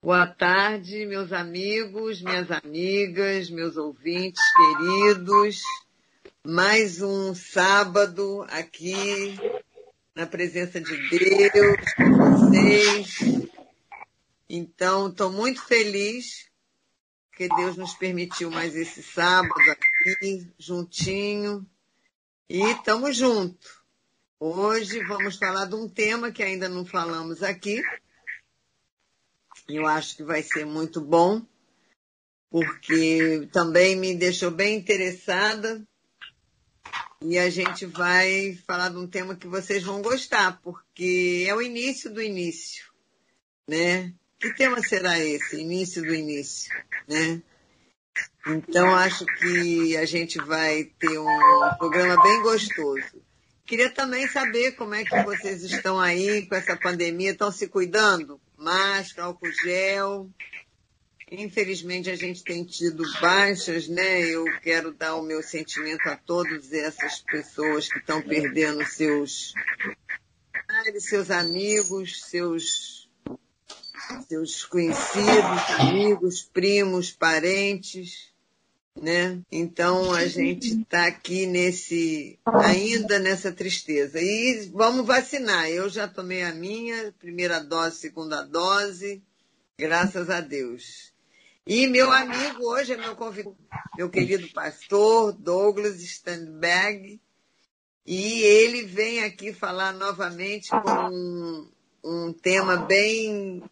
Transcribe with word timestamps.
Boa 0.00 0.28
tarde, 0.28 1.04
meus 1.06 1.32
amigos, 1.32 2.22
minhas 2.22 2.52
amigas, 2.52 3.50
meus 3.50 3.76
ouvintes 3.76 4.40
queridos. 4.54 5.60
Mais 6.46 7.02
um 7.02 7.34
sábado 7.34 8.46
aqui 8.48 9.36
na 10.14 10.24
presença 10.24 10.80
de 10.80 10.96
Deus 11.10 11.94
com 11.96 12.16
vocês. 12.16 13.48
Então, 14.48 15.08
estou 15.08 15.32
muito 15.32 15.66
feliz 15.66 16.48
que 17.32 17.48
Deus 17.48 17.76
nos 17.76 17.92
permitiu 17.94 18.52
mais 18.52 18.76
esse 18.76 19.02
sábado 19.02 19.52
aqui, 19.68 20.48
juntinho. 20.56 21.66
E 22.48 22.62
estamos 22.70 23.16
juntos. 23.16 23.68
Hoje 24.38 25.04
vamos 25.08 25.36
falar 25.36 25.64
de 25.64 25.74
um 25.74 25.88
tema 25.88 26.30
que 26.30 26.44
ainda 26.44 26.68
não 26.68 26.86
falamos 26.86 27.42
aqui, 27.42 27.82
eu 29.68 29.86
acho 29.86 30.16
que 30.16 30.22
vai 30.22 30.42
ser 30.42 30.64
muito 30.64 31.00
bom, 31.00 31.42
porque 32.50 33.48
também 33.52 33.94
me 33.96 34.14
deixou 34.14 34.50
bem 34.50 34.76
interessada. 34.76 35.82
E 37.20 37.38
a 37.38 37.50
gente 37.50 37.84
vai 37.84 38.56
falar 38.66 38.88
de 38.90 38.96
um 38.96 39.06
tema 39.06 39.36
que 39.36 39.46
vocês 39.46 39.82
vão 39.82 40.00
gostar, 40.00 40.60
porque 40.62 41.44
é 41.46 41.54
o 41.54 41.60
início 41.60 42.12
do 42.12 42.22
início, 42.22 42.86
né? 43.68 44.14
Que 44.38 44.54
tema 44.54 44.80
será 44.80 45.18
esse? 45.18 45.60
Início 45.60 46.00
do 46.00 46.14
início, 46.14 46.72
né? 47.08 47.42
Então 48.46 48.94
acho 48.94 49.26
que 49.26 49.96
a 49.96 50.06
gente 50.06 50.38
vai 50.38 50.84
ter 50.84 51.18
um 51.18 51.74
programa 51.76 52.22
bem 52.22 52.40
gostoso. 52.40 53.20
Queria 53.66 53.90
também 53.90 54.26
saber 54.28 54.72
como 54.72 54.94
é 54.94 55.04
que 55.04 55.22
vocês 55.24 55.62
estão 55.62 56.00
aí 56.00 56.46
com 56.46 56.54
essa 56.54 56.76
pandemia, 56.76 57.32
estão 57.32 57.52
se 57.52 57.66
cuidando? 57.66 58.40
Máscara, 58.58 59.28
álcool 59.28 59.50
gel. 59.62 60.30
Infelizmente 61.30 62.10
a 62.10 62.16
gente 62.16 62.42
tem 62.42 62.64
tido 62.64 63.02
baixas, 63.20 63.86
né? 63.86 64.20
Eu 64.22 64.44
quero 64.60 64.92
dar 64.92 65.14
o 65.16 65.22
meu 65.22 65.42
sentimento 65.42 66.06
a 66.08 66.16
todas 66.16 66.72
essas 66.72 67.20
pessoas 67.20 67.88
que 67.88 67.98
estão 67.98 68.22
perdendo 68.22 68.84
seus 68.84 69.52
seus 71.00 71.30
amigos, 71.30 72.22
seus 72.22 73.08
seus 74.26 74.64
conhecidos, 74.64 75.70
amigos, 75.78 76.42
primos, 76.42 77.12
parentes, 77.12 78.27
né? 79.02 79.40
Então 79.50 80.12
a 80.12 80.26
gente 80.26 80.80
está 80.80 81.06
aqui 81.06 81.46
nesse 81.46 82.38
ainda 82.44 83.18
nessa 83.18 83.52
tristeza 83.52 84.20
e 84.20 84.70
vamos 84.72 85.06
vacinar. 85.06 85.68
Eu 85.68 85.88
já 85.88 86.06
tomei 86.08 86.42
a 86.42 86.52
minha 86.52 87.12
primeira 87.18 87.60
dose, 87.60 87.96
segunda 87.96 88.42
dose, 88.42 89.22
graças 89.78 90.28
a 90.30 90.40
Deus. 90.40 91.12
E 91.66 91.86
meu 91.86 92.10
amigo 92.10 92.64
hoje 92.64 92.94
é 92.94 92.96
meu 92.96 93.14
convidado, 93.14 93.56
meu 93.96 94.08
querido 94.08 94.48
pastor 94.48 95.32
Douglas 95.32 96.00
Standberg, 96.00 97.20
e 98.06 98.40
ele 98.40 98.84
vem 98.84 99.22
aqui 99.22 99.52
falar 99.52 99.92
novamente 99.92 100.70
com 100.70 101.10
um, 101.10 101.70
um 102.02 102.32
tema 102.32 102.76
bem 102.78 103.62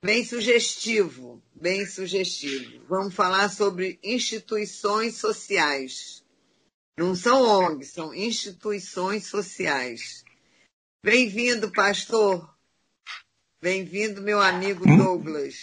bem 0.00 0.22
sugestivo, 0.22 1.42
bem 1.64 1.86
sugestivo. 1.86 2.84
Vamos 2.86 3.14
falar 3.14 3.48
sobre 3.48 3.98
instituições 4.04 5.16
sociais. 5.16 6.22
Não 6.94 7.14
são 7.14 7.42
ONGs, 7.42 7.90
são 7.90 8.14
instituições 8.14 9.26
sociais. 9.28 10.22
Bem-vindo, 11.02 11.72
pastor. 11.72 12.54
Bem-vindo, 13.62 14.20
meu 14.20 14.42
amigo 14.42 14.84
Douglas. 14.84 15.54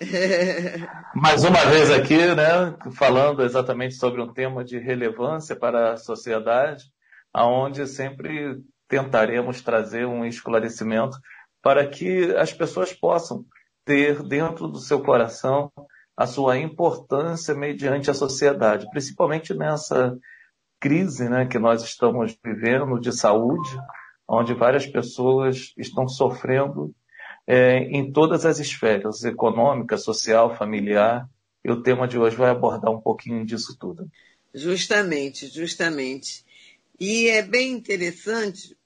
Mais 1.14 1.44
uma 1.44 1.66
vez 1.66 1.90
aqui, 1.90 2.34
né, 2.34 2.74
falando 2.96 3.44
exatamente 3.44 3.96
sobre 3.96 4.22
um 4.22 4.32
tema 4.32 4.64
de 4.64 4.78
relevância 4.78 5.54
para 5.54 5.92
a 5.92 5.98
sociedade, 5.98 6.84
aonde 7.30 7.86
sempre 7.86 8.58
tentaremos 8.88 9.60
trazer 9.60 10.06
um 10.06 10.24
esclarecimento 10.24 11.18
para 11.60 11.86
que 11.86 12.34
as 12.36 12.54
pessoas 12.54 12.94
possam 12.94 13.44
ter 13.84 14.22
dentro 14.22 14.68
do 14.68 14.78
seu 14.78 15.00
coração 15.02 15.70
a 16.16 16.26
sua 16.26 16.58
importância 16.58 17.54
mediante 17.54 18.10
a 18.10 18.14
sociedade, 18.14 18.88
principalmente 18.90 19.54
nessa 19.54 20.16
crise 20.78 21.28
né, 21.28 21.46
que 21.46 21.58
nós 21.58 21.82
estamos 21.82 22.36
vivendo 22.44 22.98
de 23.00 23.12
saúde, 23.12 23.70
onde 24.28 24.54
várias 24.54 24.86
pessoas 24.86 25.72
estão 25.76 26.08
sofrendo 26.08 26.94
é, 27.46 27.78
em 27.84 28.12
todas 28.12 28.44
as 28.44 28.58
esferas, 28.58 29.24
econômica, 29.24 29.96
social, 29.96 30.56
familiar, 30.56 31.28
e 31.64 31.70
o 31.70 31.82
tema 31.82 32.08
de 32.08 32.18
hoje 32.18 32.36
vai 32.36 32.50
abordar 32.50 32.90
um 32.90 33.00
pouquinho 33.00 33.44
disso 33.44 33.76
tudo. 33.78 34.10
Justamente, 34.54 35.46
justamente. 35.48 36.44
E 36.98 37.28
é 37.28 37.42
bem 37.42 37.72
interessante 37.72 38.76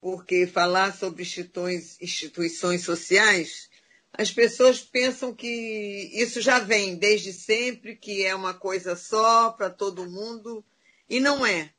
porque 0.00 0.46
falar 0.46 0.92
sobre 0.94 1.22
instituições, 1.22 2.00
instituições 2.00 2.82
sociais 2.82 3.69
as 4.12 4.30
pessoas 4.30 4.80
pensam 4.80 5.34
que 5.34 6.10
isso 6.12 6.40
já 6.40 6.58
vem 6.58 6.96
desde 6.96 7.32
sempre, 7.32 7.96
que 7.96 8.24
é 8.24 8.34
uma 8.34 8.52
coisa 8.52 8.96
só 8.96 9.50
para 9.50 9.70
todo 9.70 10.10
mundo, 10.10 10.64
e 11.08 11.20
não 11.20 11.46
é, 11.46 11.70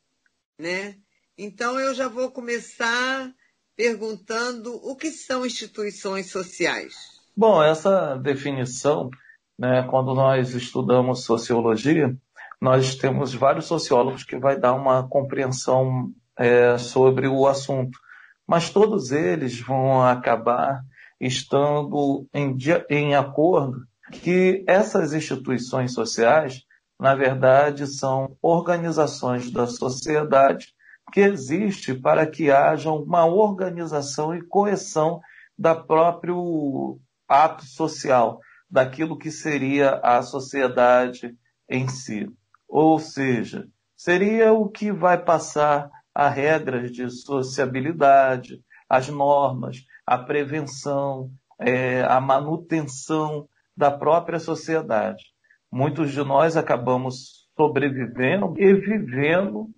né? 0.57 0.95
Então 1.37 1.79
eu 1.79 1.93
já 1.93 2.07
vou 2.07 2.31
começar 2.31 3.31
perguntando 3.75 4.75
o 4.75 4.95
que 4.95 5.11
são 5.11 5.45
instituições 5.45 6.31
sociais. 6.31 6.93
Bom, 7.35 7.63
essa 7.63 8.15
definição, 8.15 9.09
né, 9.57 9.87
quando 9.89 10.13
nós 10.13 10.53
estudamos 10.53 11.23
sociologia, 11.23 12.15
nós 12.59 12.95
temos 12.95 13.33
vários 13.33 13.65
sociólogos 13.65 14.23
que 14.23 14.37
vai 14.37 14.59
dar 14.59 14.73
uma 14.73 15.07
compreensão 15.07 16.11
é, 16.37 16.77
sobre 16.77 17.27
o 17.27 17.47
assunto, 17.47 17.97
mas 18.45 18.69
todos 18.69 19.11
eles 19.11 19.59
vão 19.59 20.03
acabar 20.03 20.83
estando 21.21 22.27
em, 22.33 22.57
em 22.89 23.15
acordo 23.15 23.85
que 24.11 24.63
essas 24.67 25.13
instituições 25.13 25.93
sociais, 25.93 26.63
na 26.99 27.13
verdade, 27.13 27.85
são 27.85 28.35
organizações 28.41 29.51
da 29.51 29.67
sociedade 29.67 30.73
que 31.13 31.19
existe 31.19 31.93
para 31.93 32.25
que 32.25 32.49
haja 32.49 32.91
uma 32.91 33.25
organização 33.25 34.33
e 34.35 34.41
coesão 34.41 35.21
da 35.57 35.75
próprio 35.75 36.99
ato 37.27 37.65
social, 37.65 38.39
daquilo 38.69 39.17
que 39.17 39.29
seria 39.29 39.99
a 40.03 40.21
sociedade 40.21 41.35
em 41.69 41.87
si. 41.87 42.27
Ou 42.67 42.99
seja, 42.99 43.67
seria 43.95 44.53
o 44.53 44.69
que 44.69 44.91
vai 44.91 45.23
passar 45.23 45.89
a 46.15 46.29
regras 46.29 46.91
de 46.91 47.09
sociabilidade, 47.09 48.61
as 48.89 49.07
normas, 49.07 49.77
a 50.11 50.17
prevenção, 50.17 51.31
é, 51.57 52.03
a 52.03 52.19
manutenção 52.19 53.47
da 53.77 53.89
própria 53.89 54.39
sociedade. 54.39 55.23
Muitos 55.71 56.11
de 56.11 56.21
nós 56.21 56.57
acabamos 56.57 57.47
sobrevivendo 57.55 58.53
e 58.57 58.73
vivendo 58.73 59.69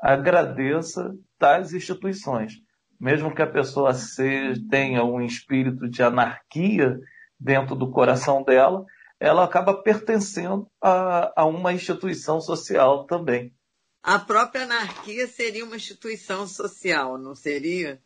agradeça 0.00 1.14
das 1.38 1.74
instituições. 1.74 2.54
Mesmo 2.98 3.34
que 3.34 3.42
a 3.42 3.46
pessoa 3.46 3.92
seja, 3.92 4.58
tenha 4.70 5.04
um 5.04 5.20
espírito 5.20 5.86
de 5.86 6.02
anarquia 6.02 6.98
dentro 7.38 7.76
do 7.76 7.90
coração 7.90 8.42
dela, 8.42 8.86
ela 9.20 9.44
acaba 9.44 9.82
pertencendo 9.82 10.66
a, 10.82 11.42
a 11.42 11.44
uma 11.44 11.74
instituição 11.74 12.40
social 12.40 13.04
também. 13.04 13.52
A 14.02 14.18
própria 14.18 14.64
anarquia 14.64 15.26
seria 15.26 15.62
uma 15.62 15.76
instituição 15.76 16.46
social, 16.46 17.18
não 17.18 17.34
seria? 17.34 18.02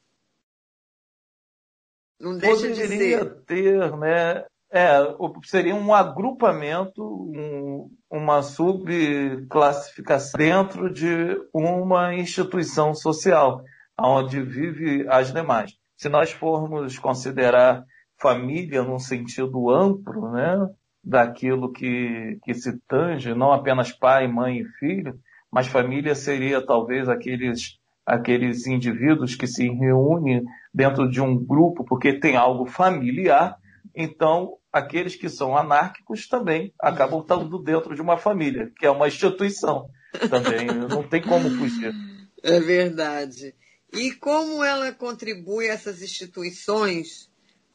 Não 2.20 2.36
deixa 2.36 2.68
Poderia 2.68 2.86
de 2.88 2.96
ser. 2.96 3.44
ter, 3.44 3.96
né? 3.96 4.44
É, 4.70 4.98
seria 5.44 5.74
um 5.74 5.94
agrupamento, 5.94 7.02
um, 7.02 7.90
uma 8.10 8.42
subclassificação 8.42 10.36
dentro 10.38 10.92
de 10.92 11.40
uma 11.54 12.14
instituição 12.14 12.92
social, 12.94 13.62
onde 13.98 14.42
vive 14.42 15.06
as 15.08 15.32
demais. 15.32 15.72
Se 15.96 16.10
nós 16.10 16.30
formos 16.30 16.98
considerar 16.98 17.82
família 18.20 18.82
num 18.82 18.98
sentido 18.98 19.70
amplo, 19.70 20.32
né, 20.32 20.68
daquilo 21.02 21.72
que, 21.72 22.38
que 22.44 22.52
se 22.52 22.78
tange, 22.86 23.34
não 23.34 23.52
apenas 23.52 23.90
pai, 23.92 24.28
mãe 24.28 24.58
e 24.58 24.68
filho, 24.78 25.18
mas 25.50 25.66
família 25.66 26.14
seria 26.14 26.64
talvez 26.64 27.08
aqueles 27.08 27.77
aqueles 28.08 28.66
indivíduos 28.66 29.34
que 29.34 29.46
se 29.46 29.68
reúnem 29.68 30.42
dentro 30.72 31.10
de 31.10 31.20
um 31.20 31.36
grupo 31.36 31.84
porque 31.84 32.18
tem 32.18 32.36
algo 32.36 32.66
familiar, 32.66 33.56
então 33.94 34.54
aqueles 34.72 35.14
que 35.14 35.28
são 35.28 35.56
anárquicos 35.56 36.26
também 36.26 36.72
acabam 36.80 37.20
estando 37.20 37.62
dentro 37.62 37.94
de 37.94 38.00
uma 38.00 38.16
família, 38.16 38.72
que 38.78 38.86
é 38.86 38.90
uma 38.90 39.08
instituição 39.08 39.88
também, 40.30 40.66
não 40.66 41.02
tem 41.02 41.20
como 41.22 41.50
fugir. 41.50 41.94
É 42.42 42.58
verdade. 42.60 43.54
E 43.92 44.12
como 44.12 44.64
ela 44.64 44.92
contribui, 44.92 45.66
essas 45.66 46.02
instituições 46.02 47.28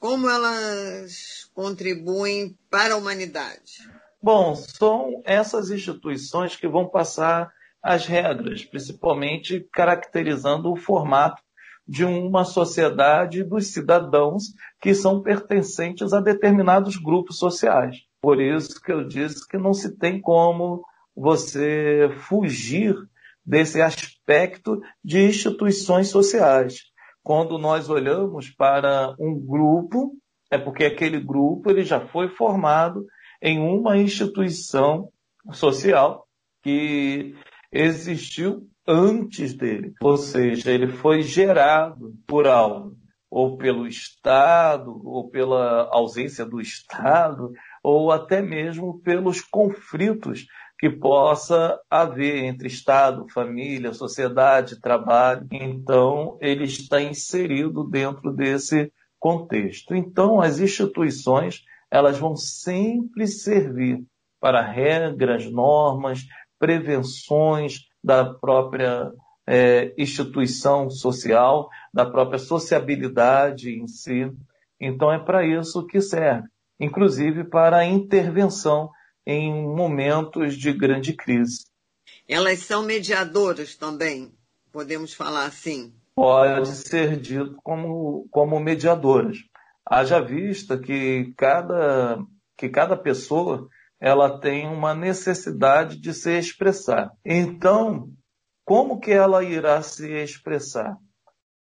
como 0.03 0.29
elas 0.29 1.49
contribuem 1.53 2.57
para 2.69 2.93
a 2.93 2.97
humanidade? 2.97 3.89
Bom, 4.21 4.53
são 4.53 5.21
essas 5.23 5.71
instituições 5.71 6.57
que 6.57 6.67
vão 6.67 6.89
passar 6.89 7.49
as 7.83 8.05
regras, 8.05 8.63
principalmente 8.63 9.67
caracterizando 9.73 10.71
o 10.71 10.77
formato 10.77 11.43
de 11.85 12.05
uma 12.05 12.45
sociedade 12.45 13.43
dos 13.43 13.73
cidadãos 13.73 14.43
que 14.79 14.95
são 14.95 15.21
pertencentes 15.21 16.13
a 16.13 16.21
determinados 16.21 16.95
grupos 16.95 17.37
sociais. 17.37 17.97
Por 18.21 18.41
isso 18.41 18.81
que 18.81 18.91
eu 18.91 19.05
disse 19.05 19.45
que 19.45 19.57
não 19.57 19.73
se 19.73 19.97
tem 19.97 20.21
como 20.21 20.81
você 21.13 22.09
fugir 22.29 22.95
desse 23.45 23.81
aspecto 23.81 24.81
de 25.03 25.21
instituições 25.21 26.07
sociais. 26.07 26.75
Quando 27.21 27.57
nós 27.57 27.89
olhamos 27.89 28.49
para 28.49 29.13
um 29.19 29.37
grupo, 29.37 30.13
é 30.49 30.57
porque 30.57 30.85
aquele 30.85 31.19
grupo 31.19 31.69
ele 31.69 31.83
já 31.83 31.99
foi 31.99 32.29
formado 32.29 33.05
em 33.41 33.59
uma 33.59 33.97
instituição 33.97 35.09
social 35.51 36.25
que 36.61 37.35
existiu 37.73 38.67
antes 38.87 39.53
dele. 39.53 39.93
Ou 40.01 40.15
seja, 40.15 40.71
ele 40.71 40.87
foi 40.87 41.23
gerado 41.23 42.13
por 42.27 42.47
algo, 42.47 42.95
ou 43.29 43.57
pelo 43.57 43.87
Estado, 43.87 45.01
ou 45.03 45.29
pela 45.29 45.89
ausência 45.91 46.45
do 46.45 46.61
Estado, 46.61 47.51
ou 47.83 48.11
até 48.11 48.41
mesmo 48.41 48.99
pelos 49.01 49.41
conflitos 49.41 50.45
que 50.79 50.89
possa 50.89 51.79
haver 51.89 52.43
entre 52.43 52.67
Estado, 52.67 53.25
família, 53.33 53.93
sociedade, 53.93 54.81
trabalho. 54.81 55.47
Então, 55.51 56.37
ele 56.41 56.65
está 56.65 57.01
inserido 57.01 57.85
dentro 57.85 58.33
desse 58.33 58.91
contexto. 59.17 59.95
Então, 59.95 60.41
as 60.41 60.59
instituições, 60.59 61.61
elas 61.89 62.19
vão 62.19 62.35
sempre 62.35 63.25
servir 63.25 64.03
para 64.41 64.61
regras, 64.61 65.49
normas, 65.49 66.25
prevenções, 66.63 67.89
da 68.01 68.23
própria 68.23 69.11
é, 69.45 69.93
instituição 69.97 70.89
social, 70.89 71.69
da 71.93 72.05
própria 72.05 72.39
sociabilidade 72.39 73.69
em 73.69 73.85
si. 73.85 74.31
Então 74.79 75.11
é 75.11 75.19
para 75.19 75.45
isso 75.45 75.85
que 75.85 75.99
serve, 75.99 76.47
inclusive 76.79 77.43
para 77.43 77.79
a 77.79 77.85
intervenção 77.85 78.89
em 79.27 79.51
momentos 79.51 80.55
de 80.55 80.71
grande 80.71 81.11
crise. 81.11 81.65
Elas 82.29 82.59
são 82.59 82.83
mediadoras 82.83 83.75
também, 83.75 84.31
podemos 84.71 85.13
falar 85.13 85.47
assim? 85.47 85.93
Pode 86.15 86.69
ser 86.69 87.17
dito 87.17 87.57
como, 87.61 88.25
como 88.31 88.57
mediadoras. 88.57 89.35
Haja 89.85 90.21
vista 90.21 90.77
que 90.77 91.33
cada, 91.35 92.19
que 92.57 92.69
cada 92.69 92.95
pessoa 92.95 93.67
ela 94.03 94.37
tem 94.37 94.67
uma 94.67 94.93
necessidade 94.93 95.95
de 95.95 96.13
se 96.13 96.37
expressar. 96.37 97.09
Então, 97.23 98.11
como 98.65 98.99
que 98.99 99.11
ela 99.11 99.45
irá 99.45 99.81
se 99.81 100.11
expressar? 100.11 100.97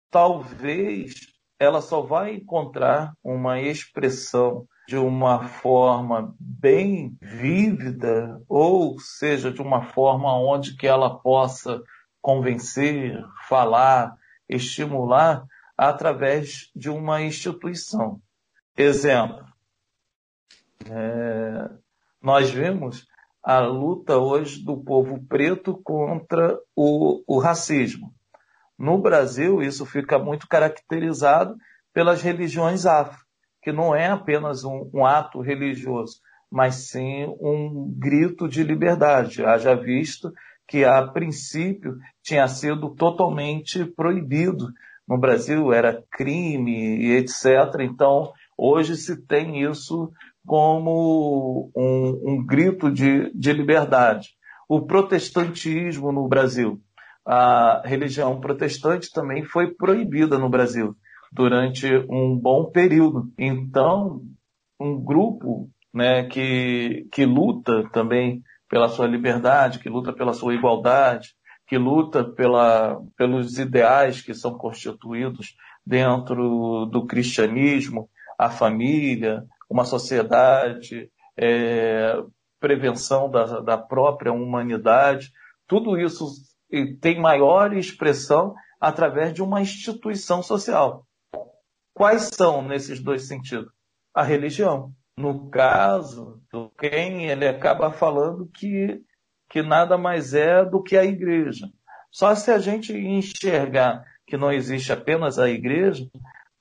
Talvez 0.09 1.15
ela 1.59 1.83
só 1.83 2.01
vai 2.01 2.37
encontrar 2.37 3.13
uma 3.25 3.61
expressão 3.61 4.69
de 4.87 4.97
uma 4.97 5.49
forma 5.49 6.33
bem 6.39 7.19
vívida, 7.21 8.41
ou 8.49 9.01
seja, 9.01 9.51
de 9.51 9.61
uma 9.61 9.83
forma 9.83 10.33
onde 10.39 10.77
que 10.77 10.87
ela 10.87 11.19
possa 11.19 11.83
convencer, 12.23 13.21
falar, 13.49 14.15
estimular 14.49 15.45
através 15.77 16.71
de 16.73 16.89
uma 16.89 17.21
instituição. 17.21 18.23
Exemplo, 18.77 19.45
é, 20.89 21.69
nós 22.23 22.51
vemos 22.51 23.07
a 23.43 23.61
luta 23.61 24.19
hoje 24.19 24.63
do 24.65 24.77
povo 24.77 25.25
preto 25.27 25.81
contra 25.83 26.59
o, 26.77 27.23
o 27.27 27.39
racismo. 27.39 28.13
No 28.79 28.99
Brasil, 28.99 29.63
isso 29.63 29.87
fica 29.87 30.19
muito 30.19 30.47
caracterizado 30.47 31.57
pelas 31.93 32.23
religiões 32.23 32.87
afro, 32.87 33.19
que 33.63 33.73
não 33.73 33.95
é 33.95 34.07
apenas 34.07 34.65
um, 34.65 34.91
um 34.95 35.05
ato 35.05 35.41
religioso, 35.41 36.21
mas 36.51 36.91
sim 36.91 37.27
um 37.41 37.93
grito 37.99 38.49
de 38.49 38.63
liberdade. 38.63 39.45
Haja 39.45 39.75
visto 39.75 40.33
que, 40.67 40.85
a 40.85 41.03
princípio, 41.09 41.97
tinha 42.23 42.47
sido 42.47 42.95
totalmente 42.95 43.85
proibido. 43.85 44.69
No 45.09 45.19
Brasil 45.19 45.73
era 45.73 46.05
crime 46.13 46.99
e 46.99 47.17
etc. 47.17 47.81
Então, 47.81 48.33
hoje 48.57 48.95
se 48.97 49.17
tem 49.27 49.63
isso 49.63 50.13
como 50.47 51.71
um, 51.77 52.33
um 52.33 52.47
grito 52.47 52.91
de, 52.91 53.31
de 53.35 53.53
liberdade. 53.53 54.31
O 54.69 54.83
protestantismo 54.83 56.13
no 56.13 56.29
Brasil, 56.29 56.81
a 57.27 57.83
religião 57.85 58.41
protestante 58.41 59.11
também 59.13 59.45
foi 59.45 59.75
proibida 59.75 60.39
no 60.39 60.49
Brasil 60.49 60.97
durante 61.33 61.87
um 62.09 62.39
bom 62.39 62.71
período. 62.71 63.31
Então, 63.39 64.23
um 64.81 64.99
grupo 65.03 65.69
né, 65.93 66.25
que, 66.25 67.07
que 67.13 67.25
luta 67.25 67.89
também 67.93 68.43
pela 68.69 68.89
sua 68.89 69.07
liberdade, 69.07 69.79
que 69.79 69.89
luta 69.89 70.13
pela 70.13 70.33
sua 70.33 70.55
igualdade, 70.55 71.31
que 71.67 71.77
luta 71.77 72.25
pela, 72.25 72.99
pelos 73.17 73.59
ideais 73.59 74.23
que 74.23 74.35
são 74.35 74.57
constituídos 74.57 75.55
dentro 75.85 76.87
do 76.87 77.07
cristianismo, 77.07 78.09
a 78.39 78.51
família, 78.51 79.43
uma 79.69 79.85
sociedade, 79.85 81.11
é, 81.37 82.15
prevenção 82.61 83.31
da, 83.31 83.61
da 83.61 83.79
própria 83.79 84.33
humanidade, 84.33 85.31
tudo 85.67 85.99
isso 85.99 86.27
tem 87.01 87.21
maior 87.21 87.73
expressão 87.77 88.55
através 88.81 89.33
de 89.33 89.43
uma 89.43 89.61
instituição 89.61 90.43
social. 90.43 91.07
Quais 91.95 92.31
são 92.33 92.63
nesses 92.63 93.01
dois 93.01 93.27
sentidos? 93.27 93.71
A 94.15 94.23
religião. 94.23 94.93
No 95.17 95.51
caso 95.51 96.41
do 96.53 96.71
quem 96.79 97.27
ele 97.27 97.47
acaba 97.47 97.91
falando 97.91 98.49
que, 98.55 99.01
que 99.51 99.63
nada 99.63 99.99
mais 99.99 100.33
é 100.33 100.65
do 100.65 100.83
que 100.83 100.97
a 100.97 101.05
igreja. 101.05 101.67
Só 102.11 102.35
se 102.35 102.51
a 102.51 102.59
gente 102.59 102.93
enxergar 102.93 104.05
que 104.27 104.37
não 104.37 104.53
existe 104.53 104.93
apenas 104.93 105.39
a 105.39 105.51
igreja, 105.51 106.07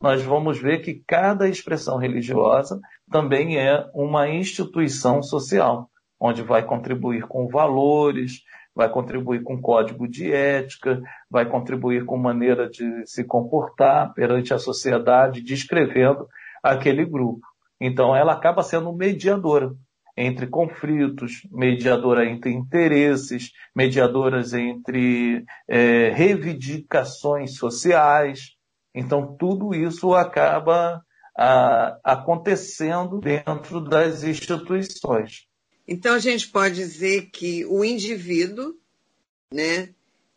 nós 0.02 0.24
vamos 0.24 0.60
ver 0.60 0.80
que 0.80 1.04
cada 1.08 1.48
expressão 1.48 1.98
religiosa 1.98 2.80
também 3.10 3.58
é 3.58 3.90
uma 3.94 4.30
instituição 4.30 5.22
social, 5.22 5.90
onde 6.20 6.42
vai 6.42 6.64
contribuir 6.64 7.24
com 7.28 7.48
valores, 7.48 8.44
vai 8.76 8.90
contribuir 8.90 9.42
com 9.44 9.60
código 9.60 10.08
de 10.08 10.32
ética, 10.32 11.02
vai 11.30 11.50
contribuir 11.50 12.06
com 12.06 12.18
maneira 12.18 12.70
de 12.70 13.06
se 13.06 13.24
comportar 13.24 14.14
perante 14.14 14.54
a 14.54 14.60
sociedade, 14.60 15.42
descrevendo 15.42 16.28
aquele 16.62 17.06
grupo. 17.06 17.42
Então, 17.82 18.16
ela 18.16 18.34
acaba 18.34 18.62
sendo 18.62 18.94
mediadora 18.94 19.72
entre 20.16 20.48
conflitos, 20.48 21.48
mediadora 21.52 22.26
entre 22.26 22.52
interesses, 22.52 23.52
mediadoras 23.76 24.54
entre 24.54 25.44
é, 25.68 26.10
reivindicações 26.10 27.56
sociais. 27.56 28.56
Então, 28.94 29.36
tudo 29.38 29.76
isso 29.76 30.16
acaba 30.16 31.04
a, 31.38 32.00
acontecendo 32.04 33.20
dentro 33.20 33.80
das 33.80 34.24
instituições. 34.24 35.48
Então 35.88 36.16
a 36.16 36.20
gente 36.20 36.48
pode 36.50 36.76
dizer 36.76 37.30
que 37.30 37.64
o 37.66 37.86
indivíduo, 37.86 38.76
né, 39.54 39.94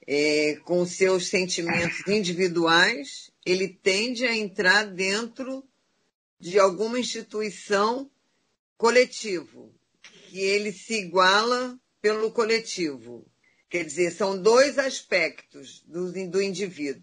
é, 0.07 0.57
com 0.64 0.85
seus 0.85 1.28
sentimentos 1.28 2.07
individuais, 2.07 3.30
ele 3.45 3.69
tende 3.69 4.26
a 4.26 4.37
entrar 4.37 4.85
dentro 4.85 5.64
de 6.38 6.59
alguma 6.59 6.99
instituição 6.99 8.11
coletivo, 8.76 9.75
que 10.28 10.38
ele 10.38 10.71
se 10.73 10.95
iguala 10.95 11.78
pelo 12.00 12.30
coletivo. 12.30 13.26
Quer 13.69 13.85
dizer, 13.85 14.11
são 14.11 14.40
dois 14.40 14.78
aspectos 14.78 15.83
do, 15.87 16.12
do 16.28 16.42
indivíduo. 16.42 17.02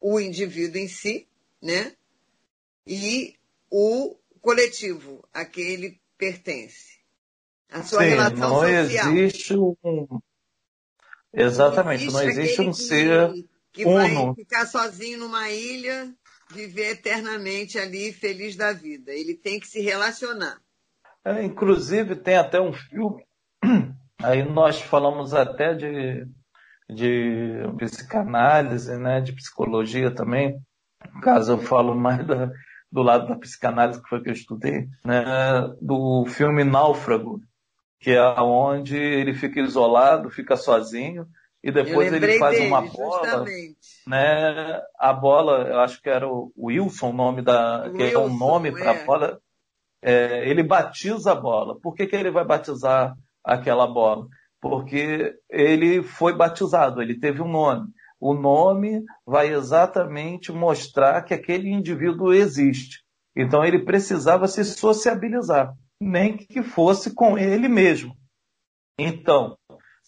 O 0.00 0.18
indivíduo 0.18 0.80
em 0.80 0.88
si, 0.88 1.28
né? 1.60 1.94
E 2.86 3.36
o 3.70 4.16
coletivo 4.40 5.26
a 5.32 5.44
que 5.44 5.60
ele 5.60 6.00
pertence. 6.18 7.00
A 7.70 7.82
sua 7.82 8.02
Sim, 8.02 8.10
relação 8.10 8.38
não 8.38 8.60
social. 8.60 9.16
existe 9.16 9.56
um. 9.56 9.74
Exatamente, 11.32 12.10
não 12.10 12.22
existe, 12.22 12.36
não 12.36 12.42
existe 12.42 12.60
um 12.60 12.70
que, 12.70 12.76
ser 12.76 13.32
que 13.72 13.84
uno. 13.86 14.26
vai 14.26 14.34
ficar 14.34 14.66
sozinho 14.66 15.18
numa 15.18 15.48
ilha, 15.50 16.12
viver 16.50 16.90
eternamente 16.90 17.78
ali, 17.78 18.12
feliz 18.12 18.54
da 18.54 18.72
vida. 18.74 19.12
Ele 19.12 19.34
tem 19.34 19.58
que 19.58 19.66
se 19.66 19.80
relacionar. 19.80 20.60
É, 21.24 21.42
inclusive, 21.42 22.16
tem 22.16 22.36
até 22.36 22.60
um 22.60 22.72
filme, 22.72 23.24
aí 24.22 24.42
nós 24.42 24.80
falamos 24.82 25.32
até 25.32 25.72
de, 25.72 26.26
de 26.90 27.62
psicanálise, 27.78 28.94
né, 28.98 29.20
de 29.20 29.32
psicologia 29.32 30.14
também, 30.14 30.60
no 31.14 31.20
caso 31.20 31.52
eu 31.52 31.58
falo 31.58 31.94
mais 31.94 32.26
da, 32.26 32.50
do 32.92 33.02
lado 33.02 33.26
da 33.26 33.36
psicanálise, 33.36 34.02
que 34.02 34.08
foi 34.08 34.22
que 34.22 34.28
eu 34.28 34.34
estudei, 34.34 34.86
né, 35.02 35.24
do 35.80 36.26
filme 36.26 36.62
Náufrago, 36.62 37.40
que 37.98 38.10
é 38.10 38.22
onde 38.40 38.96
ele 38.96 39.32
fica 39.32 39.60
isolado, 39.60 40.28
fica 40.28 40.56
sozinho, 40.56 41.26
e 41.64 41.70
depois 41.70 42.12
ele 42.12 42.38
faz 42.38 42.56
dele, 42.58 42.68
uma 42.68 42.82
bola, 42.82 43.28
justamente. 43.28 43.76
né? 44.06 44.82
A 44.98 45.12
bola, 45.12 45.68
eu 45.68 45.78
acho 45.80 46.02
que 46.02 46.10
era 46.10 46.26
o 46.28 46.52
Wilson, 46.58 47.10
o 47.10 47.12
nome 47.12 47.40
da, 47.40 47.84
Wilson, 47.84 47.96
que 47.96 48.02
é 48.02 48.18
um 48.18 48.36
nome 48.36 48.72
para 48.72 48.90
a 48.90 48.94
é. 48.94 49.04
bola. 49.04 49.40
É, 50.02 50.50
ele 50.50 50.64
batiza 50.64 51.30
a 51.30 51.36
bola. 51.36 51.78
Por 51.80 51.94
que, 51.94 52.08
que 52.08 52.16
ele 52.16 52.32
vai 52.32 52.44
batizar 52.44 53.14
aquela 53.44 53.86
bola? 53.86 54.26
Porque 54.60 55.32
ele 55.48 56.02
foi 56.02 56.34
batizado, 56.34 57.00
ele 57.00 57.18
teve 57.18 57.40
um 57.40 57.48
nome. 57.48 57.86
O 58.24 58.34
nome 58.34 59.02
vai 59.26 59.52
exatamente 59.52 60.52
mostrar 60.52 61.22
que 61.22 61.34
aquele 61.34 61.68
indivíduo 61.68 62.32
existe. 62.32 63.02
Então 63.36 63.64
ele 63.64 63.84
precisava 63.84 64.46
se 64.46 64.64
sociabilizar, 64.64 65.74
nem 66.00 66.36
que 66.36 66.62
fosse 66.62 67.12
com 67.16 67.36
ele 67.36 67.66
mesmo. 67.66 68.14
Então, 68.96 69.58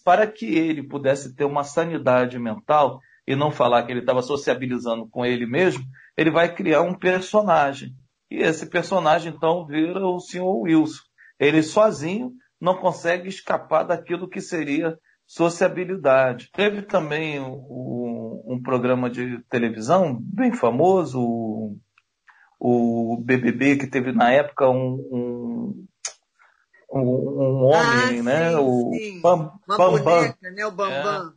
para 0.05 0.25
que 0.25 0.45
ele 0.45 0.87
pudesse 0.87 1.35
ter 1.35 1.43
uma 1.43 1.65
sanidade 1.65 2.39
mental 2.39 3.01
e 3.27 3.35
não 3.35 3.51
falar 3.51 3.83
que 3.83 3.91
ele 3.91 3.99
estava 3.99 4.21
sociabilizando 4.21 5.09
com 5.09 5.25
ele 5.25 5.45
mesmo, 5.45 5.83
ele 6.15 6.31
vai 6.31 6.55
criar 6.55 6.83
um 6.83 6.97
personagem. 6.97 7.89
E 8.31 8.37
esse 8.37 8.69
personagem, 8.69 9.33
então, 9.35 9.65
vira 9.65 10.07
o 10.07 10.21
senhor 10.21 10.55
Wilson. 10.61 11.01
Ele 11.37 11.61
sozinho 11.61 12.31
não 12.61 12.77
consegue 12.77 13.27
escapar 13.27 13.83
daquilo 13.83 14.29
que 14.29 14.39
seria 14.39 14.97
sociabilidade. 15.25 16.49
Teve 16.51 16.81
também 16.81 17.39
um, 17.39 18.43
um 18.45 18.61
programa 18.61 19.09
de 19.09 19.39
televisão 19.49 20.17
bem 20.21 20.53
famoso, 20.53 21.19
o, 21.19 21.77
o 22.59 23.17
BBB, 23.17 23.77
que 23.77 23.87
teve 23.87 24.11
na 24.11 24.31
época 24.31 24.69
um, 24.69 24.93
um 25.11 25.85
um, 26.91 27.01
um 27.01 27.63
homem, 27.65 28.19
ah, 28.19 28.23
né? 28.23 28.49
Sim, 28.51 28.55
o 28.55 28.91
sim. 28.93 29.21
Bam, 29.21 29.59
Uma 29.67 29.77
Bam, 29.77 29.91
boneca, 29.91 30.51
né? 30.51 30.65
O 30.65 30.71
Bambam. 30.71 31.33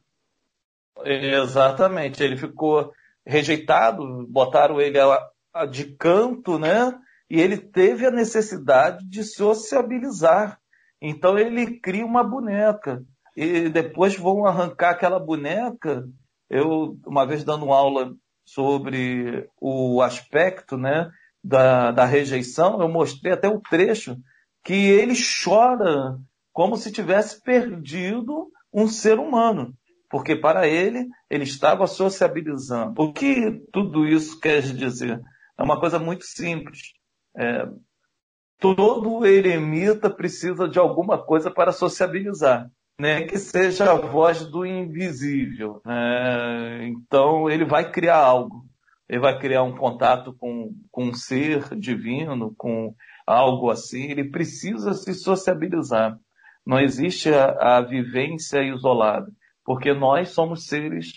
É, 1.04 1.40
exatamente. 1.40 2.22
Ele 2.22 2.36
ficou 2.36 2.92
rejeitado, 3.26 4.26
botaram 4.28 4.80
ele 4.80 4.98
a, 4.98 5.28
a, 5.52 5.66
de 5.66 5.84
canto, 5.96 6.58
né? 6.58 6.94
E 7.28 7.40
ele 7.40 7.58
teve 7.58 8.06
a 8.06 8.10
necessidade 8.10 9.04
de 9.08 9.22
sociabilizar. 9.24 10.60
Então 11.00 11.38
ele 11.38 11.78
cria 11.78 12.06
uma 12.06 12.24
boneca. 12.24 13.04
E 13.40 13.68
depois 13.68 14.16
vão 14.16 14.44
arrancar 14.44 14.90
aquela 14.90 15.20
boneca. 15.20 16.04
Eu, 16.50 16.98
uma 17.06 17.24
vez 17.24 17.44
dando 17.44 17.72
aula 17.72 18.12
sobre 18.44 19.48
o 19.60 20.02
aspecto 20.02 20.76
né, 20.76 21.08
da, 21.44 21.92
da 21.92 22.04
rejeição, 22.04 22.80
eu 22.80 22.88
mostrei 22.88 23.32
até 23.32 23.46
o 23.46 23.60
trecho 23.60 24.16
que 24.64 24.74
ele 24.74 25.14
chora 25.14 26.18
como 26.52 26.76
se 26.76 26.90
tivesse 26.90 27.40
perdido 27.40 28.50
um 28.74 28.88
ser 28.88 29.20
humano, 29.20 29.72
porque 30.10 30.34
para 30.34 30.66
ele 30.66 31.06
ele 31.30 31.44
estava 31.44 31.86
sociabilizando. 31.86 33.00
O 33.00 33.12
que 33.12 33.62
tudo 33.72 34.04
isso 34.04 34.40
quer 34.40 34.62
dizer? 34.62 35.20
É 35.56 35.62
uma 35.62 35.78
coisa 35.78 36.00
muito 36.00 36.24
simples. 36.24 36.80
É, 37.36 37.68
todo 38.58 39.24
eremita 39.24 40.10
precisa 40.10 40.68
de 40.68 40.80
alguma 40.80 41.24
coisa 41.24 41.52
para 41.52 41.70
sociabilizar, 41.70 42.68
né? 42.98 43.22
que 43.22 43.38
seja 43.38 43.92
a 43.92 43.94
voz 43.94 44.44
do 44.46 44.66
invisível. 44.66 45.80
É, 45.86 46.86
então 46.88 47.48
ele 47.48 47.64
vai 47.64 47.90
criar 47.90 48.16
algo, 48.16 48.66
ele 49.08 49.20
vai 49.20 49.38
criar 49.38 49.62
um 49.62 49.76
contato 49.76 50.34
com, 50.34 50.74
com 50.90 51.04
um 51.04 51.14
ser 51.14 51.76
divino, 51.76 52.54
com 52.56 52.94
algo 53.26 53.70
assim, 53.70 54.10
ele 54.10 54.30
precisa 54.30 54.92
se 54.94 55.14
sociabilizar. 55.14 56.18
Não 56.66 56.78
existe 56.80 57.32
a, 57.32 57.76
a 57.78 57.80
vivência 57.80 58.62
isolada, 58.62 59.30
porque 59.64 59.92
nós 59.92 60.30
somos 60.30 60.66
seres 60.66 61.12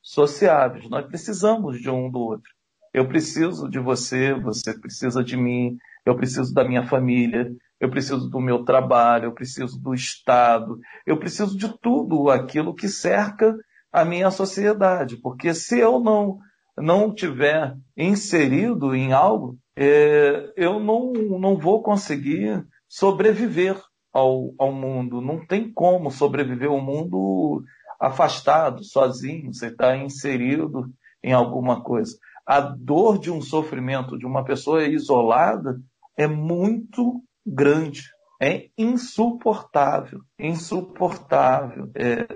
sociáveis, 0.00 0.88
nós 0.88 1.06
precisamos 1.06 1.80
de 1.80 1.90
um 1.90 2.10
do 2.10 2.20
outro. 2.20 2.52
Eu 2.92 3.08
preciso 3.08 3.68
de 3.68 3.80
você, 3.80 4.32
você 4.34 4.78
precisa 4.78 5.24
de 5.24 5.36
mim, 5.36 5.76
eu 6.06 6.14
preciso 6.16 6.54
da 6.54 6.64
minha 6.64 6.86
família, 6.86 7.50
eu 7.80 7.90
preciso 7.90 8.28
do 8.28 8.40
meu 8.40 8.64
trabalho, 8.64 9.26
eu 9.26 9.32
preciso 9.32 9.80
do 9.80 9.94
Estado, 9.94 10.78
eu 11.06 11.18
preciso 11.18 11.56
de 11.56 11.68
tudo 11.78 12.30
aquilo 12.30 12.74
que 12.74 12.88
cerca 12.88 13.54
a 13.92 14.04
minha 14.04 14.30
sociedade, 14.30 15.16
porque 15.16 15.54
se 15.54 15.78
eu 15.78 16.00
não 16.00 16.38
não 16.76 17.14
tiver 17.14 17.76
inserido 17.96 18.94
em 18.94 19.12
algo, 19.12 19.56
é, 19.76 20.52
eu 20.56 20.80
não, 20.80 21.12
não 21.12 21.56
vou 21.56 21.82
conseguir 21.82 22.66
sobreviver 22.88 23.80
ao, 24.12 24.52
ao 24.58 24.72
mundo. 24.72 25.20
Não 25.20 25.44
tem 25.44 25.72
como 25.72 26.10
sobreviver 26.10 26.68
ao 26.68 26.80
mundo 26.80 27.62
afastado, 28.00 28.84
sozinho, 28.84 29.52
você 29.52 29.68
está 29.68 29.96
inserido 29.96 30.90
em 31.22 31.32
alguma 31.32 31.82
coisa. 31.82 32.16
A 32.46 32.60
dor 32.60 33.18
de 33.18 33.30
um 33.30 33.40
sofrimento 33.40 34.18
de 34.18 34.26
uma 34.26 34.44
pessoa 34.44 34.84
isolada 34.84 35.80
é 36.16 36.26
muito 36.26 37.22
grande, 37.46 38.02
é 38.40 38.68
insuportável, 38.76 40.20
insuportável. 40.38 41.90
É, 41.94 42.26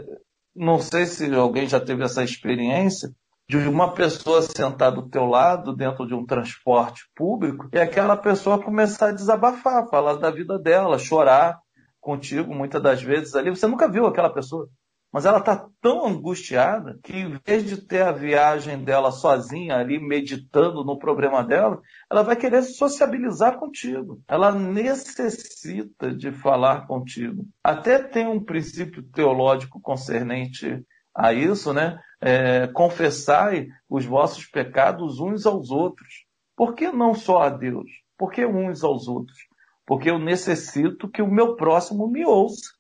não 0.54 0.78
sei 0.78 1.06
se 1.06 1.32
alguém 1.34 1.66
já 1.66 1.80
teve 1.80 2.02
essa 2.02 2.22
experiência, 2.22 3.10
de 3.48 3.56
uma 3.56 3.94
pessoa 3.94 4.42
sentar 4.42 4.92
do 4.92 5.08
teu 5.08 5.24
lado 5.24 5.74
dentro 5.74 6.06
de 6.06 6.14
um 6.14 6.26
transporte 6.26 7.08
público 7.16 7.66
e 7.72 7.78
aquela 7.78 8.14
pessoa 8.14 8.62
começar 8.62 9.08
a 9.08 9.12
desabafar, 9.12 9.88
falar 9.88 10.16
da 10.16 10.30
vida 10.30 10.58
dela, 10.58 10.98
chorar 10.98 11.58
contigo 11.98 12.54
muitas 12.54 12.82
das 12.82 13.02
vezes 13.02 13.34
ali. 13.34 13.48
Você 13.48 13.66
nunca 13.66 13.88
viu 13.88 14.06
aquela 14.06 14.28
pessoa, 14.28 14.68
mas 15.12 15.24
ela 15.24 15.38
está 15.38 15.68
tão 15.80 16.06
angustiada 16.06 16.98
que 17.02 17.12
em 17.12 17.38
vez 17.44 17.64
de 17.64 17.76
ter 17.86 18.02
a 18.02 18.12
viagem 18.12 18.82
dela 18.84 19.10
sozinha 19.10 19.76
ali 19.76 19.98
meditando 19.98 20.84
no 20.84 20.98
problema 20.98 21.42
dela, 21.42 21.80
ela 22.10 22.22
vai 22.22 22.36
querer 22.36 22.62
sociabilizar 22.62 23.58
contigo. 23.58 24.20
Ela 24.28 24.52
necessita 24.52 26.14
de 26.14 26.30
falar 26.32 26.86
contigo. 26.86 27.46
Até 27.64 27.98
tem 27.98 28.26
um 28.26 28.42
princípio 28.42 29.02
teológico 29.02 29.80
concernente 29.80 30.84
a 31.14 31.32
isso, 31.32 31.72
né? 31.72 31.98
é, 32.20 32.66
confessai 32.68 33.68
os 33.88 34.04
vossos 34.04 34.46
pecados 34.46 35.20
uns 35.20 35.46
aos 35.46 35.70
outros. 35.70 36.26
Por 36.56 36.74
que 36.74 36.90
não 36.90 37.14
só 37.14 37.42
a 37.42 37.50
Deus? 37.50 37.90
Por 38.16 38.30
que 38.32 38.44
uns 38.44 38.82
aos 38.82 39.06
outros? 39.06 39.38
Porque 39.86 40.10
eu 40.10 40.18
necessito 40.18 41.08
que 41.08 41.22
o 41.22 41.30
meu 41.30 41.54
próximo 41.56 42.08
me 42.08 42.24
ouça, 42.24 42.72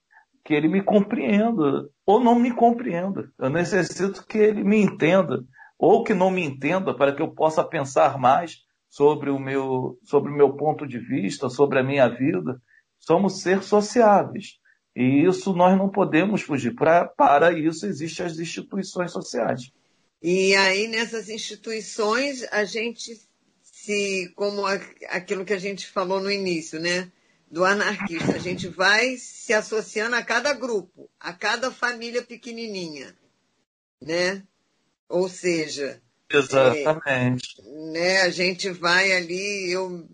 que 0.48 0.54
ele 0.54 0.66
me 0.66 0.82
compreenda, 0.82 1.90
ou 2.06 2.24
não 2.24 2.34
me 2.34 2.50
compreenda. 2.50 3.30
Eu 3.38 3.50
necessito 3.50 4.26
que 4.26 4.38
ele 4.38 4.64
me 4.64 4.78
entenda, 4.78 5.44
ou 5.78 6.02
que 6.02 6.14
não 6.14 6.30
me 6.30 6.42
entenda, 6.42 6.96
para 6.96 7.14
que 7.14 7.20
eu 7.20 7.34
possa 7.34 7.62
pensar 7.62 8.16
mais 8.16 8.56
sobre 8.88 9.28
o 9.28 9.38
meu, 9.38 9.98
sobre 10.04 10.32
o 10.32 10.34
meu 10.34 10.56
ponto 10.56 10.86
de 10.86 10.98
vista, 10.98 11.50
sobre 11.50 11.78
a 11.78 11.82
minha 11.82 12.08
vida. 12.08 12.58
Somos 12.98 13.42
seres 13.42 13.66
sociáveis. 13.66 14.54
E 14.96 15.26
isso 15.28 15.52
nós 15.52 15.76
não 15.76 15.90
podemos 15.90 16.40
fugir. 16.40 16.74
Pra, 16.74 17.04
para 17.04 17.52
isso 17.52 17.84
existem 17.84 18.24
as 18.24 18.38
instituições 18.38 19.12
sociais. 19.12 19.70
E 20.22 20.54
aí, 20.54 20.88
nessas 20.88 21.28
instituições, 21.28 22.42
a 22.50 22.64
gente 22.64 23.20
se, 23.62 24.32
como 24.34 24.64
aquilo 25.10 25.44
que 25.44 25.52
a 25.52 25.58
gente 25.58 25.86
falou 25.88 26.22
no 26.22 26.30
início, 26.30 26.80
né? 26.80 27.12
Do 27.50 27.64
anarquista, 27.64 28.34
a 28.34 28.38
gente 28.38 28.68
vai 28.68 29.16
se 29.16 29.54
associando 29.54 30.14
a 30.16 30.22
cada 30.22 30.52
grupo, 30.52 31.08
a 31.18 31.32
cada 31.32 31.70
família 31.70 32.22
pequenininha, 32.22 33.16
né? 34.02 34.42
Ou 35.08 35.30
seja, 35.30 36.02
exatamente, 36.30 37.58
é, 37.58 37.90
né? 37.90 38.20
A 38.20 38.30
gente 38.30 38.68
vai 38.68 39.12
ali, 39.12 39.70
eu 39.70 40.06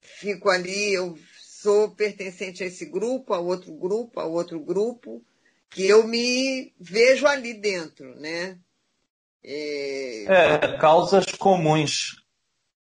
fico 0.00 0.50
ali, 0.50 0.92
eu 0.92 1.16
sou 1.38 1.90
pertencente 1.90 2.64
a 2.64 2.66
esse 2.66 2.86
grupo, 2.86 3.32
a 3.32 3.38
outro 3.38 3.72
grupo, 3.72 4.18
a 4.18 4.24
outro 4.24 4.58
grupo, 4.58 5.22
que 5.68 5.86
eu 5.86 6.06
me 6.06 6.72
vejo 6.80 7.26
ali 7.26 7.54
dentro, 7.54 8.18
né? 8.18 8.58
É, 9.42 10.24
é 10.24 10.78
causas 10.78 11.26
comuns. 11.26 12.22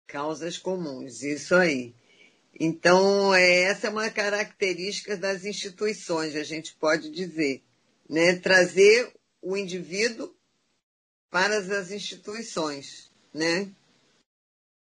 Causas 0.07 0.57
comuns, 0.57 1.21
isso 1.21 1.53
aí. 1.53 1.93
Então, 2.59 3.35
é, 3.35 3.63
essa 3.63 3.87
é 3.87 3.89
uma 3.89 4.09
característica 4.09 5.15
das 5.15 5.45
instituições, 5.45 6.35
a 6.35 6.43
gente 6.43 6.73
pode 6.75 7.11
dizer, 7.11 7.63
né? 8.09 8.35
Trazer 8.37 9.13
o 9.41 9.55
indivíduo 9.55 10.35
para 11.29 11.57
as 11.57 11.91
instituições, 11.91 13.11
né? 13.31 13.69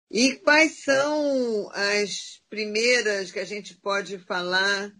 E 0.09 0.35
quais 0.37 0.83
são 0.83 1.69
as 1.71 2.41
primeiras 2.49 3.31
que 3.31 3.37
a 3.37 3.45
gente 3.45 3.75
pode 3.75 4.17
falar? 4.17 4.91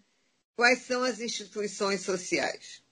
Quais 0.55 0.83
são 0.83 1.03
as 1.03 1.19
instituições 1.19 2.01
sociais? 2.01 2.83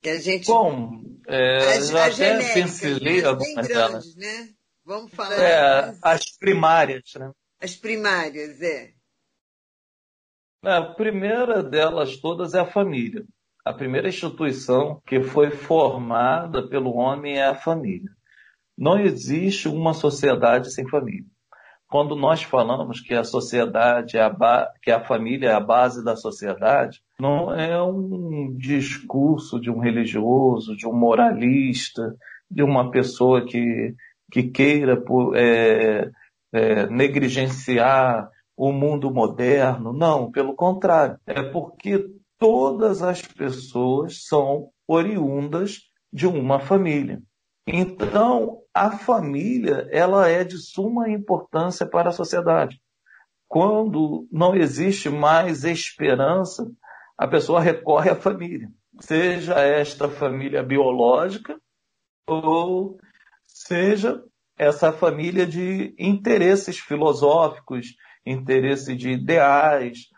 Que 0.00 0.08
a 0.08 0.20
gente. 0.20 0.46
Bom, 0.46 1.04
é, 1.28 1.76
as, 1.76 1.88
já 1.90 2.06
as 2.06 2.14
até 2.14 2.54
pincelei 2.54 3.24
algumas 3.24 3.68
delas. 3.68 4.16
Né? 4.16 4.48
Vamos 4.84 5.14
falar. 5.14 5.38
É, 5.38 5.96
as 6.02 6.36
primárias, 6.36 7.04
né? 7.14 7.30
As 7.62 7.76
primárias, 7.76 8.60
é. 8.60 8.90
A 10.64 10.82
primeira 10.82 11.62
delas 11.62 12.16
todas 12.16 12.54
é 12.54 12.60
a 12.60 12.66
família. 12.66 13.24
A 13.64 13.72
primeira 13.72 14.08
instituição 14.08 15.00
que 15.06 15.22
foi 15.22 15.50
formada 15.50 16.66
pelo 16.66 16.96
homem 16.96 17.38
é 17.38 17.46
a 17.46 17.54
família. 17.54 18.10
Não 18.76 18.98
existe 18.98 19.68
uma 19.68 19.94
sociedade 19.94 20.72
sem 20.72 20.88
família. 20.88 21.30
Quando 21.86 22.16
nós 22.16 22.42
falamos 22.42 23.00
que 23.00 23.14
a 23.14 23.22
sociedade, 23.22 24.16
é 24.16 24.22
a 24.22 24.72
que 24.82 24.90
a 24.90 25.04
família 25.04 25.50
é 25.50 25.52
a 25.52 25.60
base 25.60 26.02
da 26.02 26.16
sociedade, 26.16 27.00
não 27.20 27.54
é 27.54 27.80
um 27.80 28.52
discurso 28.56 29.60
de 29.60 29.70
um 29.70 29.78
religioso, 29.78 30.76
de 30.76 30.88
um 30.88 30.92
moralista, 30.92 32.16
de 32.50 32.64
uma 32.64 32.90
pessoa 32.90 33.44
que, 33.44 33.94
que 34.32 34.44
queira 34.44 35.00
é, 35.36 36.10
é, 36.52 36.86
negligenciar 36.86 38.30
o 38.56 38.72
mundo 38.72 39.10
moderno. 39.10 39.92
Não, 39.92 40.30
pelo 40.30 40.54
contrário. 40.54 41.18
É 41.26 41.42
porque 41.42 42.06
todas 42.38 43.02
as 43.02 43.22
pessoas 43.22 44.24
são 44.26 44.70
oriundas 44.86 45.80
de 46.12 46.26
uma 46.26 46.60
família. 46.60 47.22
Então, 47.66 48.58
a 48.74 48.90
família 48.90 49.88
ela 49.90 50.28
é 50.28 50.44
de 50.44 50.58
suma 50.58 51.08
importância 51.08 51.86
para 51.86 52.10
a 52.10 52.12
sociedade. 52.12 52.80
Quando 53.48 54.26
não 54.30 54.54
existe 54.54 55.08
mais 55.08 55.64
esperança, 55.64 56.68
a 57.16 57.28
pessoa 57.28 57.60
recorre 57.60 58.10
à 58.10 58.16
família, 58.16 58.68
seja 59.00 59.60
esta 59.60 60.08
família 60.08 60.62
biológica 60.62 61.56
ou 62.26 62.98
seja 63.46 64.22
essa 64.58 64.92
família 64.92 65.46
de 65.46 65.94
interesses 65.98 66.78
filosóficos, 66.78 67.94
interesse 68.24 68.94
de 68.94 69.10
ideais, 69.10 70.08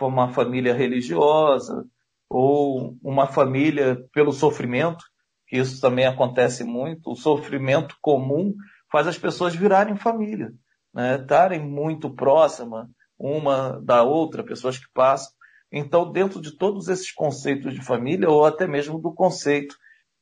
uma 0.00 0.32
família 0.32 0.74
religiosa 0.74 1.84
ou 2.28 2.96
uma 3.02 3.26
família 3.26 3.96
pelo 4.12 4.32
sofrimento 4.32 5.04
que 5.46 5.58
isso 5.58 5.80
também 5.80 6.06
acontece 6.06 6.64
muito, 6.64 7.10
o 7.10 7.16
sofrimento 7.16 7.96
comum 8.00 8.54
faz 8.90 9.06
as 9.06 9.18
pessoas 9.18 9.54
virarem 9.54 9.96
família, 9.96 10.52
né? 10.92 11.16
estarem 11.16 11.60
muito 11.60 12.10
próximas 12.10 12.88
uma 13.18 13.80
da 13.80 14.02
outra, 14.02 14.42
pessoas 14.42 14.78
que 14.78 14.90
passam. 14.92 15.32
Então, 15.70 16.10
dentro 16.10 16.40
de 16.40 16.56
todos 16.56 16.88
esses 16.88 17.12
conceitos 17.12 17.74
de 17.74 17.82
família, 17.82 18.28
ou 18.28 18.44
até 18.44 18.66
mesmo 18.66 18.98
do 18.98 19.12
conceito 19.12 19.76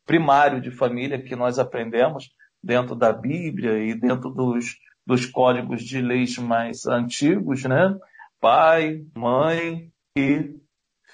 primário 0.04 0.60
de 0.60 0.70
família 0.70 1.22
que 1.22 1.36
nós 1.36 1.58
aprendemos 1.58 2.30
dentro 2.62 2.94
da 2.94 3.12
Bíblia 3.12 3.78
e 3.78 3.94
dentro 3.94 4.30
dos, 4.30 4.76
dos 5.06 5.26
códigos 5.26 5.82
de 5.82 6.00
leis 6.00 6.38
mais 6.38 6.86
antigos, 6.86 7.64
né? 7.64 7.96
Pai, 8.40 9.04
mãe 9.16 9.90
e 10.16 10.56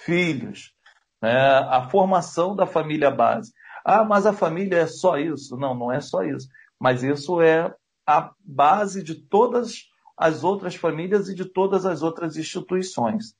filhos. 0.04 0.74
Né? 1.22 1.36
A 1.36 1.88
formação 1.88 2.54
da 2.54 2.66
família 2.66 3.10
base. 3.10 3.52
Ah, 3.84 4.04
mas 4.04 4.26
a 4.26 4.32
família 4.32 4.80
é 4.80 4.86
só 4.86 5.18
isso. 5.18 5.56
Não, 5.56 5.74
não 5.74 5.92
é 5.92 6.00
só 6.00 6.22
isso. 6.22 6.48
Mas 6.78 7.02
isso 7.02 7.40
é 7.40 7.74
a 8.06 8.32
base 8.44 9.02
de 9.02 9.14
todas 9.14 9.88
as 10.16 10.42
outras 10.42 10.74
famílias 10.74 11.28
e 11.28 11.34
de 11.34 11.44
todas 11.44 11.86
as 11.86 12.02
outras 12.02 12.36
instituições. 12.36 13.34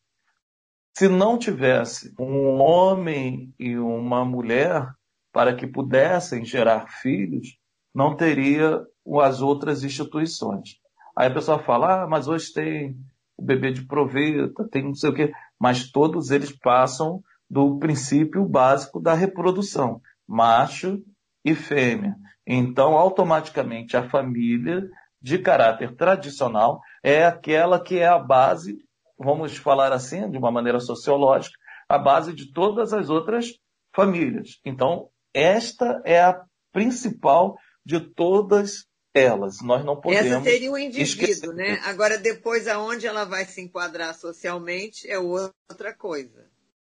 Se 0.97 1.09
não 1.09 1.39
tivesse 1.39 2.13
um 2.19 2.61
homem 2.61 3.55
e 3.59 3.77
uma 3.77 4.25
mulher 4.25 4.89
para 5.33 5.55
que 5.55 5.67
pudessem 5.67 6.45
gerar 6.45 6.89
filhos, 7.01 7.59
não 7.95 8.17
teria 8.17 8.81
as 9.23 9.41
outras 9.41 9.83
instituições. 9.83 10.77
Aí 11.17 11.29
a 11.29 11.35
pessoa 11.35 11.59
fala, 11.59 12.05
ah, 12.05 12.07
mas 12.07 12.29
hoje 12.29 12.53
tem 12.53 12.97
o 13.37 13.43
bebê 13.43 13.73
de 13.73 13.87
proveta, 13.87 14.69
tem 14.71 14.85
não 14.85 14.95
sei 14.95 15.11
o 15.11 15.15
quê, 15.15 15.33
mas 15.59 15.91
todos 15.91 16.31
eles 16.31 16.53
passam 16.53 17.23
do 17.51 17.79
princípio 17.79 18.45
básico 18.45 19.01
da 19.01 19.15
reprodução 19.15 20.01
macho 20.29 21.03
e 21.43 21.55
fêmea. 21.55 22.15
Então, 22.47 22.97
automaticamente, 22.97 23.97
a 23.97 24.09
família 24.09 24.87
de 25.21 25.39
caráter 25.39 25.97
tradicional 25.97 26.81
é 27.03 27.25
aquela 27.25 27.83
que 27.83 27.99
é 27.99 28.07
a 28.07 28.19
base, 28.19 28.77
vamos 29.19 29.57
falar 29.57 29.93
assim, 29.93 30.31
de 30.31 30.37
uma 30.37 30.51
maneira 30.51 30.79
sociológica, 30.79 31.57
a 31.89 31.99
base 31.99 32.35
de 32.35 32.53
todas 32.53 32.93
as 32.93 33.09
outras 33.09 33.55
famílias. 33.95 34.61
Então, 34.65 35.09
esta 35.33 36.03
é 36.05 36.21
a 36.21 36.41
principal 36.73 37.57
de 37.89 38.01
todas 38.01 38.87
elas. 39.15 39.63
Nós 39.63 39.83
não 39.83 39.99
podemos. 39.99 40.27
Essa 40.27 40.43
seria 40.43 40.71
o 40.71 40.77
indivíduo, 40.77 41.55
né? 41.55 41.81
Agora, 41.85 42.19
depois, 42.19 42.69
aonde 42.69 43.07
ela 43.07 43.25
vai 43.25 43.47
se 43.47 43.63
enquadrar 43.63 44.15
socialmente 44.15 45.11
é 45.11 45.19
outra 45.19 45.95
coisa. 45.95 46.47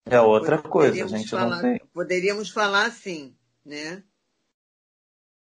É 0.06 0.18
outra 0.18 0.56
coisa, 0.56 1.04
a 1.04 1.06
gente 1.06 1.28
falar, 1.28 1.56
não 1.56 1.60
tem. 1.60 1.80
Poderíamos 1.92 2.48
falar 2.48 2.86
assim, 2.86 3.36
né? 3.62 4.02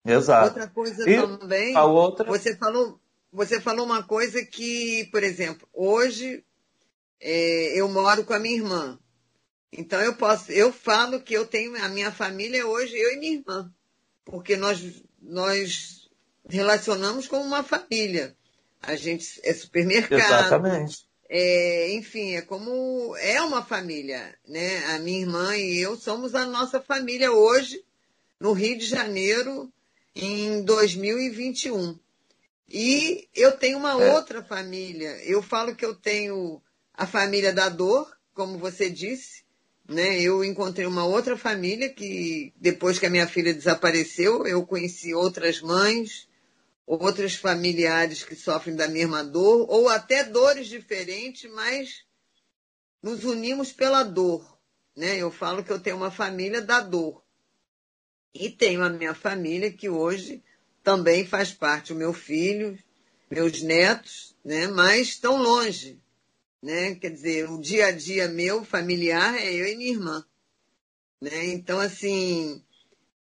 Exato. 0.04 0.48
Outra 0.48 0.68
coisa 0.68 1.08
e 1.08 1.16
também, 1.16 1.76
a 1.76 1.86
outra... 1.86 2.26
você 2.26 2.56
falou, 2.56 3.00
você 3.32 3.62
falou 3.62 3.86
uma 3.86 4.02
coisa 4.02 4.44
que, 4.44 5.08
por 5.12 5.22
exemplo, 5.22 5.68
hoje 5.72 6.44
é, 7.20 7.80
eu 7.80 7.88
moro 7.90 8.24
com 8.24 8.34
a 8.34 8.40
minha 8.40 8.56
irmã. 8.56 8.98
Então 9.72 10.02
eu 10.02 10.16
posso, 10.16 10.52
eu 10.52 10.74
falo 10.74 11.22
que 11.22 11.34
eu 11.34 11.46
tenho 11.46 11.76
a 11.84 11.90
minha 11.90 12.12
família 12.12 12.66
hoje 12.66 12.98
eu 12.98 13.12
e 13.12 13.18
minha 13.18 13.34
irmã, 13.34 13.72
porque 14.26 14.56
nós 14.56 14.82
nós 15.28 16.10
relacionamos 16.50 17.28
como 17.28 17.44
uma 17.44 17.64
família. 17.64 18.36
A 18.82 18.96
gente 18.96 19.40
é 19.44 19.54
supermercado, 19.54 20.20
Exatamente. 20.22 21.08
É, 21.30 21.92
enfim, 21.94 22.36
é 22.36 22.42
como 22.42 23.16
é 23.18 23.42
uma 23.42 23.64
família, 23.64 24.34
né? 24.48 24.86
A 24.96 25.00
minha 25.00 25.20
irmã 25.20 25.58
e 25.58 25.78
eu 25.78 25.98
somos 25.98 26.34
a 26.34 26.46
nossa 26.46 26.80
família 26.80 27.32
hoje 27.34 27.84
no 28.40 28.54
Rio 28.54 28.78
de 28.78 28.86
Janeiro 28.86 29.72
em 30.16 30.64
2021. 30.64 32.00
E 32.70 33.28
eu 33.36 33.52
tenho 33.54 33.78
uma 33.78 34.02
é. 34.02 34.14
outra 34.14 34.42
família. 34.42 35.18
Eu 35.24 35.42
falo 35.42 35.76
que 35.76 35.86
eu 35.86 35.96
tenho 35.96 36.62
a 36.94 37.06
família 37.06 37.54
da 37.54 37.68
dor, 37.70 38.10
como 38.34 38.58
você 38.58 38.90
disse, 38.90 39.44
né? 39.88 40.20
Eu 40.20 40.44
encontrei 40.44 40.86
uma 40.86 41.06
outra 41.06 41.38
família 41.38 41.90
que 41.90 42.54
depois 42.58 43.00
que 43.00 43.06
a 43.06 43.10
minha 43.10 43.28
filha 43.28 43.54
desapareceu, 43.54 44.46
eu 44.46 44.66
conheci 44.66 45.14
outras 45.14 45.62
mães, 45.62 46.28
outros 46.86 47.36
familiares 47.36 48.24
que 48.24 48.36
sofrem 48.36 48.76
da 48.76 48.88
mesma 48.88 49.24
dor, 49.24 49.66
ou 49.70 49.88
até 49.88 50.24
dores 50.24 50.68
diferentes, 50.68 51.50
mas 51.52 52.04
nos 53.02 53.24
unimos 53.24 53.72
pela 53.72 54.04
dor. 54.04 54.58
Né? 54.96 55.18
Eu 55.18 55.32
falo 55.32 55.64
que 55.64 55.72
eu 55.72 55.80
tenho 55.80 55.96
uma 55.96 56.12
família 56.12 56.62
da 56.62 56.82
dor. 56.82 57.24
E 58.34 58.50
tenho 58.50 58.84
a 58.84 58.90
minha 58.90 59.14
família 59.14 59.72
que 59.72 59.90
hoje 59.90 60.44
também 60.84 61.26
faz 61.26 61.52
parte, 61.54 61.94
o 61.94 61.96
meu 61.96 62.14
filho, 62.14 62.78
meus 63.30 63.62
netos, 63.62 64.36
né? 64.44 64.68
mas 64.68 65.10
estão 65.10 65.42
longe. 65.42 66.00
Né? 66.62 66.96
Quer 66.96 67.12
dizer, 67.12 67.50
o 67.50 67.60
dia 67.60 67.88
a 67.88 67.92
dia 67.92 68.28
meu 68.28 68.64
familiar 68.64 69.36
é 69.36 69.54
eu 69.54 69.68
e 69.68 69.76
minha 69.76 69.92
irmã. 69.92 70.26
Né? 71.22 71.48
Então, 71.48 71.80
assim, 71.80 72.62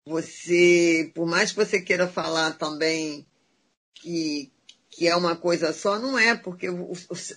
você, 0.04 1.10
por 1.14 1.26
mais 1.26 1.50
que 1.50 1.56
você 1.56 1.80
queira 1.80 2.08
falar 2.08 2.52
também 2.52 3.26
que, 3.94 4.52
que 4.90 5.06
é 5.06 5.16
uma 5.16 5.36
coisa 5.36 5.72
só, 5.72 5.98
não 5.98 6.18
é, 6.18 6.34
porque 6.36 6.68
o, 6.68 6.92
o, 6.92 6.92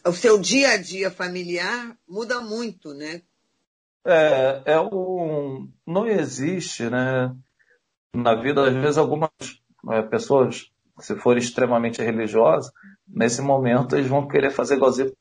o 0.10 0.14
seu 0.14 0.40
dia 0.40 0.72
a 0.72 0.78
dia 0.78 1.12
familiar 1.12 1.98
muda 2.08 2.42
muito, 2.42 2.94
né? 2.94 3.22
É, 4.06 4.62
é 4.66 4.80
um, 4.80 5.68
não 5.86 6.08
existe, 6.08 6.90
né? 6.90 7.36
Na 8.14 8.36
vida, 8.36 8.68
às 8.68 8.74
vezes, 8.74 8.98
algumas 8.98 9.32
é, 9.92 10.02
pessoas, 10.04 10.72
se 11.00 11.16
forem 11.16 11.42
extremamente 11.42 12.02
religiosas, 12.02 12.72
nesse 13.08 13.42
momento 13.42 13.96
eles 13.96 14.08
vão 14.08 14.28
querer 14.28 14.52
fazer 14.52 14.76
igualzinho 14.76 15.12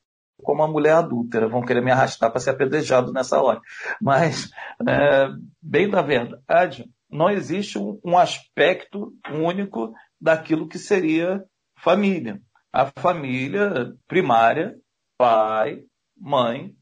como 0.43 0.61
uma 0.61 0.71
mulher 0.71 0.93
adúltera, 0.93 1.47
vão 1.47 1.63
querer 1.63 1.81
me 1.81 1.91
arrastar 1.91 2.31
para 2.31 2.39
ser 2.39 2.51
apedrejado 2.51 3.11
nessa 3.11 3.41
hora. 3.41 3.59
Mas, 4.01 4.51
é, 4.87 5.29
bem 5.61 5.89
da 5.89 6.01
verdade, 6.01 6.89
não 7.09 7.29
existe 7.29 7.77
um, 7.77 7.99
um 8.03 8.17
aspecto 8.17 9.13
único 9.31 9.93
daquilo 10.19 10.67
que 10.67 10.77
seria 10.77 11.43
família. 11.77 12.41
A 12.71 12.91
família 12.99 13.93
primária, 14.07 14.75
pai, 15.17 15.83
mãe 16.17 16.75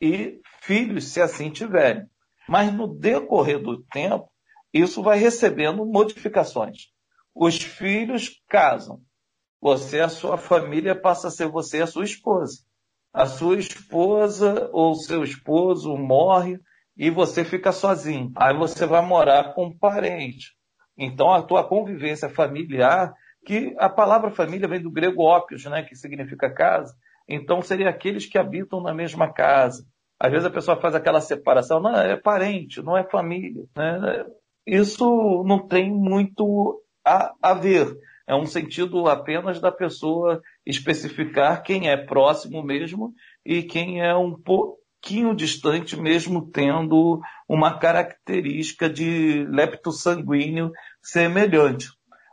e 0.00 0.40
filhos, 0.62 1.08
se 1.08 1.20
assim 1.20 1.50
tiverem. 1.50 2.06
Mas 2.48 2.72
no 2.72 2.86
decorrer 2.86 3.60
do 3.60 3.82
tempo, 3.84 4.30
isso 4.72 5.02
vai 5.02 5.18
recebendo 5.18 5.84
modificações. 5.84 6.88
Os 7.34 7.58
filhos 7.58 8.42
casam. 8.48 9.02
Você, 9.60 10.00
a 10.00 10.08
sua 10.08 10.38
família, 10.38 10.94
passa 10.94 11.28
a 11.28 11.30
ser 11.30 11.48
você 11.48 11.78
e 11.78 11.82
a 11.82 11.86
sua 11.86 12.04
esposa. 12.04 12.62
A 13.12 13.26
sua 13.26 13.58
esposa 13.58 14.70
ou 14.72 14.94
seu 14.94 15.22
esposo 15.22 15.96
morre 15.96 16.58
e 16.96 17.10
você 17.10 17.44
fica 17.44 17.72
sozinho. 17.72 18.32
Aí 18.36 18.56
você 18.56 18.86
vai 18.86 19.04
morar 19.04 19.54
com 19.54 19.66
um 19.66 19.76
parente. 19.76 20.54
Então, 20.96 21.32
a 21.32 21.42
tua 21.42 21.66
convivência 21.66 22.28
familiar, 22.28 23.12
que 23.44 23.74
a 23.78 23.88
palavra 23.88 24.30
família 24.30 24.68
vem 24.68 24.82
do 24.82 24.90
grego 24.90 25.22
ópios, 25.22 25.64
né, 25.64 25.82
que 25.82 25.96
significa 25.96 26.52
casa, 26.52 26.94
então 27.28 27.62
seria 27.62 27.88
aqueles 27.88 28.26
que 28.26 28.38
habitam 28.38 28.82
na 28.82 28.92
mesma 28.92 29.32
casa. 29.32 29.84
Às 30.18 30.30
vezes 30.30 30.46
a 30.46 30.50
pessoa 30.50 30.80
faz 30.80 30.94
aquela 30.94 31.20
separação, 31.20 31.80
não, 31.80 31.96
é 31.96 32.16
parente, 32.16 32.82
não 32.82 32.96
é 32.96 33.04
família. 33.04 33.64
Né? 33.74 34.26
Isso 34.66 35.42
não 35.46 35.66
tem 35.66 35.90
muito 35.90 36.82
a, 37.04 37.32
a 37.40 37.54
ver. 37.54 37.96
É 38.30 38.34
um 38.36 38.46
sentido 38.46 39.08
apenas 39.08 39.60
da 39.60 39.72
pessoa 39.72 40.40
especificar 40.64 41.64
quem 41.64 41.88
é 41.90 41.96
próximo 41.96 42.62
mesmo 42.62 43.12
e 43.44 43.60
quem 43.60 44.00
é 44.00 44.14
um 44.14 44.40
pouquinho 44.40 45.34
distante, 45.34 46.00
mesmo 46.00 46.48
tendo 46.48 47.20
uma 47.48 47.76
característica 47.76 48.88
de 48.88 49.44
lepto 49.50 49.90
sanguíneo 49.90 50.70
semelhante. 51.02 51.88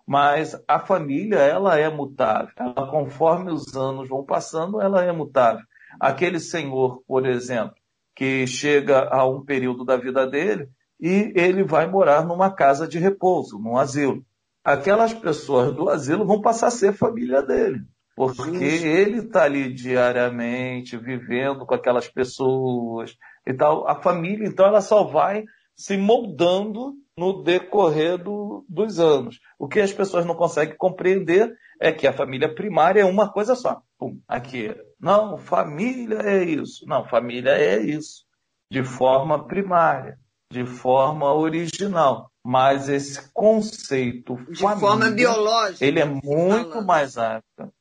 Mas 0.06 0.56
a 0.68 0.78
família, 0.78 1.40
ela 1.40 1.80
é 1.80 1.90
mutável. 1.90 2.54
Ela, 2.56 2.92
conforme 2.92 3.52
os 3.52 3.76
anos 3.76 4.08
vão 4.08 4.24
passando, 4.24 4.80
ela 4.80 5.04
é 5.04 5.12
mutável. 5.12 5.66
Aquele 6.00 6.40
senhor, 6.40 7.02
por 7.08 7.26
exemplo, 7.26 7.74
que 8.16 8.46
chega 8.46 9.10
a 9.10 9.28
um 9.28 9.44
período 9.44 9.84
da 9.84 9.98
vida 9.98 10.28
dele 10.28 10.70
e 11.02 11.34
ele 11.36 11.64
vai 11.64 11.88
morar 11.90 12.24
numa 12.24 12.52
casa 12.52 12.88
de 12.88 13.00
repouso, 13.00 13.58
num 13.58 13.78
asilo 13.78 14.24
aquelas 14.68 15.14
pessoas 15.14 15.74
do 15.74 15.90
asilo 15.90 16.26
vão 16.26 16.42
passar 16.42 16.68
a 16.68 16.72
ser 16.72 16.92
família 16.92 17.42
dele. 17.42 17.80
Porque 18.18 18.66
ele 18.66 19.20
está 19.20 19.44
ali 19.44 19.74
diariamente 19.74 20.98
vivendo 20.98 21.66
com 21.66 21.74
aquelas 21.74 22.10
pessoas 22.10 23.16
e 23.46 23.54
tal. 23.54 23.88
A 23.88 24.02
família, 24.02 24.46
então, 24.46 24.66
ela 24.66 24.82
só 24.82 25.06
vai 25.06 25.46
se 25.74 25.96
moldando 25.96 26.96
no 27.18 27.44
decorrer 27.44 28.22
do, 28.22 28.66
dos 28.68 29.00
anos. 29.00 29.40
O 29.58 29.70
que 29.70 29.80
as 29.80 29.94
pessoas 29.94 30.26
não 30.26 30.36
conseguem 30.36 30.76
compreender 30.76 31.56
é 31.80 31.94
que 31.94 32.06
a 32.06 32.12
família 32.12 32.54
primária 32.54 33.02
é 33.02 33.06
uma 33.06 33.32
coisa 33.32 33.56
só. 33.56 33.82
Pum, 33.98 34.20
aqui. 34.28 34.76
Não, 35.00 35.38
família 35.38 36.18
é 36.24 36.44
isso. 36.44 36.86
Não, 36.86 37.08
família 37.08 37.52
é 37.52 37.80
isso. 37.80 38.26
De 38.70 38.84
forma 38.84 39.48
primária, 39.48 40.18
de 40.52 40.66
forma 40.66 41.34
original. 41.34 42.30
Mas 42.50 42.88
esse 42.88 43.30
conceito 43.34 44.38
de 44.50 44.62
família, 44.62 44.80
forma 44.80 45.10
biológica, 45.10 45.84
ele 45.84 46.00
é 46.00 46.06
muito 46.06 46.70
falando. 46.70 46.86
mais 46.86 47.18
amplo. 47.18 47.74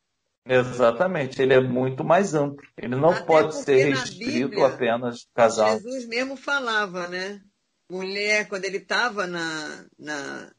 Exatamente, 0.45 1.41
ele 1.41 1.55
é 1.55 1.61
muito 1.61 2.03
mais 2.03 2.35
amplo. 2.35 2.67
Ele 2.77 2.97
não 2.97 3.11
Até 3.11 3.23
pode 3.23 3.55
ser 3.55 3.91
restrito 3.91 4.49
Bíblia, 4.49 4.67
apenas 4.67 5.29
casal. 5.33 5.79
Jesus 5.79 6.09
mesmo 6.09 6.37
falava, 6.37 7.07
né? 7.07 7.41
Mulher, 7.89 8.49
quando 8.49 8.65
ele 8.65 8.79
estava 8.79 9.25
na, 9.29 9.85
na, 9.97 10.51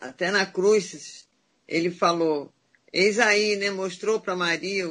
até 0.00 0.30
na 0.30 0.46
cruz, 0.46 1.28
ele 1.66 1.90
falou, 1.90 2.52
eis 2.92 3.18
aí, 3.18 3.56
né? 3.56 3.68
Mostrou 3.68 4.20
para 4.20 4.36
Maria. 4.36 4.86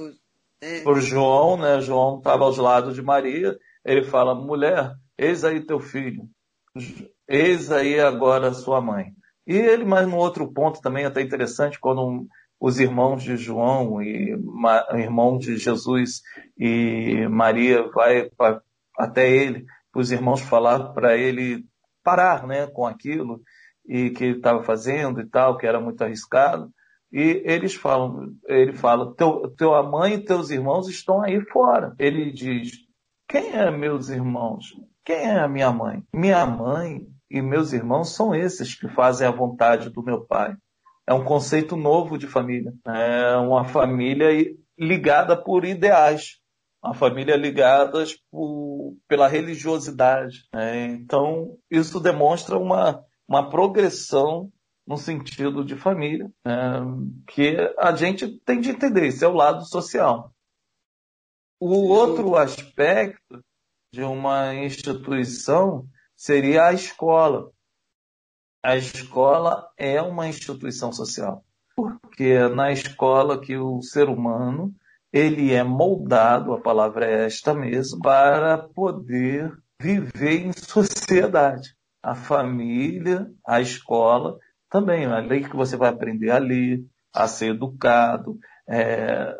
Né? 0.61 0.81
Por 0.83 0.99
João, 0.99 1.55
né? 1.55 1.79
João 1.79 2.17
estava 2.17 2.43
aos 2.43 2.57
lados 2.57 2.93
de 2.93 3.01
Maria. 3.01 3.57
Ele 3.85 4.03
fala, 4.03 4.35
mulher, 4.35 4.97
eis 5.17 5.45
aí 5.45 5.61
teu 5.61 5.79
filho. 5.79 6.29
Eis 7.29 7.71
aí 7.71 7.99
agora 7.99 8.53
sua 8.53 8.81
mãe. 8.81 9.13
E 9.45 9.55
ele, 9.55 9.85
mas 9.85 10.07
no 10.07 10.17
outro 10.17 10.51
ponto 10.51 10.81
também 10.81 11.05
até 11.05 11.21
interessante, 11.21 11.79
quando 11.79 12.27
os 12.59 12.79
irmãos 12.79 13.23
de 13.23 13.37
João 13.37 14.01
e 14.01 14.35
irmão 14.95 15.37
de 15.37 15.57
Jesus 15.57 16.21
e 16.57 17.27
Maria 17.29 17.87
vai 17.91 18.29
pra, 18.31 18.61
até 18.97 19.29
ele, 19.29 19.65
os 19.95 20.11
irmãos 20.11 20.41
falar 20.41 20.93
para 20.93 21.15
ele 21.15 21.65
parar, 22.03 22.47
né, 22.47 22.67
com 22.67 22.85
aquilo 22.85 23.41
e 23.87 24.09
que 24.09 24.23
ele 24.23 24.37
estava 24.37 24.63
fazendo 24.63 25.21
e 25.21 25.25
tal, 25.27 25.57
que 25.57 25.67
era 25.67 25.79
muito 25.79 26.03
arriscado. 26.03 26.71
E 27.11 27.41
eles 27.45 27.73
falam, 27.73 28.33
ele 28.47 28.73
fala, 28.73 29.13
teu, 29.15 29.53
tua 29.57 29.83
mãe 29.83 30.15
e 30.15 30.23
teus 30.23 30.49
irmãos 30.51 30.87
estão 30.87 31.21
aí 31.21 31.41
fora. 31.51 31.95
Ele 31.97 32.31
diz, 32.31 32.71
quem 33.27 33.51
é 33.53 33.69
meus 33.71 34.09
irmãos? 34.09 34.65
Quem 35.03 35.15
é 35.15 35.39
a 35.39 35.47
minha 35.47 35.71
mãe? 35.71 36.03
Minha 36.13 36.45
mãe 36.45 37.07
e 37.29 37.41
meus 37.41 37.73
irmãos 37.73 38.15
são 38.15 38.33
esses 38.33 38.73
que 38.73 38.87
fazem 38.87 39.27
a 39.27 39.31
vontade 39.31 39.89
do 39.89 40.03
meu 40.03 40.25
pai. 40.25 40.55
É 41.05 41.13
um 41.13 41.23
conceito 41.23 41.75
novo 41.75 42.17
de 42.17 42.27
família. 42.27 42.73
É 42.87 43.35
uma 43.37 43.65
família 43.65 44.27
ligada 44.77 45.35
por 45.35 45.65
ideais. 45.65 46.39
Uma 46.83 46.93
família 46.93 47.35
ligada 47.35 48.03
por, 48.31 48.95
pela 49.07 49.27
religiosidade. 49.27 50.47
Né? 50.53 50.85
Então, 50.85 51.57
isso 51.69 51.99
demonstra 51.99 52.57
uma, 52.57 53.03
uma 53.27 53.49
progressão 53.49 54.51
no 54.87 54.97
sentido 54.97 55.63
de 55.63 55.75
família, 55.75 56.31
né? 56.43 56.81
que 57.27 57.57
a 57.77 57.95
gente 57.95 58.39
tem 58.39 58.59
de 58.59 58.69
entender. 58.69 59.07
Isso 59.07 59.23
é 59.23 59.27
o 59.27 59.33
lado 59.33 59.65
social. 59.65 60.33
O 61.59 61.89
outro 61.89 62.35
aspecto 62.35 63.43
de 63.93 64.01
uma 64.03 64.55
instituição 64.55 65.87
seria 66.19 66.65
a 66.65 66.73
escola. 66.73 67.49
A 68.61 68.75
escola 68.75 69.69
é 69.77 70.01
uma 70.01 70.27
instituição 70.27 70.91
social, 70.91 71.45
porque 71.73 72.25
é 72.25 72.49
na 72.49 72.73
escola 72.73 73.39
que 73.39 73.55
o 73.55 73.81
ser 73.81 74.09
humano 74.09 74.75
ele 75.13 75.53
é 75.53 75.63
moldado, 75.63 76.53
a 76.53 76.59
palavra 76.59 77.05
é 77.05 77.25
esta 77.25 77.53
mesmo, 77.53 78.01
para 78.01 78.57
poder 78.57 79.57
viver 79.81 80.45
em 80.45 80.51
sociedade. 80.51 81.73
A 82.03 82.13
família, 82.13 83.31
a 83.47 83.61
escola, 83.61 84.37
também, 84.69 85.05
além 85.05 85.43
que 85.43 85.55
você 85.55 85.77
vai 85.77 85.89
aprender 85.89 86.31
a 86.31 86.37
ler, 86.37 86.83
a 87.13 87.29
ser 87.29 87.51
educado, 87.51 88.37
é, 88.67 89.33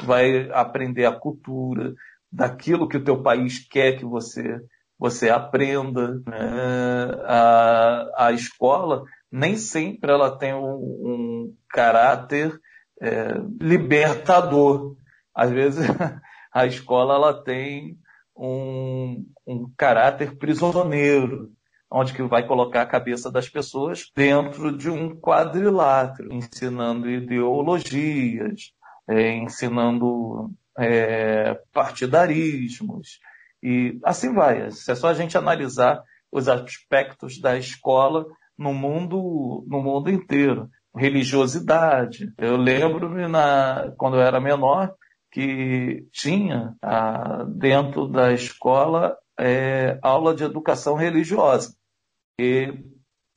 vai 0.00 0.48
aprender 0.52 1.04
a 1.04 1.12
cultura 1.12 1.92
daquilo 2.30 2.88
que 2.88 2.96
o 2.96 3.04
teu 3.04 3.22
país 3.22 3.58
quer 3.68 3.98
que 3.98 4.04
você 4.04 4.60
você 5.02 5.28
aprenda. 5.30 6.22
Né? 6.24 7.24
A, 7.26 8.26
a 8.26 8.32
escola 8.32 9.02
nem 9.32 9.56
sempre 9.56 10.12
ela 10.12 10.38
tem 10.38 10.54
um, 10.54 10.76
um 10.76 11.56
caráter 11.68 12.56
é, 13.00 13.34
libertador. 13.60 14.94
Às 15.34 15.50
vezes 15.50 15.88
a 16.54 16.66
escola 16.66 17.16
ela 17.16 17.42
tem 17.42 17.98
um, 18.36 19.26
um 19.44 19.72
caráter 19.76 20.36
prisioneiro, 20.38 21.50
onde 21.90 22.14
que 22.14 22.22
vai 22.22 22.46
colocar 22.46 22.82
a 22.82 22.86
cabeça 22.86 23.28
das 23.28 23.48
pessoas 23.48 24.04
dentro 24.14 24.76
de 24.76 24.88
um 24.88 25.18
quadrilátero, 25.18 26.32
ensinando 26.32 27.10
ideologias, 27.10 28.72
é, 29.08 29.34
ensinando 29.34 30.48
é, 30.78 31.60
partidarismos, 31.72 33.18
e 33.62 33.98
assim 34.04 34.32
vai. 34.32 34.66
É 34.66 34.70
só 34.70 35.08
a 35.08 35.14
gente 35.14 35.38
analisar 35.38 36.02
os 36.30 36.48
aspectos 36.48 37.40
da 37.40 37.56
escola 37.56 38.26
no 38.58 38.72
mundo, 38.72 39.64
no 39.68 39.82
mundo 39.82 40.10
inteiro. 40.10 40.68
Religiosidade. 40.94 42.32
Eu 42.36 42.56
lembro 42.56 43.28
na, 43.28 43.92
quando 43.96 44.16
eu 44.16 44.22
era 44.22 44.40
menor 44.40 44.94
que 45.30 46.06
tinha 46.12 46.74
ah, 46.82 47.44
dentro 47.48 48.06
da 48.06 48.32
escola 48.32 49.16
é, 49.38 49.98
aula 50.02 50.34
de 50.34 50.44
educação 50.44 50.94
religiosa. 50.94 51.74
E 52.38 52.74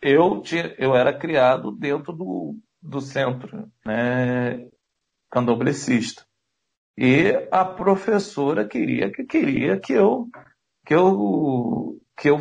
eu, 0.01 0.41
tinha, 0.41 0.75
eu 0.77 0.95
era 0.95 1.17
criado 1.17 1.71
dentro 1.71 2.11
do, 2.11 2.57
do 2.81 2.99
centro 2.99 3.71
né, 3.85 4.67
candomblessista. 5.31 6.25
E 6.97 7.47
a 7.51 7.65
professora 7.65 8.65
queria 8.65 9.11
que 9.11 9.23
queria 9.25 9.79
que 9.79 9.93
eu 9.93 10.27
que 10.85 10.93
eu 10.93 11.99
que 12.17 12.29
eu 12.29 12.39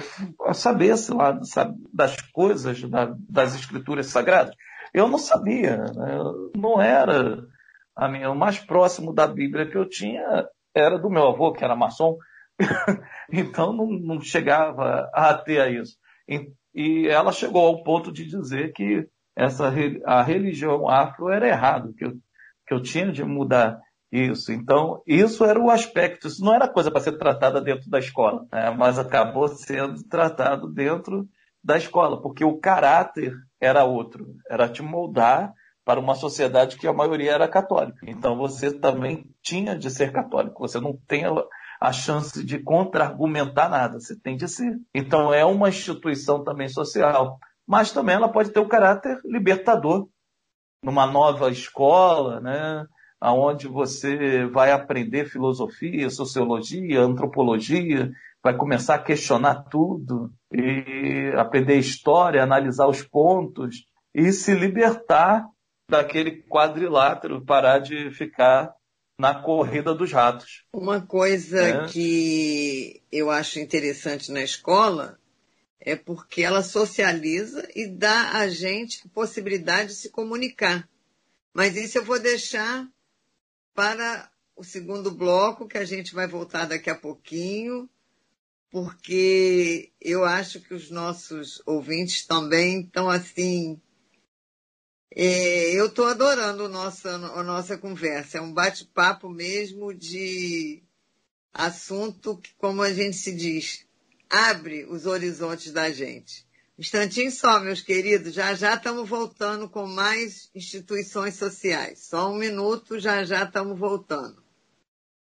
sabesse 0.53 1.13
lá 1.13 1.43
sabe, 1.43 1.77
das 1.93 2.21
coisas 2.31 2.81
da, 2.83 3.15
das 3.29 3.55
escrituras 3.55 4.07
sagradas. 4.07 4.55
Eu 4.93 5.09
não 5.09 5.19
sabia, 5.19 5.79
né? 5.79 6.19
não 6.57 6.81
era 6.81 7.45
a 7.97 8.09
minha, 8.09 8.31
o 8.31 8.37
mais 8.37 8.59
próximo 8.59 9.13
da 9.13 9.27
Bíblia 9.27 9.69
que 9.69 9.77
eu 9.77 9.89
tinha 9.89 10.47
era 10.75 10.99
do 10.99 11.11
meu 11.11 11.27
avô 11.27 11.53
que 11.53 11.65
era 11.65 11.75
maçom, 11.75 12.17
então 13.33 13.73
não, 13.73 13.87
não, 13.87 14.21
chegava 14.21 15.11
a 15.13 15.35
ter 15.35 15.73
isso. 15.81 15.97
E, 16.29 16.53
e 16.75 17.09
ela 17.09 17.33
chegou 17.33 17.67
ao 17.67 17.83
ponto 17.83 18.13
de 18.13 18.25
dizer 18.25 18.73
que 18.73 19.07
essa 19.37 19.73
a 20.05 20.23
religião 20.23 20.89
afro 20.89 21.29
era 21.29 21.49
errado, 21.49 21.93
que 21.95 22.05
eu, 22.05 22.13
que 22.67 22.75
eu 22.75 22.83
tinha 22.83 23.11
de 23.11 23.25
mudar. 23.25 23.81
Isso, 24.15 24.53
então, 24.53 25.03
isso 25.05 25.45
era 25.45 25.59
o 25.59 25.69
aspecto, 25.69 26.29
isso 26.29 26.45
não 26.45 26.55
era 26.55 26.69
coisa 26.69 26.89
para 26.89 27.01
ser 27.01 27.19
tratada 27.19 27.61
dentro 27.61 27.91
da 27.91 27.99
escola, 27.99 28.47
né? 28.53 28.71
mas 28.71 28.97
acabou 28.97 29.49
sendo 29.49 30.05
tratado 30.05 30.73
dentro 30.73 31.27
da 31.65 31.77
escola, 31.77 32.23
porque 32.23 32.45
o 32.45 32.57
caráter 32.61 33.35
era 33.61 33.83
outro, 33.83 34.37
era 34.49 34.69
te 34.69 34.83
moldar 34.83 35.53
para 35.85 35.99
uma 35.99 36.15
sociedade 36.15 36.77
que 36.77 36.87
a 36.87 36.93
maioria 36.93 37.33
era 37.33 37.49
católica. 37.49 38.07
Então 38.07 38.37
você 38.37 38.73
também 38.73 39.29
tinha 39.43 39.77
de 39.77 39.91
ser 39.91 40.13
católico, 40.13 40.61
você 40.61 40.79
não 40.79 40.97
tem 41.09 41.25
a 41.81 41.93
chance 41.93 42.45
de 42.45 42.61
contra-argumentar 42.61 43.69
nada, 43.69 43.99
você 43.99 44.17
tem 44.17 44.37
de 44.37 44.47
ser. 44.47 44.79
Então 44.95 45.35
é 45.35 45.45
uma 45.45 45.71
instituição 45.71 46.45
também 46.45 46.69
social, 46.69 47.37
mas 47.67 47.91
também 47.91 48.15
ela 48.15 48.29
pode 48.29 48.51
ter 48.51 48.61
o 48.61 48.69
caráter 48.69 49.19
libertador 49.25 50.07
numa 50.81 51.05
nova 51.05 51.51
escola, 51.51 52.41
né? 52.41 52.87
Onde 53.33 53.67
você 53.67 54.47
vai 54.47 54.71
aprender 54.71 55.25
filosofia, 55.27 56.11
sociologia, 56.11 57.01
antropologia, 57.01 58.11
vai 58.43 58.55
começar 58.55 58.97
a 58.97 59.03
questionar 59.03 59.65
tudo 59.71 60.31
e 60.53 61.33
aprender 61.37 61.79
história, 61.79 62.43
analisar 62.43 62.87
os 62.87 63.03
pontos 63.03 63.87
e 64.15 64.31
se 64.33 64.55
libertar 64.55 65.47
daquele 65.89 66.43
quadrilátero, 66.43 67.45
parar 67.45 67.79
de 67.79 68.11
ficar 68.11 68.75
na 69.19 69.35
corrida 69.35 69.95
dos 69.95 70.13
ratos. 70.13 70.65
Uma 70.73 71.01
coisa 71.01 71.63
é. 71.63 71.87
que 71.87 73.03
eu 73.11 73.31
acho 73.31 73.59
interessante 73.59 74.31
na 74.31 74.43
escola 74.43 75.19
é 75.81 75.95
porque 75.97 76.43
ela 76.43 76.63
socializa 76.63 77.67
e 77.75 77.87
dá 77.87 78.33
a 78.33 78.49
gente 78.49 79.09
possibilidade 79.09 79.89
de 79.89 79.95
se 79.95 80.11
comunicar. 80.11 80.89
Mas 81.53 81.77
isso 81.77 81.99
eu 81.99 82.05
vou 82.05 82.19
deixar 82.19 82.87
para 83.75 84.31
o 84.57 84.63
segundo 84.63 85.11
bloco, 85.11 85.67
que 85.67 85.77
a 85.77 85.85
gente 85.85 86.15
vai 86.15 86.27
voltar 86.27 86.67
daqui 86.67 86.89
a 86.89 86.95
pouquinho, 86.95 87.91
porque 88.71 89.93
eu 90.01 90.25
acho 90.25 90.61
que 90.61 90.75
os 90.75 90.91
nossos 90.91 91.63
ouvintes 91.67 92.27
também 92.27 92.81
estão 92.81 93.11
assim. 93.11 93.81
É, 95.15 95.73
eu 95.73 95.87
estou 95.87 96.07
adorando 96.07 96.69
nossa, 96.69 97.11
a 97.11 97.43
nossa 97.43 97.77
conversa. 97.79 98.39
É 98.39 98.41
um 98.41 98.53
bate-papo 98.53 99.29
mesmo 99.29 99.93
de 99.93 100.83
assunto 101.53 102.37
que, 102.39 102.53
como 102.55 102.83
a 102.83 102.93
gente 102.93 103.17
se 103.17 103.35
diz, 103.35 103.87
abre 104.29 104.85
os 104.87 105.07
horizontes 105.07 105.73
da 105.73 105.91
gente. 105.93 106.44
Um 106.77 106.83
instantinho 106.83 107.31
só, 107.31 107.61
meus 107.61 107.81
queridos, 107.81 108.35
já 108.35 108.53
já 108.53 108.75
estamos 108.75 109.09
voltando 109.09 109.69
com 109.69 109.87
mais 109.87 110.51
instituições 110.53 111.37
sociais. 111.37 112.01
Só 112.01 112.33
um 112.33 112.35
minuto, 112.35 112.99
já 112.99 113.23
já 113.23 113.45
estamos 113.45 113.79
voltando. 113.79 114.43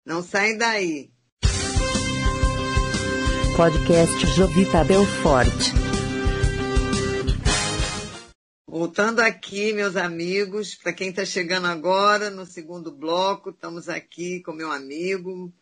Não 0.03 0.23
saem 0.23 0.57
daí. 0.57 1.11
Podcast 3.55 4.25
Jovita 4.35 4.83
Belfort. 4.83 5.53
Voltando 8.67 9.19
aqui, 9.19 9.73
meus 9.73 9.95
amigos, 9.95 10.73
para 10.73 10.91
quem 10.91 11.09
está 11.09 11.23
chegando 11.23 11.67
agora 11.67 12.31
no 12.31 12.47
segundo 12.47 12.91
bloco, 12.91 13.51
estamos 13.51 13.87
aqui 13.87 14.41
com 14.41 14.53
meu 14.53 14.71
amigo, 14.71 15.53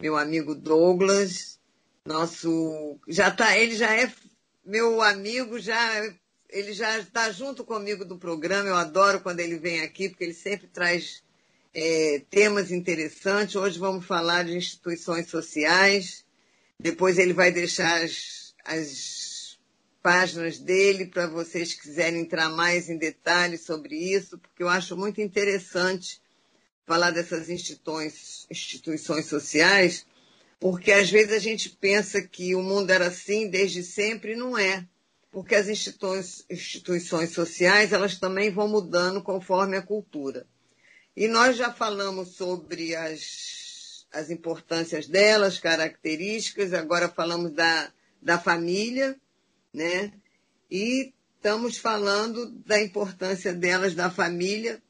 meu 0.00 0.16
amigo 0.16 0.54
Douglas, 0.54 1.58
nosso 2.06 3.00
já 3.08 3.32
tá, 3.32 3.56
ele 3.58 3.76
já 3.76 3.92
é 3.94 4.12
meu 4.64 5.02
amigo, 5.02 5.58
já 5.58 6.12
ele 6.48 6.72
já 6.72 6.98
está 6.98 7.32
junto 7.32 7.64
comigo 7.64 8.04
do 8.04 8.18
programa. 8.18 8.68
Eu 8.68 8.76
adoro 8.76 9.20
quando 9.20 9.40
ele 9.40 9.58
vem 9.58 9.80
aqui, 9.80 10.08
porque 10.08 10.24
ele 10.24 10.34
sempre 10.34 10.66
traz 10.66 11.22
é, 11.74 12.22
temas 12.30 12.70
interessantes. 12.70 13.56
Hoje 13.56 13.78
vamos 13.78 14.04
falar 14.04 14.44
de 14.44 14.56
instituições 14.56 15.28
sociais. 15.28 16.24
Depois 16.78 17.18
ele 17.18 17.32
vai 17.32 17.50
deixar 17.50 18.02
as, 18.02 18.54
as 18.64 19.58
páginas 20.02 20.58
dele 20.58 21.06
para 21.06 21.26
vocês 21.26 21.72
quiserem 21.72 22.20
entrar 22.20 22.50
mais 22.50 22.90
em 22.90 22.98
detalhes 22.98 23.62
sobre 23.62 23.96
isso, 23.96 24.36
porque 24.36 24.62
eu 24.62 24.68
acho 24.68 24.96
muito 24.96 25.20
interessante 25.20 26.20
falar 26.84 27.12
dessas 27.12 27.48
instituições, 27.48 28.46
instituições 28.50 29.26
sociais, 29.26 30.04
porque 30.62 30.92
às 30.92 31.10
vezes 31.10 31.32
a 31.32 31.40
gente 31.40 31.68
pensa 31.68 32.22
que 32.22 32.54
o 32.54 32.62
mundo 32.62 32.88
era 32.88 33.08
assim 33.08 33.50
desde 33.50 33.82
sempre, 33.82 34.34
e 34.34 34.36
não 34.36 34.56
é. 34.56 34.86
Porque 35.32 35.56
as 35.56 35.68
instituições, 35.68 36.44
instituições 36.48 37.32
sociais, 37.32 37.92
elas 37.92 38.16
também 38.16 38.48
vão 38.48 38.68
mudando 38.68 39.20
conforme 39.20 39.76
a 39.76 39.82
cultura. 39.82 40.46
E 41.16 41.26
nós 41.26 41.56
já 41.56 41.72
falamos 41.72 42.36
sobre 42.36 42.94
as, 42.94 44.06
as 44.12 44.30
importâncias 44.30 45.08
delas, 45.08 45.58
características, 45.58 46.72
agora 46.72 47.08
falamos 47.08 47.52
da, 47.52 47.92
da 48.22 48.38
família, 48.38 49.16
né? 49.74 50.12
E 50.70 51.12
estamos 51.34 51.76
falando 51.76 52.52
da 52.64 52.80
importância 52.80 53.52
delas 53.52 53.96
da 53.96 54.12
família 54.12 54.80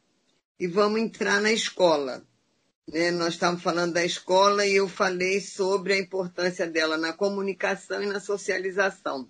e 0.60 0.66
vamos 0.66 1.00
entrar 1.00 1.40
na 1.40 1.50
escola. 1.50 2.22
Né? 2.92 3.10
Nós 3.10 3.34
estávamos 3.34 3.62
falando 3.62 3.94
da 3.94 4.04
escola 4.04 4.66
e 4.66 4.76
eu 4.76 4.86
falei 4.86 5.40
sobre 5.40 5.94
a 5.94 5.98
importância 5.98 6.66
dela 6.66 6.98
na 6.98 7.14
comunicação 7.14 8.02
e 8.02 8.06
na 8.06 8.20
socialização. 8.20 9.28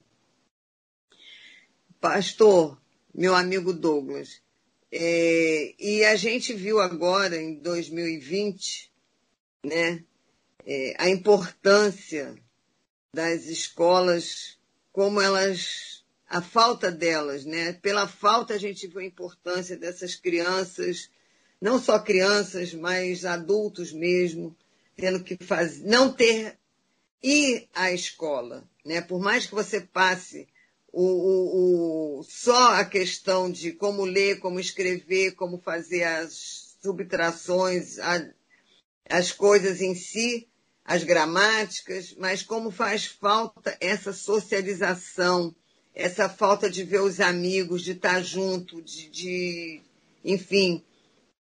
Pastor, 2.00 2.76
meu 3.14 3.36
amigo 3.36 3.72
Douglas, 3.72 4.42
é, 4.90 5.74
e 5.78 6.04
a 6.04 6.16
gente 6.16 6.52
viu 6.52 6.80
agora, 6.80 7.36
em 7.36 7.54
2020, 7.54 8.92
né, 9.64 10.04
é, 10.66 10.96
a 10.98 11.08
importância 11.08 12.34
das 13.14 13.44
escolas, 13.44 14.58
como 14.90 15.20
elas, 15.20 16.04
a 16.28 16.42
falta 16.42 16.90
delas, 16.90 17.44
né? 17.44 17.74
Pela 17.74 18.08
falta 18.08 18.54
a 18.54 18.58
gente 18.58 18.88
viu 18.88 18.98
a 18.98 19.04
importância 19.04 19.76
dessas 19.76 20.16
crianças 20.16 21.08
não 21.62 21.80
só 21.80 21.96
crianças, 21.96 22.74
mas 22.74 23.24
adultos 23.24 23.92
mesmo, 23.92 24.54
tendo 24.96 25.22
que 25.22 25.36
fazer, 25.44 25.86
não 25.86 26.12
ter 26.12 26.58
ir 27.22 27.68
à 27.72 27.92
escola, 27.92 28.64
né? 28.84 29.00
Por 29.00 29.20
mais 29.20 29.46
que 29.46 29.54
você 29.54 29.80
passe 29.80 30.48
o, 30.92 31.04
o, 31.04 32.18
o, 32.18 32.22
só 32.24 32.74
a 32.74 32.84
questão 32.84 33.48
de 33.48 33.70
como 33.70 34.04
ler, 34.04 34.40
como 34.40 34.58
escrever, 34.58 35.36
como 35.36 35.56
fazer 35.56 36.02
as 36.02 36.76
subtrações, 36.82 38.00
a, 38.00 38.28
as 39.08 39.30
coisas 39.30 39.80
em 39.80 39.94
si, 39.94 40.48
as 40.84 41.04
gramáticas, 41.04 42.12
mas 42.18 42.42
como 42.42 42.72
faz 42.72 43.06
falta 43.06 43.76
essa 43.80 44.12
socialização, 44.12 45.54
essa 45.94 46.28
falta 46.28 46.68
de 46.68 46.82
ver 46.82 47.02
os 47.02 47.20
amigos, 47.20 47.82
de 47.82 47.92
estar 47.92 48.20
junto, 48.20 48.82
de, 48.82 49.08
de 49.10 49.80
enfim, 50.24 50.82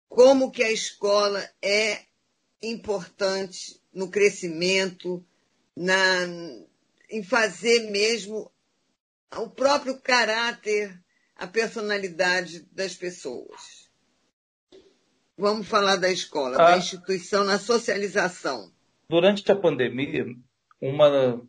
como 0.08 0.50
que 0.50 0.62
a 0.62 0.72
escola 0.72 1.48
é 1.62 2.00
importante 2.62 3.80
no 3.92 4.10
crescimento, 4.10 5.24
na, 5.76 5.96
em 7.10 7.22
fazer 7.22 7.90
mesmo 7.90 8.50
o 9.36 9.48
próprio 9.48 10.00
caráter, 10.00 10.98
a 11.36 11.46
personalidade 11.46 12.66
das 12.72 12.94
pessoas. 12.94 13.90
Vamos 15.36 15.68
falar 15.68 15.96
da 15.96 16.10
escola, 16.10 16.56
ah, 16.56 16.70
da 16.70 16.78
instituição 16.78 17.44
na 17.44 17.58
socialização. 17.58 18.72
Durante 19.08 19.50
a 19.52 19.56
pandemia, 19.56 20.24
uma, 20.80 21.42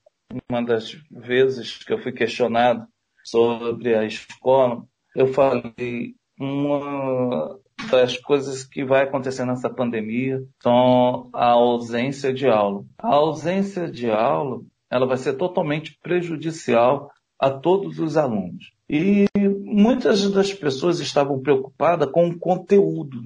uma 0.50 0.62
das 0.62 0.92
vezes 1.10 1.78
que 1.84 1.94
eu 1.94 2.02
fui 2.02 2.12
questionado 2.12 2.86
sobre 3.24 3.96
a 3.96 4.04
escola, 4.06 4.86
eu 5.16 5.34
falei 5.34 6.16
uma 6.38 7.60
das 7.90 8.18
coisas 8.18 8.64
que 8.64 8.86
vai 8.86 9.04
acontecer 9.04 9.46
nessa 9.46 9.70
pandemia 9.70 10.42
são 10.62 11.30
a 11.34 11.52
ausência 11.52 12.34
de 12.34 12.48
aula. 12.48 12.84
A 12.98 13.16
ausência 13.16 13.90
de 13.90 14.10
aula, 14.10 14.62
ela 14.90 15.06
vai 15.06 15.18
ser 15.18 15.34
totalmente 15.34 15.98
prejudicial 16.02 17.12
a 17.40 17.50
todos 17.50 18.00
os 18.00 18.18
alunos. 18.18 18.72
E 18.90 19.26
muitas 19.64 20.30
das 20.32 20.54
pessoas 20.54 21.00
estavam 21.00 21.42
preocupadas 21.42 22.10
com 22.12 22.28
o 22.28 22.38
conteúdo. 22.38 23.22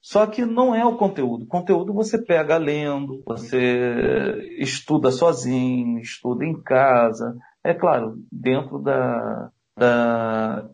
Só 0.00 0.26
que 0.26 0.46
não 0.46 0.74
é 0.74 0.84
o 0.84 0.96
conteúdo. 0.96 1.44
O 1.44 1.48
conteúdo 1.48 1.92
você 1.92 2.16
pega 2.16 2.56
lendo, 2.56 3.22
você 3.26 4.56
estuda 4.58 5.10
sozinho, 5.10 6.00
estuda 6.00 6.44
em 6.44 6.58
casa. 6.62 7.36
É 7.62 7.74
claro, 7.74 8.16
dentro 8.32 8.78
da, 8.78 9.50
da 9.76 10.70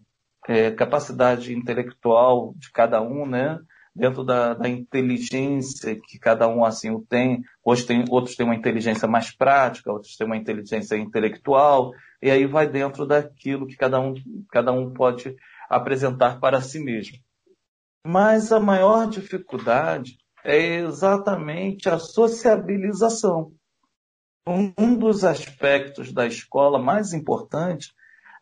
é, 0.49 0.71
capacidade 0.71 1.55
intelectual 1.55 2.55
de 2.57 2.71
cada 2.71 3.03
um, 3.03 3.27
né? 3.27 3.59
Dentro 3.95 4.23
da, 4.23 4.53
da, 4.53 4.69
inteligência 4.69 5.99
que 5.99 6.19
cada 6.19 6.47
um 6.47 6.65
assim 6.65 7.01
tem. 7.09 7.43
Hoje 7.65 7.87
tem, 7.87 8.05
outros 8.11 8.37
têm 8.37 8.45
uma 8.45 8.55
inteligência 8.55 9.09
mais 9.09 9.35
prática, 9.35 9.91
outros 9.91 10.17
têm 10.17 10.27
uma 10.27 10.37
inteligência 10.37 10.97
intelectual, 10.97 11.93
e 12.21 12.31
aí 12.31 12.47
vai 12.47 12.69
dentro 12.69 13.07
daquilo 13.07 13.67
que 13.67 13.75
cada 13.75 13.99
um, 13.99 14.15
cada 14.51 14.71
um 14.71 14.93
pode 14.93 15.35
apresentar 15.69 16.39
para 16.39 16.61
si 16.61 16.79
mesmo. 16.79 17.17
Mas 18.07 18.53
a 18.53 18.61
maior 18.61 19.09
dificuldade 19.09 20.19
é 20.45 20.77
exatamente 20.77 21.89
a 21.89 21.99
sociabilização. 21.99 23.51
Um 24.47 24.95
dos 24.95 25.25
aspectos 25.25 26.13
da 26.13 26.27
escola 26.27 26.79
mais 26.79 27.13
importante 27.13 27.93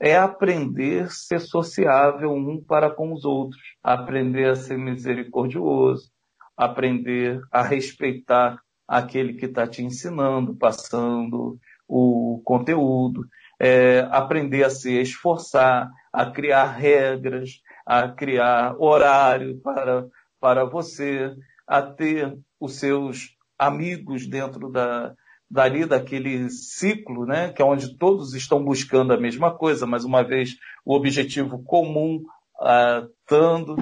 é 0.04 0.18
aprender 0.18 1.04
a 1.04 1.08
ser 1.08 1.40
sociável 1.40 2.30
um 2.30 2.62
para 2.62 2.90
com 2.90 3.14
os 3.14 3.24
outros, 3.24 3.58
aprender 3.82 4.50
a 4.50 4.54
ser 4.54 4.76
misericordioso, 4.76 6.10
aprender 6.54 7.40
a 7.50 7.62
respeitar 7.62 8.58
aquele 8.86 9.32
que 9.32 9.46
está 9.46 9.66
te 9.66 9.82
ensinando, 9.82 10.54
passando 10.54 11.58
o 11.88 12.42
conteúdo, 12.44 13.26
é, 13.58 14.00
aprender 14.10 14.64
a 14.64 14.68
se 14.68 14.92
esforçar, 15.00 15.88
a 16.12 16.30
criar 16.30 16.66
regras, 16.66 17.62
a 17.86 18.06
criar 18.06 18.76
horário 18.78 19.58
para, 19.62 20.06
para 20.38 20.66
você, 20.66 21.34
a 21.66 21.80
ter 21.80 22.38
os 22.60 22.78
seus 22.78 23.34
amigos 23.58 24.28
dentro 24.28 24.70
da, 24.70 25.14
dali 25.54 25.86
daquele 25.86 26.50
ciclo, 26.50 27.24
né, 27.24 27.52
que 27.52 27.62
é 27.62 27.64
onde 27.64 27.96
todos 27.96 28.34
estão 28.34 28.62
buscando 28.62 29.12
a 29.12 29.20
mesma 29.20 29.56
coisa, 29.56 29.86
mas 29.86 30.04
uma 30.04 30.24
vez 30.24 30.56
o 30.84 30.96
objetivo 30.96 31.62
comum 31.62 32.24
uh, 32.60 33.08
estando, 33.20 33.76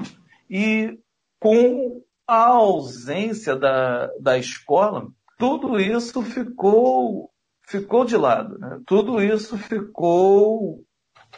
e 0.47 0.99
com 1.39 2.03
a 2.27 2.45
ausência 2.45 3.55
da, 3.55 4.07
da 4.19 4.37
escola, 4.37 5.07
tudo 5.39 5.79
isso 5.79 6.21
ficou, 6.21 7.31
ficou 7.67 8.05
de 8.05 8.17
lado, 8.17 8.59
né? 8.59 8.79
tudo 8.85 9.19
isso 9.19 9.57
ficou 9.57 10.85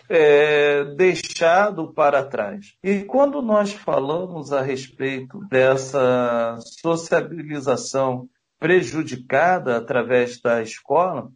é, 0.09 0.83
deixado 0.95 1.93
para 1.93 2.25
trás. 2.25 2.75
E 2.83 3.05
quando 3.05 3.41
nós 3.41 3.71
falamos 3.71 4.51
a 4.51 4.61
respeito 4.61 5.39
dessa 5.49 6.57
sociabilização 6.81 8.27
prejudicada 8.59 9.77
através 9.77 10.41
da 10.41 10.61
escola, 10.61 11.29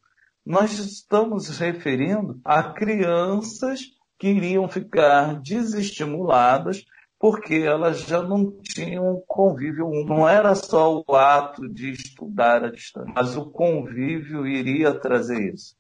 nós 0.46 0.80
estamos 0.80 1.50
referindo 1.58 2.40
a 2.44 2.64
crianças 2.64 3.82
que 4.18 4.28
iriam 4.28 4.68
ficar 4.68 5.40
desestimuladas 5.42 6.84
porque 7.20 7.56
elas 7.56 8.02
já 8.02 8.24
não 8.24 8.58
tinham 8.62 9.22
convívio. 9.28 9.90
Não 10.06 10.28
era 10.28 10.56
só 10.56 11.04
o 11.06 11.16
ato 11.16 11.68
de 11.68 11.92
estudar 11.92 12.64
à 12.64 12.72
distância, 12.72 13.12
mas 13.14 13.36
o 13.36 13.52
convívio 13.52 14.48
iria 14.48 14.98
trazer 14.98 15.54
isso. 15.54 15.76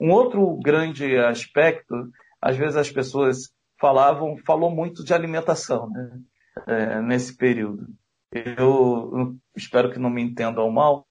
Um 0.00 0.10
outro 0.10 0.58
grande 0.62 1.18
aspecto, 1.18 1.94
às 2.40 2.56
vezes 2.56 2.76
as 2.76 2.90
pessoas 2.90 3.52
falavam, 3.78 4.36
falou 4.46 4.70
muito 4.70 5.04
de 5.04 5.12
alimentação 5.12 5.90
né? 5.90 6.20
é, 6.66 7.02
nesse 7.02 7.36
período. 7.36 7.86
Eu 8.32 9.36
espero 9.56 9.90
que 9.90 9.98
não 9.98 10.10
me 10.10 10.22
entendam 10.22 10.70
mal, 10.70 11.06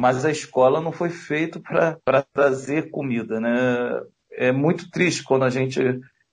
mas 0.00 0.24
a 0.24 0.30
escola 0.30 0.80
não 0.80 0.92
foi 0.92 1.10
feita 1.10 1.60
para 1.60 2.22
trazer 2.32 2.90
comida, 2.90 3.40
né? 3.40 4.02
É 4.32 4.50
muito 4.50 4.90
triste 4.90 5.22
quando 5.22 5.44
a 5.44 5.50
gente 5.50 5.80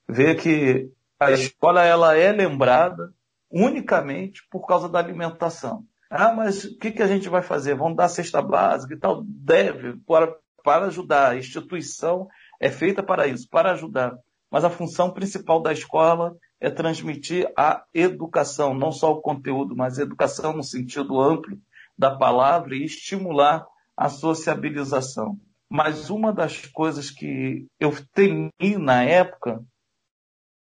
vê 0.08 0.34
que 0.34 0.90
a 1.20 1.30
escola 1.30 1.84
ela 1.84 2.16
é 2.16 2.32
lembrada 2.32 3.12
unicamente 3.50 4.42
por 4.50 4.66
causa 4.66 4.88
da 4.88 4.98
alimentação. 4.98 5.84
Ah, 6.10 6.32
mas 6.32 6.64
o 6.64 6.78
que, 6.78 6.90
que 6.90 7.02
a 7.02 7.06
gente 7.06 7.28
vai 7.28 7.42
fazer? 7.42 7.76
Vamos 7.76 7.96
dar 7.96 8.08
cesta 8.08 8.42
básica 8.42 8.94
e 8.94 8.98
tal? 8.98 9.22
Deve, 9.24 9.96
para, 10.06 10.34
para 10.64 10.86
ajudar. 10.86 11.30
A 11.30 11.36
instituição 11.36 12.28
é 12.58 12.68
feita 12.68 13.02
para 13.02 13.28
isso, 13.28 13.48
para 13.48 13.72
ajudar. 13.72 14.18
Mas 14.50 14.64
a 14.64 14.70
função 14.70 15.12
principal 15.12 15.62
da 15.62 15.72
escola 15.72 16.36
é 16.60 16.68
transmitir 16.70 17.50
a 17.56 17.84
educação, 17.94 18.74
não 18.74 18.92
só 18.92 19.12
o 19.12 19.22
conteúdo, 19.22 19.74
mas 19.74 19.98
educação 19.98 20.52
no 20.52 20.62
sentido 20.62 21.18
amplo 21.18 21.58
da 21.96 22.14
palavra 22.14 22.76
e 22.76 22.84
estimular 22.84 23.66
a 23.96 24.08
sociabilização. 24.08 25.40
Mas 25.68 26.10
uma 26.10 26.32
das 26.32 26.66
coisas 26.66 27.10
que 27.10 27.66
eu 27.78 27.92
temi 28.12 28.50
na 28.78 29.02
época, 29.04 29.64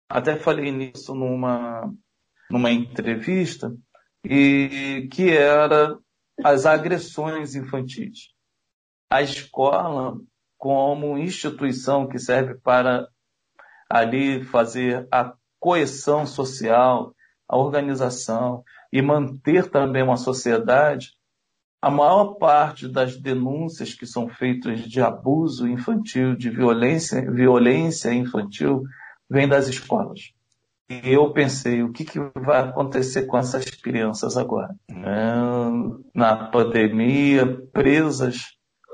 até 0.09 0.37
falei 0.37 0.73
nisso 0.73 1.15
numa, 1.15 1.93
numa 2.51 2.73
entrevista, 2.73 3.73
e 4.25 5.09
que 5.13 5.31
era 5.31 5.99
as 6.43 6.67
agressões 6.67 7.55
infantis. 7.55 8.33
A 9.11 9.23
escola, 9.23 10.19
como 10.57 11.19
instituição 11.19 12.09
que 12.09 12.19
serve 12.19 12.55
para 12.61 13.07
ali 13.89 14.43
fazer 14.45 15.07
a 15.13 15.35
coesão 15.65 16.27
social, 16.27 17.15
a 17.49 17.57
organização 17.57 18.63
e 18.93 19.01
manter 19.01 19.71
também 19.71 20.03
uma 20.03 20.19
sociedade, 20.19 21.13
a 21.81 21.91
maior 21.91 22.35
parte 22.35 22.87
das 22.87 23.17
denúncias 23.17 23.95
que 23.95 24.05
são 24.05 24.29
feitas 24.29 24.81
de 24.81 25.01
abuso 25.01 25.67
infantil, 25.67 26.37
de 26.37 26.51
violência, 26.51 27.31
violência 27.31 28.13
infantil, 28.13 28.83
vem 29.29 29.49
das 29.49 29.67
escolas. 29.67 30.35
E 30.91 31.11
eu 31.11 31.33
pensei, 31.33 31.83
o 31.83 31.91
que, 31.91 32.05
que 32.05 32.21
vai 32.21 32.61
acontecer 32.61 33.23
com 33.23 33.39
essas 33.39 33.65
crianças 33.65 34.37
agora? 34.37 34.77
Na 36.15 36.51
pandemia, 36.51 37.47
presas 37.73 38.49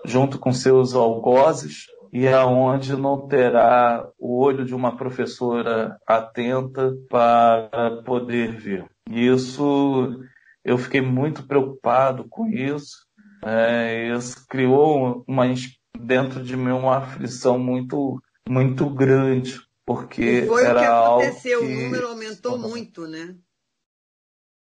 junto 0.04 0.38
com 0.38 0.52
seus 0.52 0.94
algozes, 0.94 1.86
e 2.12 2.26
aonde 2.28 2.96
não 2.96 3.28
terá 3.28 4.08
o 4.18 4.38
olho 4.38 4.64
de 4.64 4.74
uma 4.74 4.96
professora 4.96 5.96
atenta 6.06 6.92
para 7.08 8.02
poder 8.04 8.56
ver. 8.56 8.86
Isso 9.08 10.20
eu 10.64 10.76
fiquei 10.76 11.00
muito 11.00 11.46
preocupado 11.46 12.26
com 12.28 12.46
isso. 12.48 13.06
É, 13.44 14.14
isso 14.16 14.46
criou 14.48 15.24
uma 15.26 15.44
dentro 15.98 16.42
de 16.42 16.56
mim 16.56 16.72
uma 16.72 16.98
aflição 16.98 17.58
muito 17.58 18.20
muito 18.48 18.88
grande 18.90 19.60
porque 19.90 20.22
e 20.22 20.46
foi 20.46 20.64
era 20.64 20.76
o 20.76 21.18
que 21.18 21.24
aconteceu, 21.26 21.60
que... 21.60 21.66
o 21.66 21.68
número 21.68 22.08
aumentou 22.08 22.56
muito, 22.56 23.08
né? 23.08 23.36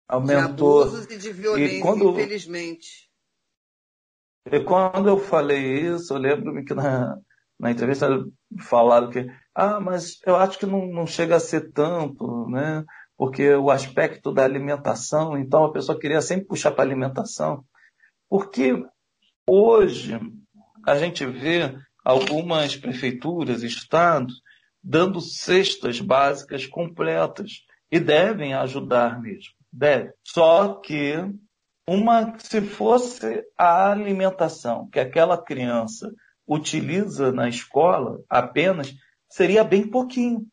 Aumentou. 0.07 0.83
De 0.83 0.89
abusos 0.89 1.05
e 1.11 1.17
de 1.17 1.31
violência, 1.33 1.77
e 1.77 1.81
quando... 1.81 2.11
infelizmente. 2.11 3.11
E 4.49 4.59
quando 4.61 5.09
eu 5.09 5.17
falei 5.17 5.89
isso, 5.89 6.13
eu 6.13 6.17
lembro-me 6.17 6.63
que 6.63 6.73
na, 6.73 7.17
na 7.59 7.71
entrevista 7.71 8.07
falaram 8.61 9.09
que, 9.09 9.27
ah, 9.53 9.79
mas 9.79 10.19
eu 10.25 10.35
acho 10.35 10.57
que 10.57 10.65
não, 10.65 10.87
não 10.87 11.05
chega 11.05 11.35
a 11.35 11.39
ser 11.39 11.71
tanto, 11.71 12.47
né? 12.49 12.85
Porque 13.17 13.53
o 13.53 13.69
aspecto 13.69 14.31
da 14.31 14.45
alimentação, 14.45 15.37
então 15.37 15.65
a 15.65 15.73
pessoa 15.73 15.99
queria 15.99 16.21
sempre 16.21 16.47
puxar 16.47 16.71
para 16.71 16.83
a 16.83 16.87
alimentação. 16.87 17.65
Porque 18.29 18.81
hoje 19.45 20.17
a 20.85 20.97
gente 20.97 21.25
vê 21.25 21.75
algumas 22.03 22.77
prefeituras, 22.77 23.61
estados, 23.61 24.41
dando 24.81 25.19
cestas 25.19 25.99
básicas 25.99 26.65
completas 26.65 27.65
e 27.91 27.99
devem 27.99 28.53
ajudar 28.53 29.21
mesmo. 29.21 29.51
Deve. 29.71 30.13
Só 30.23 30.75
que 30.75 31.15
uma, 31.87 32.37
se 32.39 32.61
fosse 32.61 33.43
a 33.57 33.91
alimentação 33.91 34.87
que 34.89 34.99
aquela 34.99 35.37
criança 35.37 36.09
utiliza 36.49 37.31
na 37.31 37.47
escola 37.47 38.23
apenas, 38.27 38.91
seria 39.29 39.63
bem 39.63 39.87
pouquinho. 39.87 40.47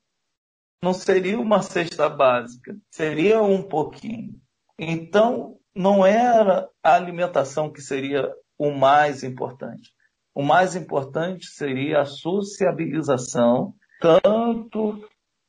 Não 0.82 0.92
seria 0.92 1.40
uma 1.40 1.62
cesta 1.62 2.06
básica, 2.08 2.76
seria 2.90 3.42
um 3.42 3.62
pouquinho. 3.62 4.38
Então, 4.78 5.58
não 5.74 6.04
era 6.04 6.68
a 6.82 6.94
alimentação 6.94 7.72
que 7.72 7.80
seria 7.80 8.30
o 8.58 8.70
mais 8.70 9.24
importante. 9.24 9.90
O 10.34 10.42
mais 10.42 10.76
importante 10.76 11.46
seria 11.46 12.02
a 12.02 12.04
sociabilização, 12.04 13.74
tanto 13.98 15.02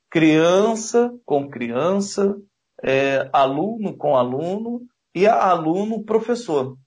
criança 0.10 1.14
com 1.26 1.50
criança, 1.50 2.38
é, 2.82 3.30
aluno 3.34 3.98
com 3.98 4.16
aluno 4.16 4.88
e 5.14 5.28
aluno 5.28 6.06
professor. 6.06 6.78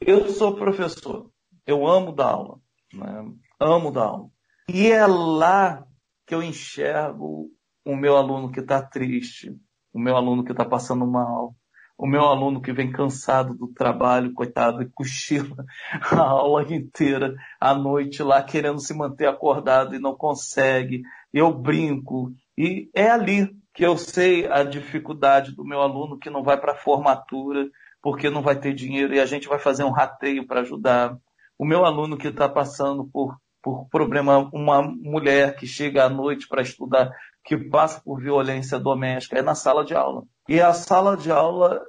Eu 0.00 0.28
sou 0.30 0.56
professor. 0.56 1.30
Eu 1.66 1.86
amo 1.86 2.12
dar 2.12 2.30
aula. 2.30 2.58
Né? 2.92 3.32
Amo 3.58 3.90
dar 3.90 4.04
aula. 4.04 4.30
E 4.68 4.90
é 4.90 5.06
lá 5.06 5.84
que 6.26 6.34
eu 6.34 6.42
enxergo 6.42 7.50
o 7.84 7.96
meu 7.96 8.16
aluno 8.16 8.50
que 8.50 8.60
está 8.60 8.82
triste, 8.82 9.54
o 9.92 9.98
meu 9.98 10.16
aluno 10.16 10.44
que 10.44 10.52
está 10.52 10.64
passando 10.64 11.06
mal, 11.06 11.54
o 11.96 12.06
meu 12.06 12.22
aluno 12.22 12.60
que 12.60 12.72
vem 12.72 12.90
cansado 12.90 13.54
do 13.54 13.68
trabalho, 13.68 14.32
coitado, 14.32 14.82
e 14.82 14.90
cochila 14.90 15.64
a 16.10 16.20
aula 16.20 16.64
inteira 16.74 17.34
à 17.60 17.74
noite 17.74 18.22
lá, 18.22 18.42
querendo 18.42 18.80
se 18.80 18.94
manter 18.94 19.28
acordado 19.28 19.94
e 19.94 20.00
não 20.00 20.14
consegue. 20.14 21.02
Eu 21.32 21.52
brinco. 21.52 22.32
E 22.56 22.90
é 22.94 23.10
ali 23.10 23.54
que 23.72 23.84
eu 23.84 23.96
sei 23.96 24.46
a 24.46 24.62
dificuldade 24.62 25.54
do 25.54 25.64
meu 25.64 25.80
aluno 25.80 26.18
que 26.18 26.30
não 26.30 26.42
vai 26.42 26.58
para 26.58 26.72
a 26.72 26.76
formatura 26.76 27.68
porque 28.00 28.28
não 28.28 28.42
vai 28.42 28.58
ter 28.58 28.74
dinheiro 28.74 29.14
e 29.14 29.20
a 29.20 29.26
gente 29.26 29.48
vai 29.48 29.58
fazer 29.58 29.82
um 29.82 29.90
rateio 29.90 30.46
para 30.46 30.60
ajudar 30.60 31.16
o 31.58 31.64
meu 31.64 31.84
aluno 31.84 32.16
que 32.16 32.28
está 32.28 32.48
passando 32.48 33.08
por, 33.12 33.36
por 33.62 33.88
problema, 33.88 34.50
uma 34.52 34.82
mulher 34.82 35.56
que 35.56 35.66
chega 35.66 36.04
à 36.04 36.08
noite 36.08 36.46
para 36.48 36.62
estudar, 36.62 37.10
que 37.44 37.56
passa 37.56 38.00
por 38.00 38.20
violência 38.20 38.78
doméstica, 38.78 39.38
é 39.38 39.42
na 39.42 39.54
sala 39.54 39.84
de 39.84 39.94
aula. 39.94 40.24
E 40.48 40.60
a 40.60 40.72
sala 40.72 41.16
de 41.16 41.30
aula, 41.30 41.82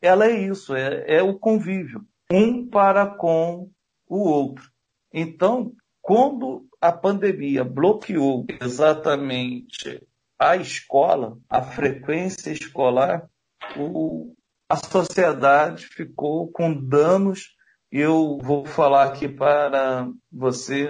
ela 0.00 0.26
é 0.26 0.32
isso, 0.32 0.74
é, 0.74 1.04
é 1.06 1.22
o 1.22 1.38
convívio, 1.38 2.04
um 2.30 2.68
para 2.68 3.06
com 3.06 3.70
o 4.08 4.28
outro. 4.28 4.70
Então, 5.12 5.72
quando 6.02 6.66
a 6.80 6.92
pandemia 6.92 7.64
bloqueou 7.64 8.44
exatamente 8.60 10.06
a 10.38 10.56
escola, 10.56 11.38
a 11.48 11.62
frequência 11.62 12.50
escolar, 12.50 13.28
o, 13.76 14.34
a 14.68 14.76
sociedade 14.76 15.86
ficou 15.86 16.50
com 16.50 16.74
danos 16.74 17.54
eu 18.00 18.38
vou 18.42 18.66
falar 18.66 19.04
aqui 19.04 19.28
para 19.28 20.08
você 20.32 20.88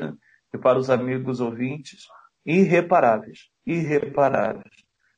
e 0.53 0.59
para 0.59 0.79
os 0.79 0.89
amigos 0.89 1.41
ouvintes 1.41 2.07
irreparáveis. 2.47 3.49
Irreparáveis. 3.67 4.73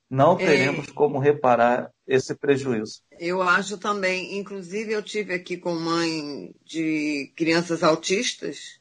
Não 0.09 0.35
é. 0.35 0.47
teremos 0.47 0.89
é, 0.89 0.93
como 0.93 1.19
reparar 1.19 1.91
esse 2.07 2.35
prejuízo. 2.35 3.03
Eu 3.19 3.43
acho 3.43 3.77
também. 3.79 4.39
Inclusive, 4.39 4.93
eu 4.93 5.03
tive 5.03 5.35
aqui 5.35 5.57
com 5.57 5.75
mãe 5.75 6.55
de 6.65 7.33
crianças 7.37 7.83
autistas 7.83 8.81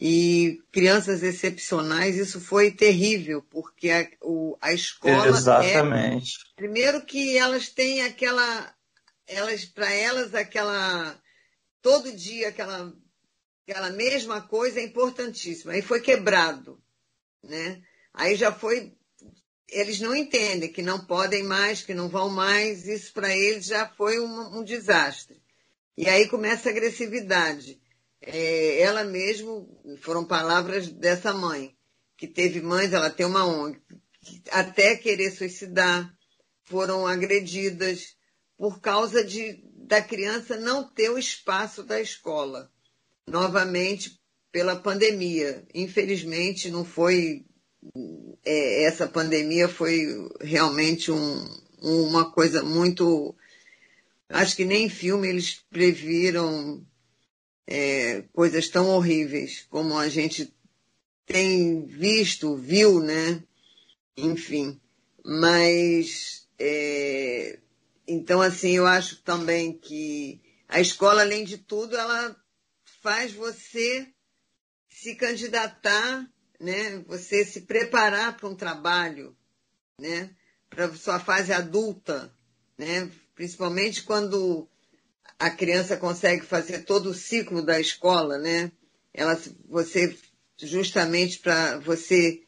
e 0.00 0.60
crianças 0.70 1.22
excepcionais. 1.22 2.16
Isso 2.16 2.40
foi 2.40 2.70
terrível, 2.70 3.42
porque 3.50 3.90
a, 3.90 4.08
o, 4.22 4.56
a 4.60 4.72
escola. 4.72 5.26
Exatamente. 5.26 6.38
É, 6.38 6.56
primeiro 6.56 7.04
que 7.04 7.36
elas 7.36 7.68
têm 7.68 8.02
aquela. 8.02 8.72
Elas, 9.26 9.64
para 9.64 9.92
elas, 9.92 10.34
aquela. 10.34 11.16
Todo 11.86 12.10
dia, 12.10 12.48
aquela, 12.48 12.92
aquela 13.62 13.90
mesma 13.90 14.42
coisa 14.42 14.80
é 14.80 14.82
importantíssima. 14.82 15.70
Aí 15.70 15.82
foi 15.82 16.00
quebrado. 16.00 16.82
Né? 17.44 17.80
Aí 18.12 18.34
já 18.34 18.50
foi 18.50 18.92
eles 19.68 20.00
não 20.00 20.12
entendem 20.12 20.72
que 20.72 20.82
não 20.82 21.06
podem 21.06 21.44
mais, 21.44 21.82
que 21.82 21.94
não 21.94 22.08
vão 22.08 22.28
mais, 22.28 22.88
isso 22.88 23.12
para 23.12 23.32
eles 23.36 23.66
já 23.66 23.88
foi 23.88 24.18
um, 24.18 24.58
um, 24.58 24.64
desastre. 24.64 25.40
E 25.96 26.08
aí 26.08 26.28
começa 26.28 26.68
a 26.68 26.72
agressividade. 26.72 27.80
É, 28.20 28.80
ela 28.80 29.04
mesmo, 29.04 29.80
foram 30.00 30.24
palavras 30.24 30.88
dessa 30.88 31.32
mãe, 31.32 31.76
que 32.16 32.26
teve 32.26 32.60
mães, 32.60 32.92
ela 32.92 33.10
tem 33.10 33.24
uma 33.24 33.46
ONG, 33.46 33.80
que 34.22 34.42
até 34.50 34.96
querer 34.96 35.30
suicidar, 35.30 36.12
foram 36.64 37.06
agredidas 37.06 38.16
por 38.56 38.80
causa 38.80 39.22
de, 39.22 39.62
da 39.86 40.02
criança 40.02 40.56
não 40.56 40.84
ter 40.84 41.10
o 41.10 41.18
espaço 41.18 41.82
da 41.82 42.00
escola. 42.00 42.70
Novamente, 43.26 44.20
pela 44.52 44.76
pandemia. 44.76 45.64
Infelizmente, 45.74 46.70
não 46.70 46.84
foi 46.84 47.44
é, 48.44 48.84
essa 48.84 49.06
pandemia 49.06 49.68
foi 49.68 50.06
realmente 50.40 51.10
um, 51.10 51.48
uma 51.80 52.30
coisa 52.30 52.62
muito. 52.62 53.34
Acho 54.28 54.56
que 54.56 54.64
nem 54.64 54.86
em 54.86 54.90
filme 54.90 55.28
eles 55.28 55.62
previram 55.70 56.84
é, 57.66 58.22
coisas 58.32 58.68
tão 58.68 58.88
horríveis 58.88 59.66
como 59.70 59.96
a 59.96 60.08
gente 60.08 60.52
tem 61.24 61.84
visto, 61.84 62.56
viu, 62.56 63.00
né? 63.00 63.42
Enfim. 64.16 64.80
Mas. 65.24 66.46
É, 66.58 67.58
então, 68.06 68.40
assim, 68.40 68.76
eu 68.76 68.86
acho 68.86 69.22
também 69.22 69.72
que 69.72 70.40
a 70.68 70.80
escola, 70.80 71.22
além 71.22 71.44
de 71.44 71.58
tudo, 71.58 71.96
ela 71.96 72.36
faz 73.02 73.32
você 73.32 74.08
se 74.88 75.14
candidatar 75.14 76.28
né? 76.60 76.98
Você 77.06 77.44
se 77.44 77.62
preparar 77.62 78.36
para 78.36 78.48
um 78.48 78.54
trabalho, 78.54 79.36
né? 80.00 80.30
Para 80.68 80.92
sua 80.94 81.20
fase 81.20 81.52
adulta, 81.52 82.32
né? 82.76 83.10
Principalmente 83.34 84.02
quando 84.02 84.68
a 85.38 85.50
criança 85.50 85.96
consegue 85.96 86.44
fazer 86.44 86.80
todo 86.84 87.10
o 87.10 87.14
ciclo 87.14 87.62
da 87.62 87.78
escola, 87.78 88.38
né? 88.38 88.72
Ela, 89.12 89.38
você 89.68 90.16
justamente 90.58 91.38
para 91.38 91.78
você 91.78 92.42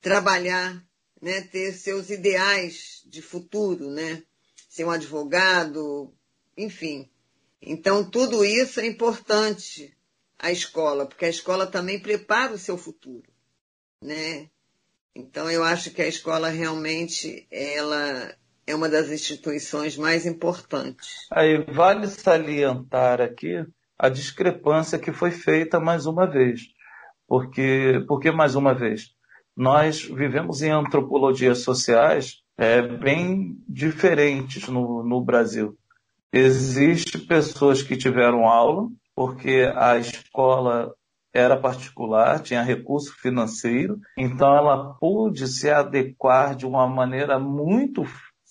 trabalhar, 0.00 0.84
né? 1.20 1.42
Ter 1.42 1.72
seus 1.72 2.10
ideais 2.10 3.02
de 3.06 3.22
futuro, 3.22 3.90
né? 3.90 4.22
Ser 4.78 4.84
um 4.84 4.90
advogado, 4.90 6.12
enfim. 6.56 7.10
Então 7.60 8.08
tudo 8.08 8.44
isso 8.44 8.78
é 8.80 8.86
importante 8.86 9.96
a 10.38 10.52
escola, 10.52 11.06
porque 11.06 11.24
a 11.24 11.30
escola 11.30 11.66
também 11.66 11.98
prepara 11.98 12.52
o 12.52 12.58
seu 12.58 12.78
futuro 12.78 13.28
né? 14.02 14.48
Então 15.14 15.50
eu 15.50 15.64
acho 15.64 15.90
que 15.90 16.02
a 16.02 16.06
escola 16.06 16.48
realmente 16.48 17.46
ela 17.50 18.34
é 18.66 18.74
uma 18.74 18.88
das 18.88 19.10
instituições 19.10 19.96
mais 19.96 20.26
importantes. 20.26 21.26
Aí 21.32 21.64
vale 21.72 22.06
salientar 22.06 23.20
aqui 23.20 23.64
a 23.98 24.08
discrepância 24.08 24.98
que 24.98 25.12
foi 25.12 25.30
feita 25.30 25.80
mais 25.80 26.06
uma 26.06 26.26
vez. 26.26 26.60
Porque, 27.26 28.04
porque 28.06 28.30
mais 28.30 28.54
uma 28.54 28.74
vez, 28.74 29.14
nós 29.56 30.02
vivemos 30.02 30.62
em 30.62 30.70
antropologias 30.70 31.58
sociais 31.58 32.42
é, 32.58 32.82
bem 32.82 33.56
diferentes 33.68 34.68
no, 34.68 35.04
no 35.04 35.20
Brasil. 35.20 35.78
Existem 36.32 37.24
pessoas 37.24 37.82
que 37.82 37.96
tiveram 37.96 38.46
aula, 38.48 38.88
porque 39.14 39.72
a 39.74 39.96
escola 39.96 40.92
era 41.32 41.56
particular, 41.56 42.40
tinha 42.40 42.62
recurso 42.62 43.14
financeiro, 43.20 43.98
então 44.16 44.54
ela 44.54 44.94
pôde 44.94 45.46
se 45.46 45.70
adequar 45.70 46.56
de 46.56 46.66
uma 46.66 46.86
maneira 46.86 47.38
muito 47.38 48.04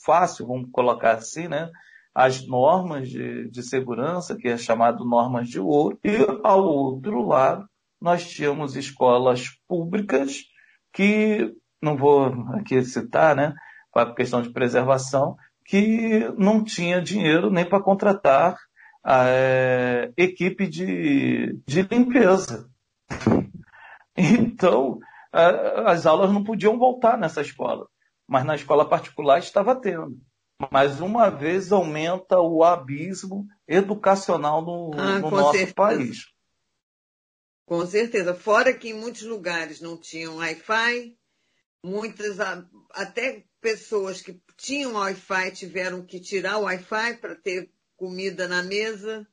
fácil, 0.06 0.48
vamos 0.48 0.70
colocar 0.72 1.16
assim, 1.16 1.48
né? 1.48 1.70
As 2.16 2.48
normas 2.48 3.10
de, 3.10 3.50
de 3.52 3.62
segurança, 3.62 4.36
que 4.36 4.48
é 4.48 4.58
chamado 4.58 5.06
normas 5.06 5.50
de 5.50 5.60
ouro, 5.60 6.00
e 6.04 6.18
ao 6.44 6.64
outro 6.64 7.28
lado, 7.28 7.68
nós 8.02 8.28
tínhamos 8.28 8.76
escolas 8.76 9.50
públicas 9.68 10.44
que, 10.94 11.54
não 11.82 11.98
vou 11.98 12.28
aqui 12.54 12.84
citar, 12.84 13.36
né? 13.36 13.54
Para 13.98 14.14
questão 14.14 14.44
de 14.44 14.52
preservação, 14.52 15.36
que 15.66 16.32
não 16.38 16.64
tinha 16.64 17.02
dinheiro 17.02 17.50
nem 17.50 17.66
para 17.66 17.82
contratar 17.82 18.56
a 19.04 19.24
é, 19.26 20.14
equipe 20.16 20.68
de, 20.68 21.60
de 21.66 21.82
limpeza. 21.82 22.70
Então, 24.20 24.98
as 25.86 26.08
aulas 26.08 26.32
não 26.32 26.44
podiam 26.44 26.80
voltar 26.80 27.20
nessa 27.20 27.40
escola, 27.40 27.88
mas 28.28 28.44
na 28.44 28.56
escola 28.56 28.90
particular 28.90 29.38
estava 29.38 29.76
tendo. 29.76 30.18
Mas 30.72 31.00
uma 31.00 31.30
vez 31.30 31.72
aumenta 31.72 32.40
o 32.40 32.64
abismo 32.64 33.46
educacional 33.68 34.64
no, 34.66 34.92
ah, 34.96 35.20
no 35.20 35.30
nosso 35.30 35.52
certeza. 35.52 35.76
país. 35.76 36.18
Com 37.68 37.86
certeza. 37.86 38.34
Fora 38.34 38.74
que 38.74 38.90
em 38.90 38.94
muitos 38.94 39.22
lugares 39.22 39.82
não 39.82 39.96
tinham 39.96 40.38
Wi-Fi, 40.38 41.16
muitas, 41.84 42.40
até 42.92 43.46
pessoas 43.68 44.22
que 44.22 44.40
tinham 44.56 44.94
Wi-Fi 44.94 45.52
tiveram 45.52 46.02
que 46.02 46.22
tirar 46.22 46.58
o 46.58 46.62
Wi-Fi 46.62 47.18
para 47.18 47.36
ter 47.36 47.70
comida 47.98 48.48
na 48.48 48.64
mesa. 48.64 49.28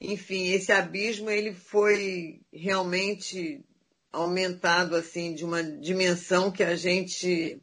Enfim, 0.00 0.46
esse 0.52 0.70
abismo 0.70 1.28
ele 1.28 1.52
foi 1.52 2.40
realmente 2.52 3.64
aumentado 4.12 4.94
assim 4.94 5.34
de 5.34 5.44
uma 5.44 5.60
dimensão 5.60 6.52
que 6.52 6.62
a 6.62 6.76
gente 6.76 7.60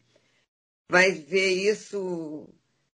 vai 0.90 1.12
ver 1.12 1.50
isso, 1.50 2.50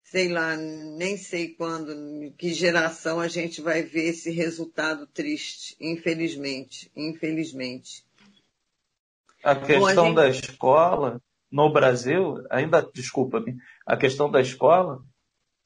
sei 0.05 0.29
lá, 0.29 0.55
nem 0.55 1.17
sei 1.17 1.55
quando, 1.55 2.31
que 2.37 2.53
geração 2.53 3.19
a 3.19 3.29
gente 3.29 3.63
vai 3.63 3.83
ver 3.83 4.11
esse 4.11 4.31
resultado 4.31 5.07
triste, 5.07 5.75
infelizmente, 5.81 6.93
infelizmente. 6.95 8.05
A 9.43 9.57
questão 9.57 9.81
Bom, 9.81 9.87
a 9.87 9.95
gente... 9.95 10.15
da 10.15 10.29
escola 10.29 11.23
no 11.53 11.71
Brasil, 11.71 12.43
ainda, 12.51 12.81
desculpa-me, 12.95 13.57
a 13.87 13.97
questão 13.97 14.31
da 14.31 14.41
escola 14.41 15.01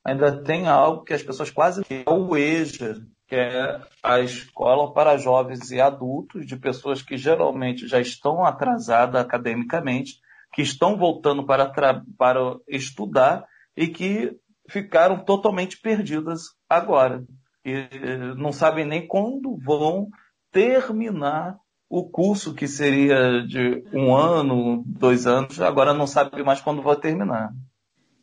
ainda 0.04 0.42
tem 0.42 0.66
algo 0.66 1.04
que 1.04 1.14
as 1.14 1.22
pessoas 1.22 1.50
quase 1.50 1.84
que 1.84 2.02
é 2.06 2.10
o 2.10 2.36
EJA, 2.36 2.96
que 3.28 3.36
é 3.36 3.80
a 4.02 4.20
escola 4.20 4.92
para 4.92 5.16
jovens 5.16 5.70
e 5.70 5.80
adultos, 5.80 6.44
de 6.44 6.56
pessoas 6.56 7.02
que 7.02 7.16
geralmente 7.16 7.86
já 7.86 8.00
estão 8.00 8.44
atrasadas 8.44 9.20
academicamente, 9.20 10.20
que 10.52 10.62
estão 10.62 10.96
voltando 10.96 11.44
para, 11.44 11.72
para 12.18 12.56
estudar 12.68 13.44
e 13.76 13.88
que 13.88 14.36
ficaram 14.68 15.24
totalmente 15.24 15.80
perdidas 15.80 16.42
agora. 16.68 17.24
E 17.64 17.88
não 18.36 18.52
sabem 18.52 18.84
nem 18.84 19.06
quando 19.06 19.56
vão 19.64 20.08
terminar 20.52 21.56
o 21.88 22.08
curso 22.08 22.54
que 22.54 22.66
seria 22.66 23.42
de 23.46 23.84
um 23.92 24.14
ano, 24.14 24.82
dois 24.86 25.26
anos, 25.26 25.60
agora 25.60 25.94
não 25.94 26.06
sabe 26.06 26.42
mais 26.42 26.60
quando 26.60 26.82
vai 26.82 26.96
terminar. 26.96 27.54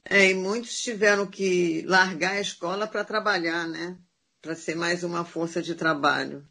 É, 0.05 0.29
e 0.29 0.33
muitos 0.33 0.81
tiveram 0.81 1.25
que 1.25 1.83
largar 1.87 2.33
a 2.33 2.41
escola 2.41 2.85
para 2.85 3.05
trabalhar, 3.05 3.67
né? 3.67 3.97
Para 4.41 4.55
ser 4.55 4.75
mais 4.75 5.03
uma 5.03 5.23
força 5.23 5.61
de 5.61 5.75
trabalho. 5.75 6.45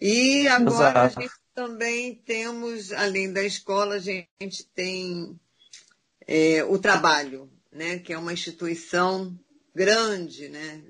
E 0.00 0.46
agora 0.46 1.06
Exato. 1.06 1.18
a 1.18 1.22
gente 1.22 1.34
também 1.52 2.14
temos, 2.14 2.92
além 2.92 3.32
da 3.32 3.42
escola, 3.42 3.96
a 3.96 3.98
gente 3.98 4.64
tem 4.72 5.36
é, 6.24 6.62
o 6.62 6.78
trabalho, 6.78 7.50
né? 7.72 7.98
Que 7.98 8.12
é 8.12 8.18
uma 8.18 8.32
instituição 8.32 9.36
grande, 9.74 10.48
né? 10.48 10.84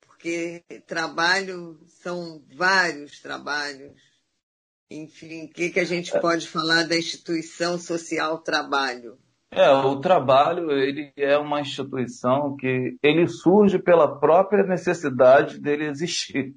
Porque 0.00 0.62
trabalho 0.86 1.80
são 2.00 2.44
vários 2.54 3.18
trabalhos. 3.18 4.00
Enfim, 4.90 5.46
o 5.46 5.48
que, 5.48 5.70
que 5.70 5.80
a 5.80 5.84
gente 5.84 6.16
é. 6.16 6.20
pode 6.20 6.46
falar 6.46 6.84
da 6.84 6.96
instituição 6.96 7.78
social 7.78 8.38
trabalho? 8.38 9.18
É, 9.50 9.70
o 9.70 10.00
trabalho 10.00 10.70
ele 10.70 11.12
é 11.16 11.36
uma 11.38 11.60
instituição 11.60 12.56
que 12.56 12.96
ele 13.02 13.26
surge 13.26 13.78
pela 13.78 14.18
própria 14.18 14.64
necessidade 14.64 15.58
dele 15.58 15.86
existir. 15.86 16.54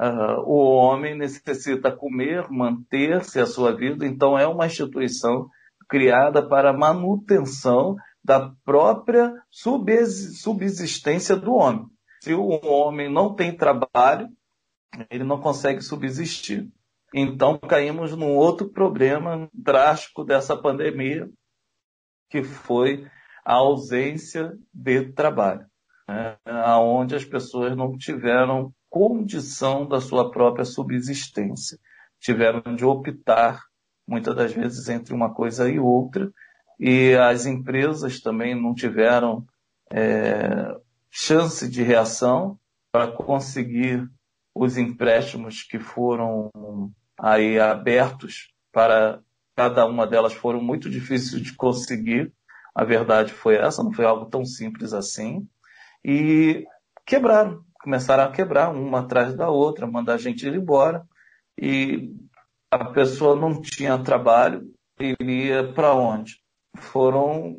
Uh, 0.00 0.40
o 0.44 0.74
homem 0.74 1.16
necessita 1.16 1.92
comer, 1.92 2.50
manter-se 2.50 3.38
a 3.38 3.46
sua 3.46 3.76
vida, 3.76 4.04
então 4.04 4.36
é 4.36 4.46
uma 4.46 4.66
instituição 4.66 5.48
criada 5.88 6.46
para 6.46 6.72
manutenção 6.72 7.94
da 8.22 8.50
própria 8.64 9.32
subsistência 9.50 11.36
do 11.36 11.54
homem. 11.54 11.86
Se 12.22 12.34
o 12.34 12.48
homem 12.66 13.12
não 13.12 13.34
tem 13.34 13.56
trabalho, 13.56 14.28
ele 15.10 15.24
não 15.24 15.40
consegue 15.40 15.82
subsistir. 15.82 16.68
Então 17.16 17.56
caímos 17.56 18.16
num 18.16 18.34
outro 18.34 18.68
problema 18.68 19.48
drástico 19.54 20.24
dessa 20.24 20.56
pandemia, 20.56 21.30
que 22.28 22.42
foi 22.42 23.08
a 23.44 23.54
ausência 23.54 24.52
de 24.72 25.12
trabalho, 25.12 25.64
né? 26.08 26.36
onde 26.80 27.14
as 27.14 27.24
pessoas 27.24 27.76
não 27.76 27.96
tiveram 27.96 28.74
condição 28.90 29.86
da 29.86 30.00
sua 30.00 30.32
própria 30.32 30.64
subsistência. 30.64 31.78
Tiveram 32.18 32.74
de 32.74 32.84
optar, 32.84 33.62
muitas 34.04 34.34
das 34.34 34.52
vezes, 34.52 34.88
entre 34.88 35.14
uma 35.14 35.32
coisa 35.32 35.70
e 35.70 35.78
outra, 35.78 36.32
e 36.80 37.14
as 37.14 37.46
empresas 37.46 38.20
também 38.20 38.60
não 38.60 38.74
tiveram 38.74 39.46
é, 39.92 40.76
chance 41.08 41.70
de 41.70 41.80
reação 41.80 42.58
para 42.90 43.12
conseguir 43.12 44.04
os 44.52 44.76
empréstimos 44.76 45.62
que 45.62 45.78
foram 45.78 46.50
aí 47.18 47.58
abertos 47.58 48.52
para 48.72 49.20
cada 49.56 49.86
uma 49.86 50.06
delas 50.06 50.32
foram 50.32 50.60
muito 50.60 50.90
difíceis 50.90 51.42
de 51.42 51.54
conseguir. 51.54 52.32
A 52.74 52.84
verdade 52.84 53.32
foi 53.32 53.56
essa, 53.56 53.82
não 53.82 53.92
foi 53.92 54.04
algo 54.04 54.26
tão 54.26 54.44
simples 54.44 54.92
assim. 54.92 55.46
E 56.04 56.66
quebraram, 57.06 57.64
começaram 57.80 58.24
a 58.24 58.32
quebrar 58.32 58.70
uma 58.70 59.00
atrás 59.00 59.34
da 59.34 59.48
outra, 59.48 59.86
mandar 59.86 60.14
a 60.14 60.18
gente 60.18 60.46
ir 60.46 60.54
embora. 60.54 61.06
E 61.56 62.12
a 62.70 62.84
pessoa 62.86 63.36
não 63.36 63.60
tinha 63.60 63.96
trabalho, 63.98 64.68
iria 64.98 65.72
para 65.72 65.94
onde? 65.94 66.40
Foram 66.76 67.56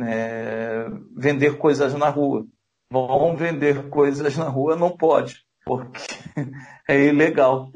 é, 0.00 0.86
vender 1.16 1.58
coisas 1.58 1.94
na 1.94 2.08
rua. 2.08 2.46
Vão 2.90 3.36
vender 3.36 3.88
coisas 3.88 4.36
na 4.36 4.48
rua, 4.48 4.76
não 4.76 4.94
pode, 4.94 5.46
porque 5.64 6.00
é 6.88 7.06
ilegal. 7.06 7.70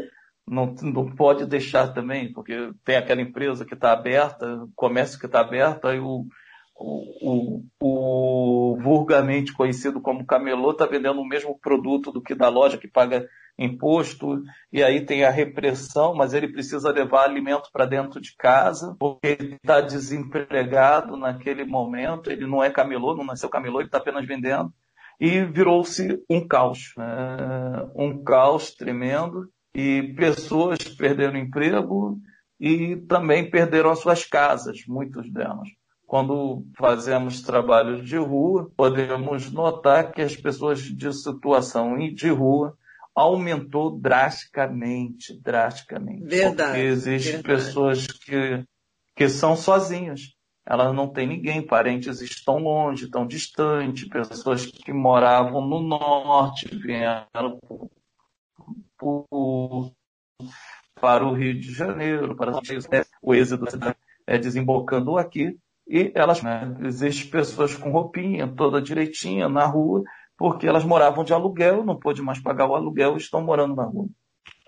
Não, 0.49 0.74
não 0.80 1.11
pode 1.14 1.44
deixar 1.44 1.92
também, 1.92 2.32
porque 2.32 2.70
tem 2.84 2.97
aquela 2.97 3.20
empresa 3.20 3.64
que 3.64 3.74
está 3.74 3.92
aberta, 3.92 4.47
o 4.62 4.70
comércio 4.76 5.18
que 5.18 5.26
está 5.26 5.40
aberto, 5.40 5.88
aí 5.88 5.99
o, 5.99 6.24
o, 6.78 7.64
o, 7.80 8.78
vulgarmente 8.80 9.53
conhecido 9.53 10.01
como 10.01 10.26
camelô 10.26 10.70
está 10.70 10.86
vendendo 10.86 11.20
o 11.20 11.26
mesmo 11.26 11.59
produto 11.59 12.12
do 12.12 12.22
que 12.22 12.34
da 12.34 12.49
loja 12.49 12.78
que 12.78 12.86
paga 12.86 13.26
imposto, 13.59 14.42
e 14.70 14.82
aí 14.82 15.05
tem 15.05 15.24
a 15.24 15.30
repressão, 15.30 16.14
mas 16.14 16.34
ele 16.34 16.53
precisa 16.53 16.92
levar 16.92 17.24
alimento 17.24 17.70
para 17.72 17.86
dentro 17.86 18.20
de 18.20 18.34
casa, 18.36 18.94
porque 18.99 19.26
ele 19.26 19.55
está 19.55 19.80
desempregado 19.80 21.16
naquele 21.16 21.64
momento, 21.64 22.30
ele 22.30 22.47
não 22.47 22.62
é 22.62 22.70
camelô, 22.70 23.16
não 23.16 23.24
nasceu 23.24 23.49
camelô, 23.49 23.80
ele 23.80 23.88
está 23.88 23.99
apenas 23.99 24.26
vendendo, 24.26 24.70
e 25.18 25.42
virou-se 25.42 26.22
um 26.28 26.47
caos, 26.47 26.92
né? 26.99 27.88
um 27.94 28.22
caos 28.22 28.74
tremendo, 28.74 29.49
e 29.77 30.14
pessoas 30.14 30.79
perderam 30.79 31.37
emprego 31.39 32.18
e 32.59 32.97
também 32.97 33.51
perderam 33.51 33.91
as 33.91 33.99
suas 33.99 34.24
casas, 34.24 34.79
muitos 34.89 35.31
delas 35.31 35.68
quando 36.07 36.64
fazemos 36.79 37.43
trabalhos 37.43 38.07
de 38.09 38.16
rua, 38.16 38.70
podemos 38.77 39.51
notar 39.51 40.12
que 40.12 40.22
as 40.22 40.37
pessoas 40.37 40.79
de 40.81 41.12
situação 41.12 41.99
de 41.99 42.29
rua 42.29 42.77
aumentou 43.14 43.99
drasticamente, 43.99 45.39
drasticamente. 45.43 46.24
Verdade. 46.24 46.70
Porque 46.70 46.87
existem 46.87 47.43
pessoas 47.43 48.07
que, 48.07 48.62
que 49.16 49.29
são 49.29 49.57
sozinhas. 49.57 50.20
Elas 50.64 50.95
não 50.95 51.09
têm 51.09 51.27
ninguém, 51.27 51.64
parentes 51.64 52.20
estão 52.20 52.59
longe, 52.59 53.05
estão 53.05 53.27
distantes, 53.27 54.09
pessoas 54.09 54.66
que 54.66 54.93
moravam 54.93 55.66
no 55.66 55.81
norte 55.81 56.68
vieram 56.77 57.59
para 61.00 61.26
o 61.26 61.34
Rio 61.34 61.59
de 61.59 61.72
Janeiro, 61.72 62.36
para 62.36 62.52
o 63.22 63.34
êxodo 63.34 63.66
é, 64.26 64.38
desembocando 64.38 65.16
aqui, 65.16 65.57
e 65.88 66.11
elas, 66.14 66.42
né, 66.42 66.76
existem 66.82 67.30
pessoas 67.30 67.76
com 67.76 67.90
roupinha 67.90 68.48
toda 68.48 68.82
direitinha 68.82 69.48
na 69.48 69.66
rua, 69.66 70.02
porque 70.36 70.66
elas 70.66 70.84
moravam 70.84 71.24
de 71.24 71.32
aluguel, 71.32 71.84
não 71.84 71.98
pôde 71.98 72.22
mais 72.22 72.40
pagar 72.40 72.68
o 72.68 72.74
aluguel 72.74 73.16
estão 73.16 73.40
morando 73.40 73.76
na 73.76 73.84
rua. 73.84 74.09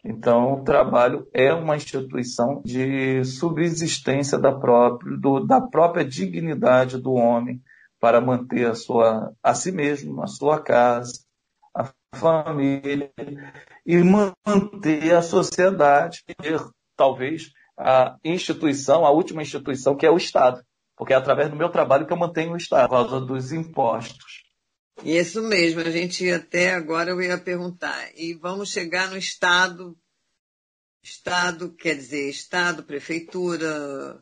Então, 0.05 0.55
o 0.55 0.65
trabalho 0.65 1.27
é 1.35 1.53
uma 1.53 1.77
instituição 1.77 2.63
de 2.65 3.25
subsistência 3.25 4.39
da 4.39 4.53
própria, 4.53 5.17
do, 5.17 5.41
da 5.41 5.61
própria 5.61 6.05
dignidade 6.05 6.99
do 6.99 7.13
homem 7.13 7.61
para 8.01 8.21
manter 8.21 8.71
a, 8.71 8.75
sua, 8.75 9.33
a 9.43 9.55
si 9.55 9.73
mesmo, 9.73 10.23
a 10.23 10.29
sua 10.29 10.63
casa, 10.63 11.13
família 12.15 13.13
e 13.87 13.97
manter 13.99 15.15
a 15.15 15.23
sociedade, 15.23 16.25
talvez 16.97 17.51
a 17.77 18.17
instituição, 18.25 19.07
a 19.07 19.11
última 19.11 19.43
instituição 19.43 19.97
que 19.97 20.07
é 20.07 20.11
o 20.11 20.17
Estado 20.17 20.63
porque 20.99 21.13
é 21.13 21.17
através 21.17 21.49
do 21.49 21.57
meu 21.57 21.71
trabalho 21.71 22.05
que 22.05 22.13
eu 22.13 22.17
mantenho 22.17 22.53
o 22.53 22.57
Estado, 22.57 22.89
por 22.89 23.09
causa 23.09 23.21
dos 23.25 23.53
impostos. 23.53 24.45
Isso 25.05 25.41
mesmo, 25.41 25.81
a 25.81 25.91
gente 25.91 26.29
até 26.29 26.75
agora 26.75 27.11
eu 27.11 27.23
ia 27.23 27.39
perguntar. 27.39 28.11
E 28.17 28.35
vamos 28.35 28.73
chegar 28.73 29.09
no 29.09 29.17
Estado, 29.17 29.97
Estado 31.01 31.73
quer 31.73 31.95
dizer 31.95 32.29
Estado, 32.29 32.83
Prefeitura, 32.83 34.21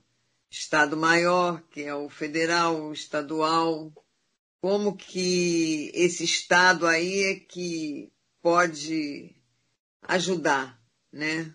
Estado 0.51 0.99
maior, 0.99 1.63
que 1.71 1.83
é 1.83 1.95
o 1.95 2.11
federal, 2.11 2.93
estadual. 2.93 3.91
Como 4.61 4.97
que 4.97 5.91
esse 5.95 6.25
Estado 6.25 6.87
aí 6.87 7.25
é 7.25 7.35
que 7.37 8.13
pode 8.43 9.35
ajudar, 10.03 10.81
né? 11.13 11.55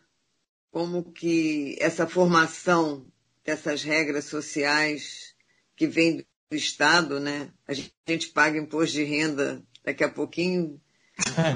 Como 0.71 1.11
que 1.11 1.75
essa 1.79 2.07
formação 2.07 3.05
dessas 3.43 3.83
regras 3.83 4.25
sociais 4.25 5.35
que 5.75 5.87
vêm 5.87 6.17
do 6.17 6.25
Estado, 6.51 7.19
né? 7.19 7.51
A 7.67 7.73
gente 7.73 8.29
paga 8.29 8.57
imposto 8.57 8.93
de 8.93 9.03
renda, 9.03 9.61
daqui 9.83 10.03
a 10.03 10.09
pouquinho 10.09 10.79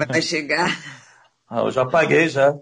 vai 0.08 0.20
chegar. 0.22 0.68
Ah, 1.48 1.60
eu 1.60 1.70
já 1.70 1.86
paguei 1.86 2.28
já. 2.28 2.52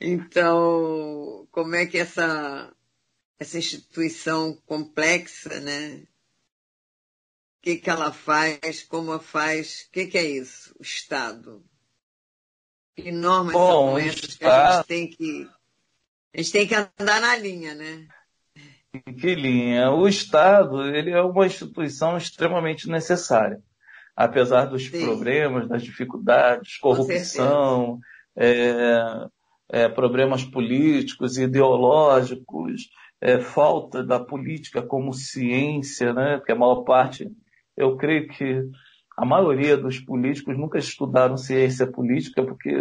então, 0.00 1.48
como 1.50 1.74
é 1.74 1.86
que 1.86 1.98
essa, 1.98 2.72
essa 3.42 3.58
instituição 3.58 4.56
complexa, 4.66 5.60
né? 5.60 6.04
O 7.58 7.62
que, 7.62 7.76
que 7.76 7.90
ela 7.90 8.12
faz, 8.12 8.82
como 8.84 9.12
a 9.12 9.20
faz, 9.20 9.86
o 9.88 9.92
que, 9.92 10.06
que 10.06 10.18
é 10.18 10.24
isso, 10.24 10.74
o 10.78 10.82
Estado? 10.82 11.62
Que 12.96 13.12
normas 13.12 13.52
Bom, 13.52 13.90
são 13.90 13.98
essas 13.98 14.34
que 14.34 14.44
a 14.44 14.76
gente 14.76 14.86
tem 14.86 15.10
que 15.10 15.48
a 16.34 16.38
gente 16.38 16.52
tem 16.52 16.66
que 16.66 16.74
andar 16.74 17.20
na 17.20 17.36
linha, 17.36 17.74
né? 17.74 18.06
Que 19.20 19.34
linha? 19.34 19.90
O 19.90 20.06
Estado 20.06 20.82
ele 20.84 21.10
é 21.10 21.22
uma 21.22 21.46
instituição 21.46 22.16
extremamente 22.16 22.88
necessária. 22.88 23.62
Apesar 24.14 24.66
dos 24.66 24.86
Sim. 24.86 25.04
problemas, 25.04 25.68
das 25.68 25.82
dificuldades, 25.82 26.76
corrupção, 26.78 27.98
é, 28.36 29.26
é, 29.70 29.88
problemas 29.88 30.44
políticos, 30.44 31.38
ideológicos, 31.38 32.90
é, 33.22 33.38
falta 33.38 34.02
da 34.02 34.18
política 34.18 34.82
como 34.82 35.14
ciência, 35.14 36.12
né? 36.12 36.38
porque 36.38 36.50
a 36.50 36.56
maior 36.56 36.82
parte, 36.82 37.30
eu 37.76 37.96
creio 37.96 38.26
que 38.26 38.68
a 39.16 39.24
maioria 39.24 39.76
dos 39.76 40.00
políticos 40.00 40.58
nunca 40.58 40.78
estudaram 40.78 41.36
ciência 41.36 41.86
política, 41.86 42.42
porque 42.42 42.72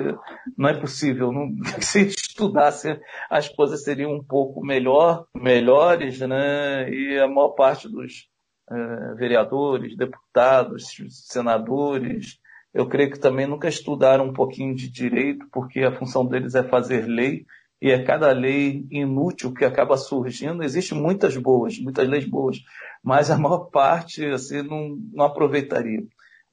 não 0.58 0.70
é 0.70 0.80
possível. 0.80 1.32
Não, 1.32 1.54
se 1.80 2.08
estudasse, 2.08 3.00
as 3.30 3.48
coisas 3.50 3.84
seriam 3.84 4.14
um 4.14 4.24
pouco 4.24 4.66
melhor, 4.66 5.26
melhores, 5.36 6.20
né? 6.22 6.90
E 6.90 7.20
a 7.20 7.28
maior 7.28 7.50
parte 7.50 7.88
dos 7.88 8.28
é, 8.72 9.14
vereadores, 9.16 9.96
deputados, 9.96 10.88
senadores, 11.10 12.40
eu 12.74 12.88
creio 12.88 13.12
que 13.12 13.20
também 13.20 13.46
nunca 13.46 13.68
estudaram 13.68 14.26
um 14.26 14.34
pouquinho 14.34 14.74
de 14.74 14.90
direito, 14.90 15.46
porque 15.52 15.82
a 15.82 15.92
função 15.92 16.26
deles 16.26 16.56
é 16.56 16.64
fazer 16.64 17.06
lei, 17.06 17.46
e 17.82 17.90
é 17.90 18.04
cada 18.04 18.32
lei 18.32 18.86
inútil 18.92 19.54
que 19.54 19.66
acaba 19.66 19.98
surgindo. 19.98 20.64
Existem 20.64 20.98
muitas 20.98 21.36
boas, 21.36 21.80
muitas 21.80 22.08
leis 22.08 22.26
boas, 22.26 22.58
mas 23.04 23.32
a 23.32 23.38
maior 23.38 23.70
parte 23.72 24.24
assim, 24.26 24.62
não, 24.62 24.98
não 25.12 25.26
aproveitaria. 25.26 26.04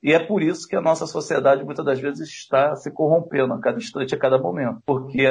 E 0.02 0.12
é 0.12 0.18
por 0.18 0.42
isso 0.42 0.66
que 0.66 0.76
a 0.76 0.80
nossa 0.80 1.06
sociedade 1.06 1.64
muitas 1.64 1.84
das 1.84 1.98
vezes 1.98 2.28
está 2.28 2.74
se 2.76 2.90
corrompendo 2.90 3.52
a 3.52 3.60
cada 3.60 3.78
instante, 3.78 4.14
a 4.14 4.18
cada 4.18 4.38
momento. 4.38 4.80
Porque 4.86 5.26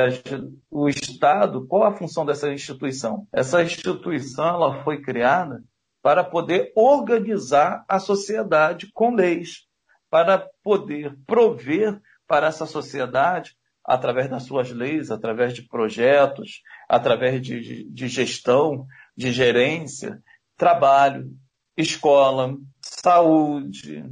o 0.70 0.90
Estado, 0.90 1.66
qual 1.66 1.84
a 1.86 1.96
função 1.96 2.26
dessa 2.26 2.52
instituição? 2.52 3.26
Essa 3.32 3.64
instituição 3.64 4.46
ela 4.46 4.84
foi 4.84 5.02
criada 5.02 5.64
para 6.02 6.24
poder 6.24 6.72
organizar 6.76 7.84
a 7.88 7.98
sociedade 7.98 8.92
com 8.94 9.16
leis, 9.16 9.66
para 10.10 10.46
poder 10.62 11.18
prover 11.26 12.00
para 12.28 12.48
essa 12.48 12.66
sociedade, 12.66 13.56
através 13.88 14.30
das 14.30 14.44
suas 14.44 14.70
leis, 14.70 15.10
através 15.10 15.54
de 15.54 15.62
projetos, 15.62 16.62
através 16.90 17.42
de, 17.42 17.90
de 17.90 18.08
gestão, 18.10 18.86
de 19.16 19.32
gerência, 19.32 20.22
trabalho, 20.58 21.32
escola, 21.78 22.58
saúde, 22.82 24.04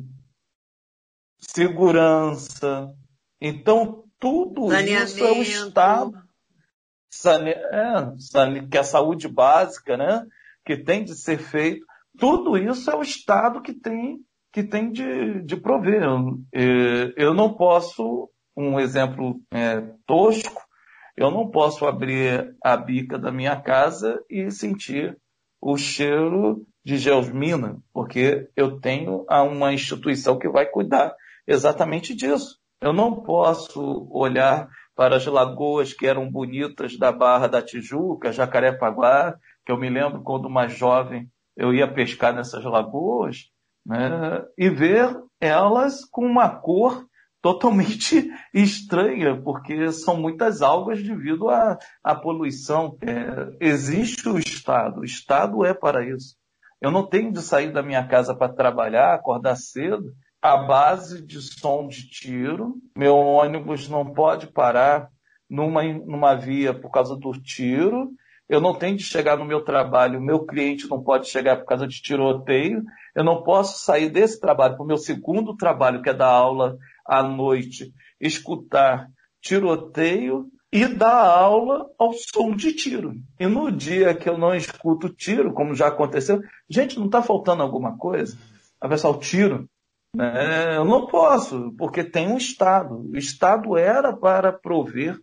segurança. 1.40 2.94
Então, 3.42 4.06
tudo 4.20 4.74
isso 4.74 5.24
é 5.24 5.32
o 5.32 5.42
Estado. 5.42 6.26
Sane, 7.10 7.52
é, 7.52 8.14
sane, 8.18 8.68
que 8.68 8.78
é 8.78 8.82
a 8.82 8.84
saúde 8.84 9.28
básica, 9.28 9.98
né? 9.98 10.26
Que 10.66 10.78
tem 10.78 11.04
de 11.04 11.16
ser 11.16 11.38
feito. 11.38 11.86
Tudo 12.18 12.58
isso 12.58 12.90
é 12.90 12.96
o 12.96 13.02
Estado 13.02 13.62
que 13.62 13.74
tem, 13.74 14.20
que 14.52 14.64
tem 14.64 14.92
de, 14.92 15.42
de 15.44 15.58
prover. 15.58 16.02
Eu 17.16 17.34
não 17.34 17.54
posso, 17.54 18.30
um 18.56 18.80
exemplo 18.80 19.39
é, 19.51 19.82
tosco, 20.06 20.62
eu 21.18 21.32
não 21.32 21.49
posso 21.49 21.86
abrir 21.86 22.56
a 22.64 22.76
bica 22.76 23.18
da 23.18 23.32
minha 23.32 23.56
casa 23.56 24.22
e 24.30 24.51
sentir 24.51 25.18
o 25.62 25.78
cheiro 25.78 26.66
de 26.84 26.97
geosmina, 26.97 27.78
porque 27.93 28.49
eu 28.56 28.80
tenho 28.80 29.26
uma 29.30 29.74
instituição 29.74 30.38
que 30.38 30.49
vai 30.49 30.66
cuidar 30.66 31.16
exatamente 31.47 32.14
disso. 32.14 32.60
Eu 32.82 32.93
não 32.93 33.24
posso 33.24 34.08
olhar 34.12 34.70
para 34.95 35.16
as 35.16 35.26
lagoas 35.26 35.93
que 35.93 36.06
eram 36.06 36.30
bonitas 36.30 36.97
da 36.97 37.12
Barra 37.12 37.47
da 37.47 37.62
Tijuca, 37.62 38.32
Jacarepaguá, 38.32 39.36
que 39.66 39.72
eu 39.72 39.78
me 39.78 39.89
lembro 39.89 40.22
quando 40.22 40.49
mais 40.49 40.74
jovem 40.74 41.30
eu 41.58 41.74
ia 41.74 41.91
pescar 41.91 42.36
nessas 42.36 42.64
lagoas, 42.64 43.49
né, 43.86 44.45
e 44.58 44.70
ver 44.70 45.18
elas 45.39 46.03
com 46.06 46.26
uma 46.26 46.49
cor 46.49 47.06
totalmente 47.46 48.28
estranha, 48.52 49.39
porque 49.39 49.91
são 49.91 50.18
muitas 50.18 50.64
algas 50.64 51.04
devido 51.04 51.48
à, 51.48 51.78
à 52.04 52.16
poluição. 52.16 52.98
É, 53.04 53.56
existe 53.60 54.28
o 54.28 54.39
Estado, 54.39 55.02
o 55.02 55.06
Estado 55.06 55.64
é 55.64 55.72
para 55.72 56.04
isso. 56.04 56.36
Eu 56.82 56.89
não 56.89 57.08
tenho 57.08 57.32
de 57.32 57.43
sair 57.43 57.72
da 57.72 57.84
minha 57.84 58.04
casa 58.08 58.34
para 58.34 58.52
trabalhar, 58.52 59.14
acordar 59.14 59.56
cedo 59.58 60.12
à 60.41 60.58
base 60.58 61.24
de 61.24 61.39
som 61.39 61.88
de 61.88 62.10
tiro. 62.10 62.78
Meu 62.98 63.16
ônibus 63.16 63.88
não 63.88 64.12
pode 64.12 64.48
parar 64.48 65.10
numa, 65.48 65.84
numa 65.84 66.34
via 66.34 66.74
por 66.74 66.89
causa 66.89 67.16
do 67.16 67.32
tiro. 67.34 68.10
Eu 68.50 68.60
não 68.60 68.74
tenho 68.74 68.98
de 68.98 69.04
chegar 69.04 69.38
no 69.38 69.46
meu 69.46 69.64
trabalho, 69.64 70.22
meu 70.22 70.46
cliente 70.46 70.88
não 70.89 71.02
pode 71.02 71.28
chegar 71.28 71.58
por 71.58 71.66
causa 71.66 71.88
de 71.88 72.02
tiroteio. 72.02 72.84
Eu 73.16 73.24
não 73.24 73.43
posso 73.43 73.84
sair 73.86 74.10
desse 74.10 74.39
trabalho 74.39 74.76
para 74.76 74.84
o 74.84 74.88
meu 74.88 74.98
segundo 74.98 75.56
trabalho, 75.56 76.02
que 76.02 76.10
é 76.10 76.14
dar 76.14 76.28
aula 76.28 76.78
à 77.06 77.24
noite, 77.24 77.93
escutar 78.20 79.08
tiroteio 79.41 80.49
e 80.72 80.88
dar 80.88 81.26
aula 81.26 81.89
ao 81.97 82.12
som 82.14 82.56
de 82.56 82.74
tiro. 82.74 83.14
E 83.39 83.47
no 83.47 83.72
dia 83.72 84.14
que 84.14 84.28
eu 84.28 84.38
não 84.38 84.53
escuto 84.53 85.08
tiro, 85.10 85.53
como 85.53 85.76
já 85.76 85.88
aconteceu, 85.88 86.41
gente, 86.70 86.97
não 86.97 87.06
está 87.06 87.22
faltando 87.22 87.64
alguma 87.64 87.97
coisa? 87.97 88.38
A 88.82 88.89
pessoal, 88.89 89.20
tiro. 89.20 89.70
É, 90.20 90.78
eu 90.78 90.86
não 90.86 91.08
posso, 91.08 91.74
porque 91.78 92.03
tem 92.03 92.28
um 92.28 92.38
Estado. 92.38 93.10
O 93.10 93.18
Estado 93.18 93.78
era 93.78 94.16
para 94.16 94.51
prover 94.51 95.18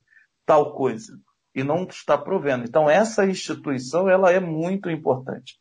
tal 0.47 0.74
coisa 0.74 1.18
e 1.55 1.62
não 1.62 1.85
está 1.85 2.16
provendo. 2.16 2.64
Então 2.64 2.89
essa 2.89 3.26
instituição 3.26 4.09
ela 4.09 4.30
é 4.30 4.41
muito 4.41 4.91
importante. 4.91 5.59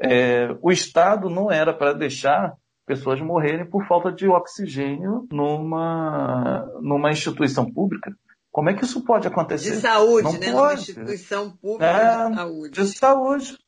É, 0.00 0.56
o 0.60 0.70
Estado 0.70 1.28
não 1.28 1.50
era 1.50 1.72
para 1.72 1.92
deixar 1.92 2.54
pessoas 2.86 3.20
morrerem 3.20 3.68
por 3.68 3.86
falta 3.86 4.12
de 4.12 4.28
oxigênio 4.28 5.26
numa, 5.32 6.66
numa 6.80 7.10
instituição 7.10 7.70
pública. 7.70 8.14
Como 8.50 8.68
é 8.68 8.74
que 8.74 8.84
isso 8.84 9.02
pode 9.04 9.26
acontecer? 9.26 9.70
De 9.70 9.80
saúde, 9.80 10.24
não 10.24 10.32
né? 10.32 10.52
Pode. 10.52 10.52
Numa 10.52 10.74
instituição 10.74 11.56
pública 11.56 11.86
é, 11.86 12.28
de 12.28 12.34
saúde. 12.34 12.70
De 12.70 12.86
saúde. 12.86 13.58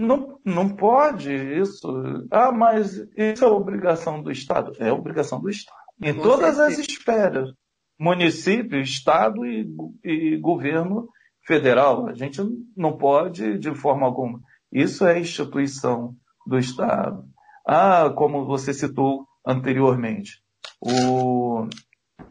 Não, 0.00 0.38
não 0.44 0.68
pode 0.68 1.32
isso. 1.32 1.88
Ah, 2.30 2.52
mas 2.52 2.94
isso 3.16 3.44
é 3.44 3.48
obrigação 3.48 4.22
do 4.22 4.30
Estado. 4.30 4.72
É 4.78 4.92
obrigação 4.92 5.40
do 5.40 5.48
Estado. 5.48 5.76
Em 6.00 6.14
Com 6.14 6.22
todas 6.22 6.56
certeza. 6.56 6.82
as 6.82 6.88
esferas. 6.88 7.50
Município, 7.98 8.80
Estado 8.80 9.44
e, 9.44 9.66
e 10.04 10.36
governo 10.36 11.08
federal. 11.44 12.06
A 12.06 12.14
gente 12.14 12.40
não 12.76 12.96
pode, 12.96 13.58
de 13.58 13.74
forma 13.74 14.06
alguma. 14.06 14.40
Isso 14.70 15.04
é 15.04 15.18
instituição 15.18 16.14
do 16.46 16.58
Estado. 16.58 17.24
Ah, 17.68 18.10
como 18.16 18.46
você 18.46 18.72
citou 18.72 19.26
anteriormente, 19.46 20.42
o, 20.80 21.68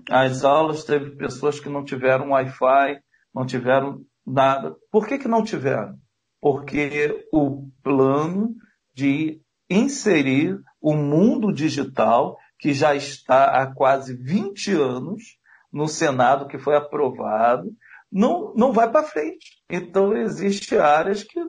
as 0.09 0.43
aulas 0.43 0.83
teve 0.83 1.11
pessoas 1.11 1.59
que 1.59 1.69
não 1.69 1.85
tiveram 1.85 2.31
Wi-Fi, 2.31 2.99
não 3.33 3.45
tiveram 3.45 4.01
nada. 4.25 4.75
Por 4.91 5.05
que, 5.07 5.19
que 5.19 5.27
não 5.27 5.43
tiveram? 5.43 5.95
porque 6.41 7.27
o 7.31 7.67
plano 7.83 8.55
de 8.93 9.41
inserir 9.69 10.59
o 10.81 10.95
mundo 10.95 11.51
digital, 11.51 12.37
que 12.59 12.73
já 12.73 12.95
está 12.95 13.61
há 13.61 13.73
quase 13.73 14.15
20 14.15 14.71
anos 14.71 15.23
no 15.71 15.87
Senado, 15.87 16.47
que 16.47 16.57
foi 16.57 16.75
aprovado, 16.75 17.69
não, 18.11 18.53
não 18.55 18.71
vai 18.71 18.89
para 18.89 19.03
frente. 19.03 19.61
Então, 19.69 20.15
existem 20.15 20.79
áreas 20.79 21.23
que 21.23 21.39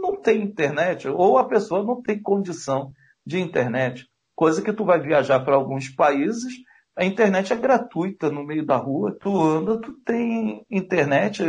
não 0.00 0.16
tem 0.16 0.42
internet, 0.42 1.08
ou 1.08 1.38
a 1.38 1.46
pessoa 1.46 1.84
não 1.84 2.00
tem 2.00 2.20
condição 2.20 2.92
de 3.26 3.40
internet. 3.40 4.06
Coisa 4.34 4.62
que 4.62 4.72
tu 4.72 4.84
vai 4.84 5.00
viajar 5.00 5.40
para 5.40 5.56
alguns 5.56 5.88
países, 5.88 6.52
a 6.96 7.04
internet 7.04 7.52
é 7.52 7.56
gratuita 7.56 8.30
no 8.30 8.44
meio 8.44 8.64
da 8.64 8.76
rua, 8.76 9.16
tu 9.20 9.42
anda, 9.42 9.80
tu 9.80 9.92
tem 10.04 10.64
internet 10.70 11.42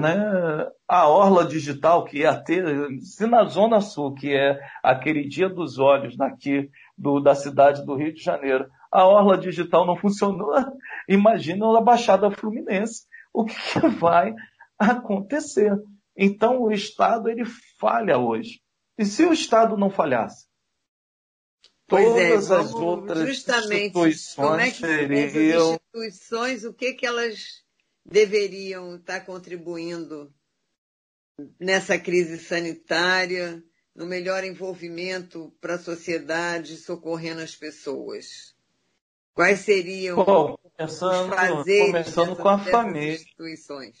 né, 0.00 0.68
a 0.88 1.08
orla 1.08 1.44
digital 1.44 2.04
que 2.04 2.20
ia 2.20 2.34
ter, 2.34 2.64
se 3.00 3.26
na 3.26 3.44
Zona 3.44 3.80
Sul, 3.80 4.14
que 4.14 4.34
é 4.34 4.58
aquele 4.82 5.28
dia 5.28 5.48
dos 5.48 5.78
olhos 5.78 6.16
daqui 6.16 6.70
do, 6.96 7.20
da 7.20 7.34
cidade 7.34 7.84
do 7.84 7.94
Rio 7.94 8.14
de 8.14 8.22
Janeiro, 8.22 8.66
a 8.90 9.06
orla 9.06 9.36
digital 9.36 9.86
não 9.86 9.96
funcionou, 9.96 10.54
imagina 11.08 11.66
a 11.76 11.80
Baixada 11.80 12.30
Fluminense. 12.30 13.06
O 13.32 13.44
que, 13.44 13.54
que 13.54 13.88
vai 14.00 14.34
acontecer? 14.78 15.72
Então 16.16 16.62
o 16.62 16.72
Estado 16.72 17.28
ele 17.28 17.44
falha 17.78 18.18
hoje. 18.18 18.60
E 18.98 19.04
se 19.04 19.24
o 19.24 19.32
Estado 19.32 19.76
não 19.76 19.90
falhasse? 19.90 20.46
É, 21.98 22.04
todas 22.04 22.50
é, 22.50 22.54
as 22.54 22.72
outras 22.72 23.28
instituições 23.28 24.34
como 24.34 24.56
é 24.56 24.70
que 24.70 24.78
seriam... 24.78 25.74
instituições, 25.74 26.64
o 26.64 26.72
que 26.72 26.94
que 26.94 27.06
elas 27.06 27.62
deveriam 28.04 28.96
estar 28.96 29.20
contribuindo 29.20 30.32
nessa 31.58 31.98
crise 31.98 32.38
sanitária, 32.38 33.62
no 33.94 34.06
melhor 34.06 34.44
envolvimento 34.44 35.52
para 35.60 35.74
a 35.74 35.78
sociedade, 35.78 36.76
socorrendo 36.76 37.42
as 37.42 37.54
pessoas? 37.54 38.54
Quais 39.34 39.60
seriam 39.60 40.16
Bom, 40.16 40.56
começando, 40.76 41.30
os 41.30 41.36
fazeres 41.36 41.86
começando 41.86 42.36
com 42.36 42.48
a 42.48 42.58
família. 42.58 43.14
instituições? 43.14 43.96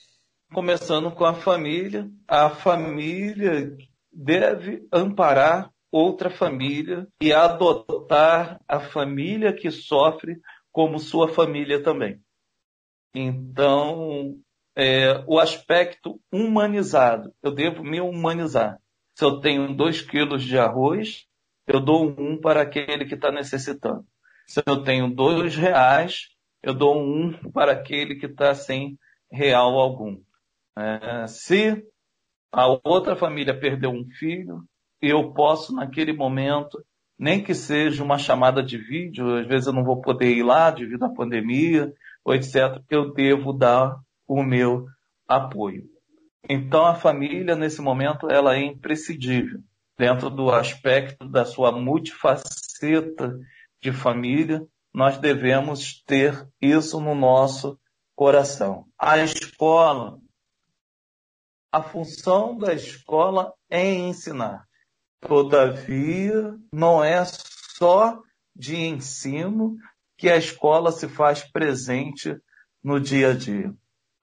Começando 0.52 1.10
com 1.10 1.24
a 1.24 1.34
família, 1.34 2.10
a 2.28 2.50
família 2.50 3.74
deve 4.12 4.86
amparar 4.92 5.71
outra 5.92 6.30
família 6.30 7.06
e 7.20 7.32
adotar 7.32 8.58
a 8.66 8.80
família 8.80 9.52
que 9.52 9.70
sofre 9.70 10.40
como 10.72 10.98
sua 10.98 11.28
família 11.28 11.82
também. 11.82 12.18
Então, 13.14 14.38
é, 14.74 15.22
o 15.26 15.38
aspecto 15.38 16.18
humanizado, 16.32 17.34
eu 17.42 17.52
devo 17.52 17.84
me 17.84 18.00
humanizar. 18.00 18.78
Se 19.14 19.24
eu 19.24 19.38
tenho 19.40 19.76
dois 19.76 20.00
quilos 20.00 20.42
de 20.42 20.58
arroz, 20.58 21.26
eu 21.66 21.78
dou 21.78 22.08
um 22.18 22.40
para 22.40 22.62
aquele 22.62 23.04
que 23.04 23.14
está 23.14 23.30
necessitando. 23.30 24.06
Se 24.46 24.62
eu 24.66 24.82
tenho 24.82 25.14
dois 25.14 25.54
reais, 25.54 26.28
eu 26.62 26.72
dou 26.72 26.98
um 26.98 27.50
para 27.50 27.72
aquele 27.72 28.16
que 28.16 28.26
está 28.26 28.54
sem 28.54 28.98
real 29.30 29.78
algum. 29.78 30.18
É, 30.76 31.26
se 31.26 31.86
a 32.50 32.66
outra 32.82 33.14
família 33.14 33.58
perdeu 33.58 33.90
um 33.90 34.08
filho, 34.18 34.64
eu 35.02 35.32
posso, 35.32 35.74
naquele 35.74 36.12
momento, 36.12 36.82
nem 37.18 37.42
que 37.42 37.54
seja 37.54 38.02
uma 38.02 38.16
chamada 38.16 38.62
de 38.62 38.78
vídeo, 38.78 39.36
às 39.36 39.46
vezes 39.46 39.66
eu 39.66 39.72
não 39.72 39.84
vou 39.84 40.00
poder 40.00 40.30
ir 40.30 40.42
lá 40.42 40.70
devido 40.70 41.04
à 41.04 41.08
pandemia, 41.08 41.92
ou 42.24 42.34
etc., 42.34 42.80
eu 42.88 43.12
devo 43.12 43.52
dar 43.52 43.98
o 44.26 44.42
meu 44.42 44.86
apoio. 45.26 45.84
Então 46.48 46.86
a 46.86 46.94
família, 46.94 47.56
nesse 47.56 47.80
momento, 47.80 48.30
ela 48.30 48.56
é 48.56 48.62
imprescindível 48.62 49.60
dentro 49.96 50.30
do 50.30 50.50
aspecto 50.50 51.28
da 51.28 51.44
sua 51.44 51.70
multifaceta 51.70 53.38
de 53.80 53.92
família, 53.92 54.66
nós 54.92 55.16
devemos 55.18 56.02
ter 56.04 56.48
isso 56.60 57.00
no 57.00 57.14
nosso 57.14 57.78
coração. 58.14 58.86
A 58.98 59.18
escola, 59.18 60.18
a 61.70 61.82
função 61.82 62.58
da 62.58 62.74
escola 62.74 63.54
é 63.70 63.92
ensinar. 63.94 64.66
Todavia, 65.26 66.54
não 66.72 67.02
é 67.02 67.24
só 67.24 68.20
de 68.54 68.76
ensino 68.76 69.76
que 70.18 70.28
a 70.28 70.36
escola 70.36 70.92
se 70.92 71.08
faz 71.08 71.42
presente 71.42 72.36
no 72.82 73.00
dia 73.00 73.30
a 73.30 73.34
dia. 73.34 73.72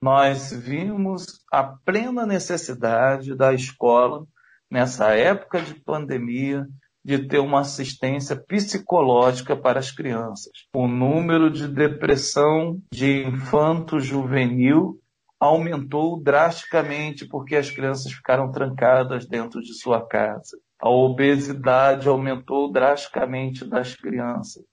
Nós 0.02 0.52
vimos 0.52 1.40
a 1.52 1.62
plena 1.62 2.24
necessidade 2.24 3.34
da 3.34 3.52
escola, 3.52 4.24
nessa 4.70 5.14
época 5.14 5.60
de 5.60 5.74
pandemia, 5.74 6.66
de 7.04 7.26
ter 7.26 7.38
uma 7.38 7.60
assistência 7.60 8.36
psicológica 8.36 9.56
para 9.56 9.78
as 9.78 9.90
crianças. 9.90 10.52
O 10.74 10.86
número 10.86 11.50
de 11.50 11.66
depressão 11.66 12.80
de 12.92 13.24
infanto 13.24 13.98
juvenil 13.98 15.00
aumentou 15.38 16.22
drasticamente 16.22 17.26
porque 17.26 17.56
as 17.56 17.70
crianças 17.70 18.12
ficaram 18.12 18.52
trancadas 18.52 19.26
dentro 19.26 19.60
de 19.62 19.72
sua 19.74 20.06
casa. 20.06 20.58
A 20.82 20.88
obesidade 20.88 22.08
aumentou 22.08 22.72
drasticamente 22.72 23.68
das 23.68 23.94
crianças. 23.94 24.64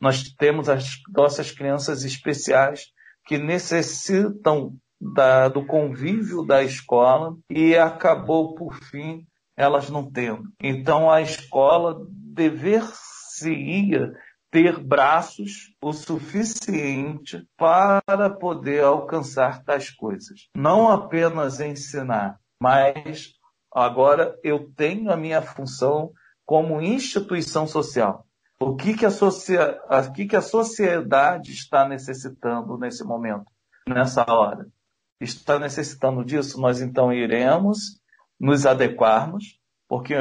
Nós 0.00 0.22
temos 0.34 0.68
as 0.68 0.96
nossas 1.08 1.50
crianças 1.50 2.04
especiais 2.04 2.92
que 3.26 3.36
necessitam 3.36 4.76
da, 5.00 5.48
do 5.48 5.66
convívio 5.66 6.44
da 6.44 6.62
escola 6.62 7.36
e 7.50 7.76
acabou, 7.76 8.54
por 8.54 8.74
fim, 8.74 9.26
elas 9.56 9.90
não 9.90 10.10
tendo. 10.10 10.44
Então 10.62 11.10
a 11.10 11.20
escola 11.20 12.06
dever-se-ia 12.10 14.12
ter 14.50 14.78
braços 14.78 15.74
o 15.82 15.92
suficiente 15.92 17.46
para 17.56 18.30
poder 18.30 18.82
alcançar 18.82 19.62
tais 19.62 19.90
coisas. 19.90 20.48
Não 20.56 20.88
apenas 20.88 21.60
ensinar, 21.60 22.38
mas 22.60 23.34
agora 23.80 24.38
eu 24.42 24.70
tenho 24.74 25.10
a 25.10 25.16
minha 25.16 25.42
função 25.42 26.12
como 26.44 26.80
instituição 26.80 27.66
social. 27.66 28.24
O 28.60 28.74
que, 28.74 28.94
que, 28.94 29.06
a, 29.06 29.10
socia 29.10 29.78
o 29.88 30.12
que, 30.12 30.26
que 30.26 30.34
a 30.34 30.40
sociedade 30.40 31.52
está 31.52 31.88
necessitando 31.88 32.76
nesse 32.76 33.04
momento, 33.04 33.44
nessa 33.86 34.24
hora? 34.28 34.66
Está 35.20 35.58
necessitando 35.58 36.24
disso? 36.24 36.60
Nós 36.60 36.80
então 36.80 37.12
iremos 37.12 38.00
nos 38.38 38.66
adequarmos, 38.66 39.60
porque 39.88 40.14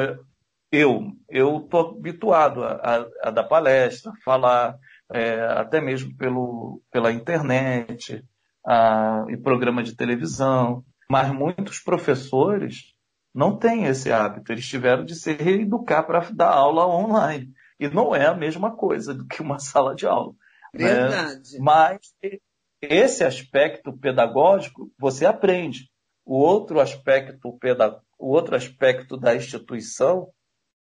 eu 0.71 1.13
eu 1.29 1.57
estou 1.57 1.97
habituado 1.97 2.63
a, 2.63 2.73
a, 2.73 3.29
a, 3.29 3.31
dar 3.31 3.45
palestra, 3.45 4.11
falar 4.23 4.77
é, 5.11 5.39
até 5.41 5.79
mesmo 5.81 6.15
pelo, 6.15 6.81
pela 6.91 7.11
internet 7.11 8.23
a, 8.65 9.25
e 9.29 9.37
programa 9.37 9.81
de 9.81 9.95
televisão, 9.95 10.83
mas 11.09 11.31
muitos 11.31 11.79
professores 11.79 12.96
não 13.37 13.55
têm 13.55 13.85
esse 13.85 14.11
hábito. 14.11 14.51
Eles 14.51 14.67
tiveram 14.67 15.05
de 15.05 15.13
se 15.13 15.31
reeducar 15.31 16.07
para 16.07 16.27
dar 16.31 16.49
aula 16.49 16.87
online. 16.87 17.53
E 17.79 17.87
não 17.87 18.15
é 18.15 18.25
a 18.25 18.33
mesma 18.33 18.75
coisa 18.75 19.13
do 19.13 19.27
que 19.27 19.43
uma 19.43 19.59
sala 19.61 19.93
de 19.93 20.07
aula. 20.07 20.33
Né? 20.73 20.85
Verdade. 20.87 21.53
Né? 21.53 21.59
Mas 21.59 21.99
esse 22.81 23.23
aspecto 23.23 23.95
pedagógico 23.95 24.91
você 24.97 25.23
aprende. 25.27 25.87
O 26.25 26.35
outro 26.35 26.79
aspecto, 26.79 27.59
o 28.17 28.27
outro 28.27 28.55
aspecto 28.55 29.15
da 29.15 29.35
instituição 29.35 30.29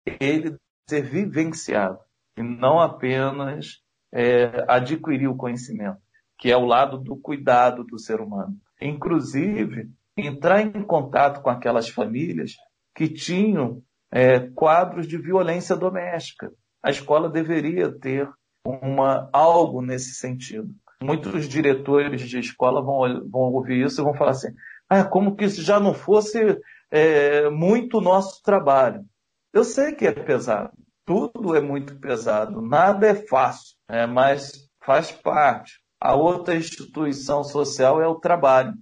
ele 0.07 0.57
ser 0.89 1.03
vivenciado 1.03 1.99
e 2.37 2.45
não 2.45 2.79
apenas 2.79 3.83
é, 4.13 4.65
adquirir 4.69 5.27
o 5.27 5.37
conhecimento, 5.37 5.99
que 6.39 6.53
é 6.53 6.57
o 6.57 6.65
lado 6.65 6.97
do 6.97 7.17
cuidado 7.17 7.83
do 7.83 7.99
ser 7.99 8.21
humano. 8.21 8.57
Inclusive, 8.81 9.91
entrar 10.17 10.63
em 10.63 10.83
contato 10.83 11.43
com 11.43 11.51
aquelas 11.51 11.89
famílias 11.89 12.53
que 12.95 13.09
tinham 13.09 13.83
é, 14.11 14.41
quadros 14.41 15.07
de 15.07 15.19
violência 15.19 15.77
doméstica. 15.77 16.51
A 16.83 16.91
escola 16.91 17.29
deveria 17.29 17.93
ter 17.93 18.29
uma, 18.65 19.29
algo 19.33 19.83
nesse 19.83 20.15
sentido. 20.15 20.75
Muitos 21.03 21.47
diretores 21.49 22.23
de 22.23 22.39
escola 22.39 22.83
vão, 22.83 23.29
vão 23.29 23.53
ouvir 23.53 23.85
isso 23.85 24.01
e 24.01 24.05
vão 24.05 24.15
falar 24.15 24.31
assim: 24.31 24.49
ah, 24.89 25.05
como 25.05 25.37
que 25.37 25.45
isso 25.45 25.61
já 25.63 25.79
não 25.79 25.93
fosse 25.93 26.59
é, 26.91 27.51
muito 27.51 28.01
nosso 28.01 28.43
trabalho. 28.43 29.05
Eu 29.53 29.65
sei 29.65 29.93
que 29.93 30.07
é 30.07 30.13
pesado, 30.13 30.73
tudo 31.05 31.55
é 31.55 31.61
muito 31.61 31.99
pesado, 31.99 32.63
nada 32.63 33.07
é 33.07 33.15
fácil, 33.15 33.77
é, 33.89 34.07
mas 34.07 34.69
faz 34.85 35.13
parte. 35.13 35.81
A 36.01 36.15
outra 36.15 36.55
instituição 36.55 37.43
social 37.43 38.01
é 38.01 38.07
o 38.07 38.21
trabalho. 38.21 38.73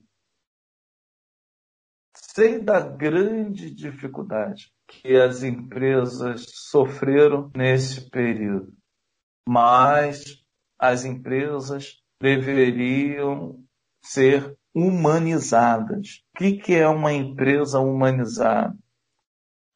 Sei 2.35 2.59
da 2.59 2.81
grande 2.81 3.71
dificuldade 3.71 4.73
que 4.89 5.17
as 5.17 5.43
empresas 5.43 6.47
sofreram 6.49 7.51
nesse 7.55 8.11
período, 8.11 8.73
mas 9.49 10.43
as 10.79 11.05
empresas 11.05 12.03
deveriam 12.21 13.63
ser 14.03 14.57
humanizadas. 14.75 16.23
O 16.35 16.39
que 16.39 16.75
é 16.75 16.89
uma 16.89 17.13
empresa 17.13 17.79
humanizada? 17.79 18.77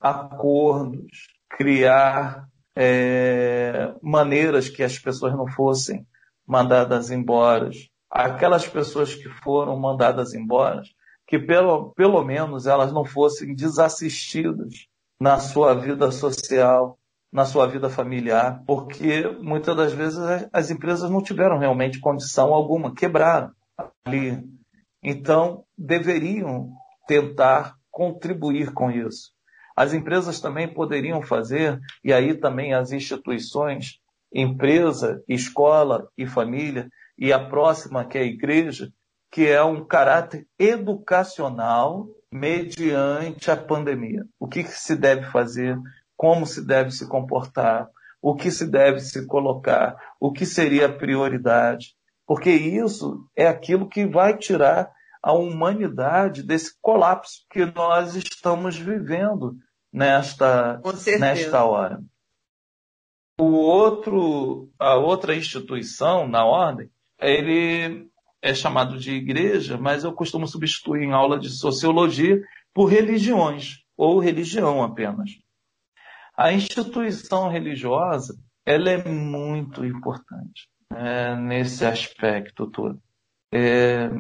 acordos, 0.01 1.29
criar 1.51 2.49
é, 2.77 3.93
maneiras 4.03 4.69
que 4.69 4.83
as 4.83 4.99
pessoas 4.99 5.33
não 5.35 5.47
fossem 5.49 6.07
mandadas 6.47 7.11
embora. 7.11 7.71
Aquelas 8.11 8.67
pessoas 8.67 9.15
que 9.15 9.29
foram 9.43 9.79
mandadas 9.79 10.35
embora, 10.35 10.83
que 11.29 11.39
pelo, 11.39 11.91
pelo 11.91 12.25
menos 12.25 12.67
elas 12.67 12.91
não 12.91 13.05
fossem 13.05 13.55
desassistidas 13.55 14.87
na 15.21 15.39
sua 15.39 15.75
vida 15.75 16.11
social, 16.11 16.99
na 17.31 17.45
sua 17.45 17.67
vida 17.67 17.91
familiar, 17.91 18.63
porque 18.67 19.29
muitas 19.43 19.77
das 19.77 19.93
vezes 19.93 20.19
as 20.51 20.71
empresas 20.71 21.11
não 21.11 21.23
tiveram 21.23 21.59
realmente 21.59 22.01
condição 22.01 22.55
alguma, 22.55 22.95
quebraram 22.95 23.51
ali. 24.07 24.43
Então, 25.03 25.65
deveriam 25.77 26.73
tentar 27.07 27.77
contribuir 27.91 28.73
com 28.73 28.91
isso. 28.91 29.33
As 29.77 29.93
empresas 29.93 30.41
também 30.41 30.67
poderiam 30.73 31.21
fazer, 31.21 31.79
e 32.03 32.11
aí 32.11 32.35
também 32.35 32.73
as 32.73 32.91
instituições, 32.91 34.01
empresa, 34.33 35.23
escola 35.29 36.09
e 36.17 36.27
família, 36.27 36.89
e 37.19 37.35
a 37.35 37.39
próxima 37.39 38.07
que 38.07 38.17
é 38.17 38.23
a 38.23 38.25
igreja, 38.25 38.91
que 39.31 39.47
é 39.47 39.63
um 39.63 39.85
caráter 39.85 40.47
educacional 40.59 42.07
mediante 42.33 43.51
a 43.51 43.57
pandemia. 43.57 44.25
O 44.39 44.47
que, 44.47 44.65
que 44.65 44.71
se 44.71 44.97
deve 44.97 45.31
fazer, 45.31 45.79
como 46.17 46.47
se 46.47 46.65
deve 46.67 46.91
se 46.91 47.07
comportar, 47.07 47.89
o 48.21 48.35
que 48.35 48.51
se 48.51 48.67
deve 48.67 49.01
se 49.01 49.27
colocar, 49.27 49.97
o 50.21 50.33
que 50.33 50.45
seria 50.45 50.87
a 50.87 50.93
prioridade, 50.93 51.95
porque 52.27 52.51
isso 52.51 53.27
é 53.37 53.47
aquilo 53.47 53.89
que 53.89 54.07
vai 54.07 54.37
tirar 54.37 54.91
a 55.23 55.33
humanidade 55.33 56.43
desse 56.43 56.77
colapso 56.81 57.45
que 57.51 57.65
nós 57.65 58.15
estamos 58.15 58.77
vivendo 58.77 59.57
nesta, 59.93 60.81
nesta 61.19 61.65
hora. 61.65 62.01
O 63.41 63.53
outro, 63.53 64.69
a 64.79 64.97
outra 64.97 65.35
instituição 65.35 66.27
na 66.27 66.45
ordem, 66.45 66.91
ele 67.21 68.11
é 68.41 68.55
chamado 68.55 68.99
de 68.99 69.13
igreja, 69.13 69.77
mas 69.77 70.05
eu 70.05 70.13
costumo 70.13 70.47
substituir 70.47 71.03
em 71.03 71.13
aula 71.13 71.39
de 71.39 71.51
sociologia 71.51 72.41
por 72.73 72.87
religiões, 72.87 73.85
ou 73.97 74.21
religião 74.21 74.83
apenas. 74.83 75.31
A 76.37 76.53
instituição 76.53 77.49
religiosa, 77.49 78.39
ela 78.65 78.91
é 78.91 79.05
muito 79.05 79.85
importante 79.85 80.69
né, 80.93 81.35
nesse 81.35 81.85
aspecto 81.85 82.67
todo. 82.71 83.01
É, 83.53 84.11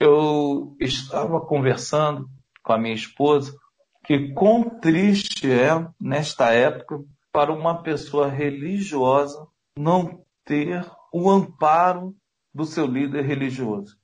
eu 0.00 0.76
estava 0.80 1.40
conversando 1.40 2.28
com 2.62 2.72
a 2.72 2.78
minha 2.78 2.94
esposa 2.94 3.56
que 4.04 4.32
quão 4.32 4.68
triste 4.80 5.50
é, 5.50 5.70
nesta 6.00 6.50
época, 6.50 7.02
para 7.32 7.52
uma 7.52 7.82
pessoa 7.82 8.28
religiosa 8.28 9.46
não 9.76 10.24
ter 10.44 10.84
o 11.12 11.30
amparo 11.30 12.14
do 12.54 12.64
seu 12.64 12.86
líder 12.86 13.24
religioso. 13.24 13.98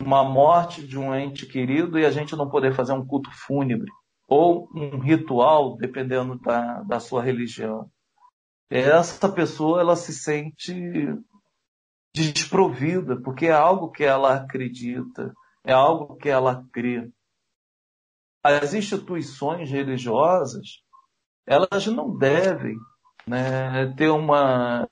Uma 0.00 0.22
morte 0.22 0.86
de 0.86 0.98
um 0.98 1.14
ente 1.14 1.46
querido 1.46 1.98
e 1.98 2.06
a 2.06 2.10
gente 2.10 2.36
não 2.36 2.48
poder 2.48 2.74
fazer 2.74 2.92
um 2.92 3.06
culto 3.06 3.30
fúnebre 3.32 3.90
ou 4.28 4.68
um 4.74 4.98
ritual, 4.98 5.76
dependendo 5.76 6.38
da, 6.38 6.82
da 6.82 7.00
sua 7.00 7.22
religião. 7.22 7.90
Essa 8.70 9.28
pessoa 9.28 9.80
ela 9.80 9.96
se 9.96 10.12
sente 10.12 10.74
desprovida, 12.14 13.20
porque 13.22 13.46
é 13.46 13.52
algo 13.52 13.90
que 13.90 14.04
ela 14.04 14.34
acredita, 14.36 15.32
é 15.64 15.72
algo 15.72 16.16
que 16.16 16.28
ela 16.28 16.64
crê 16.72 17.10
as 18.46 18.74
instituições 18.74 19.70
religiosas 19.70 20.84
elas 21.46 21.86
não 21.86 22.16
devem 22.16 22.76
né, 23.26 23.92
ter 23.96 24.08
uma, 24.08 24.88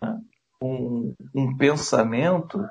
um, 0.65 1.15
um 1.35 1.57
pensamento 1.57 2.65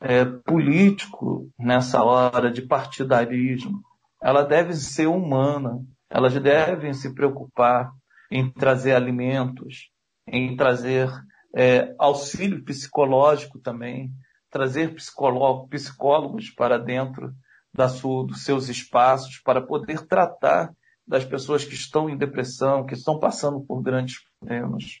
é, 0.00 0.24
político 0.24 1.48
nessa 1.58 2.02
hora 2.02 2.50
de 2.50 2.62
partidarismo. 2.62 3.80
Elas 4.22 4.48
devem 4.48 4.74
ser 4.74 5.06
humanas, 5.06 5.80
elas 6.10 6.34
devem 6.34 6.92
se 6.92 7.14
preocupar 7.14 7.92
em 8.30 8.50
trazer 8.50 8.94
alimentos, 8.94 9.90
em 10.26 10.56
trazer 10.56 11.10
é, 11.54 11.94
auxílio 11.98 12.62
psicológico 12.64 13.58
também, 13.58 14.10
trazer 14.50 14.94
psicólogos 14.94 16.50
para 16.50 16.78
dentro 16.78 17.32
da 17.72 17.88
sua, 17.88 18.26
dos 18.26 18.44
seus 18.44 18.68
espaços 18.68 19.38
para 19.38 19.60
poder 19.60 20.06
tratar 20.06 20.72
das 21.06 21.24
pessoas 21.24 21.64
que 21.64 21.74
estão 21.74 22.08
em 22.10 22.16
depressão, 22.16 22.84
que 22.84 22.94
estão 22.94 23.18
passando 23.18 23.60
por 23.60 23.80
grandes 23.82 24.16
problemas. 24.38 25.00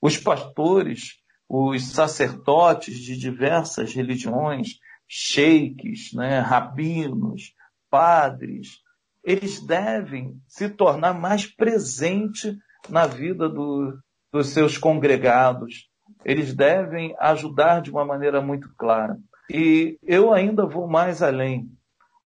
Os 0.00 0.16
pastores, 0.16 1.18
os 1.48 1.92
sacerdotes 1.92 2.98
de 2.98 3.16
diversas 3.16 3.94
religiões, 3.94 4.78
sheiks, 5.06 6.12
né, 6.12 6.40
rabinos, 6.40 7.54
padres, 7.90 8.82
eles 9.24 9.60
devem 9.60 10.40
se 10.46 10.68
tornar 10.68 11.14
mais 11.14 11.46
presente 11.46 12.56
na 12.88 13.06
vida 13.06 13.48
do, 13.48 13.98
dos 14.32 14.48
seus 14.48 14.76
congregados. 14.76 15.88
Eles 16.24 16.54
devem 16.54 17.14
ajudar 17.18 17.80
de 17.80 17.90
uma 17.90 18.04
maneira 18.04 18.40
muito 18.40 18.68
clara. 18.76 19.18
E 19.50 19.98
eu 20.02 20.32
ainda 20.32 20.66
vou 20.66 20.86
mais 20.86 21.22
além. 21.22 21.70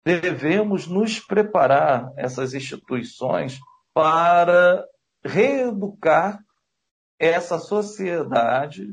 Devemos 0.05 0.87
nos 0.87 1.19
preparar, 1.19 2.11
essas 2.15 2.53
instituições, 2.53 3.59
para 3.93 4.85
reeducar 5.23 6.39
essa 7.19 7.59
sociedade 7.59 8.87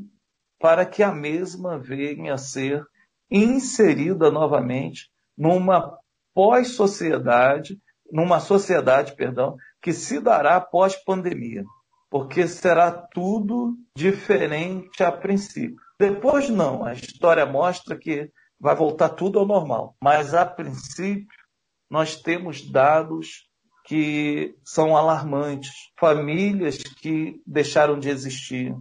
para 0.59 0.85
que 0.85 1.03
a 1.03 1.11
mesma 1.11 1.77
venha 1.77 2.33
a 2.33 2.37
ser 2.37 2.83
inserida 3.29 4.31
novamente 4.31 5.09
numa 5.37 5.97
pós-sociedade, 6.33 7.77
numa 8.11 8.39
sociedade, 8.39 9.15
perdão, 9.15 9.55
que 9.81 9.93
se 9.93 10.19
dará 10.19 10.59
pós-pandemia, 10.59 11.63
porque 12.09 12.47
será 12.47 12.91
tudo 12.91 13.75
diferente 13.95 15.03
a 15.03 15.11
princípio. 15.11 15.75
Depois 15.99 16.49
não, 16.49 16.85
a 16.85 16.93
história 16.93 17.45
mostra 17.45 17.97
que 17.97 18.31
vai 18.59 18.75
voltar 18.75 19.09
tudo 19.09 19.39
ao 19.39 19.45
normal, 19.45 19.95
mas 20.01 20.33
a 20.33 20.45
princípio 20.45 21.27
nós 21.89 22.15
temos 22.15 22.69
dados 22.69 23.47
que 23.85 24.55
são 24.65 24.97
alarmantes, 24.97 25.71
famílias 25.97 26.77
que 26.77 27.41
deixaram 27.45 27.97
de 27.97 28.09
existir, 28.09 28.75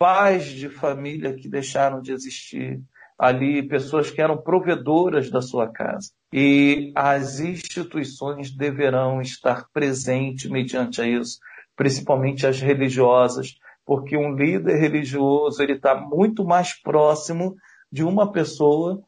pais 0.00 0.46
de 0.46 0.70
família 0.70 1.34
que 1.34 1.46
deixaram 1.46 2.00
de 2.00 2.10
existir, 2.10 2.80
ali 3.18 3.62
pessoas 3.68 4.10
que 4.10 4.22
eram 4.22 4.40
provedoras 4.40 5.30
da 5.30 5.42
sua 5.42 5.70
casa. 5.70 6.10
E 6.32 6.90
as 6.96 7.38
instituições 7.38 8.50
deverão 8.50 9.20
estar 9.20 9.68
presentes 9.70 10.50
mediante 10.50 11.02
isso, 11.02 11.38
principalmente 11.76 12.46
as 12.46 12.62
religiosas, 12.62 13.56
porque 13.84 14.16
um 14.16 14.34
líder 14.34 14.76
religioso 14.76 15.62
ele 15.62 15.74
está 15.74 15.94
muito 15.94 16.46
mais 16.46 16.72
próximo 16.80 17.54
de 17.92 18.02
uma 18.02 18.32
pessoa 18.32 19.02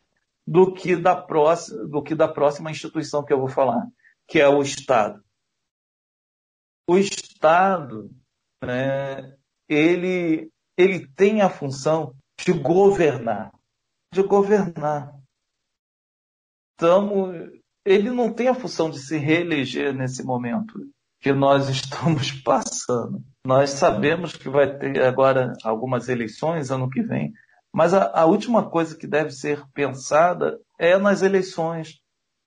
do 0.46 0.74
que 0.74 0.94
da 0.94 1.16
próxima, 1.16 1.86
do 1.86 2.02
que 2.02 2.14
da 2.14 2.28
próxima 2.28 2.70
instituição 2.70 3.24
que 3.24 3.32
eu 3.32 3.38
vou 3.38 3.48
falar, 3.48 3.86
que 4.28 4.38
é 4.38 4.48
o 4.48 4.60
Estado. 4.60 5.24
O 6.86 6.98
Estado, 6.98 8.10
né, 8.62 9.36
ele, 9.66 10.50
ele 10.82 11.06
tem 11.14 11.40
a 11.40 11.48
função 11.48 12.14
de 12.44 12.52
governar 12.52 13.52
de 14.12 14.22
governar. 14.22 15.18
Então, 16.74 17.32
ele 17.84 18.10
não 18.10 18.32
tem 18.32 18.48
a 18.48 18.54
função 18.54 18.90
de 18.90 18.98
se 18.98 19.16
reeleger 19.16 19.94
nesse 19.94 20.22
momento 20.22 20.74
que 21.18 21.32
nós 21.32 21.68
estamos 21.70 22.30
passando. 22.30 23.24
Nós 23.44 23.70
sabemos 23.70 24.36
que 24.36 24.48
vai 24.50 24.78
ter 24.78 25.02
agora 25.02 25.54
algumas 25.64 26.08
eleições 26.08 26.70
ano 26.70 26.90
que 26.90 27.02
vem, 27.02 27.32
mas 27.72 27.94
a, 27.94 28.12
a 28.20 28.26
última 28.26 28.68
coisa 28.68 28.96
que 28.96 29.06
deve 29.06 29.30
ser 29.30 29.64
pensada 29.72 30.60
é 30.78 30.98
nas 30.98 31.22
eleições. 31.22 31.98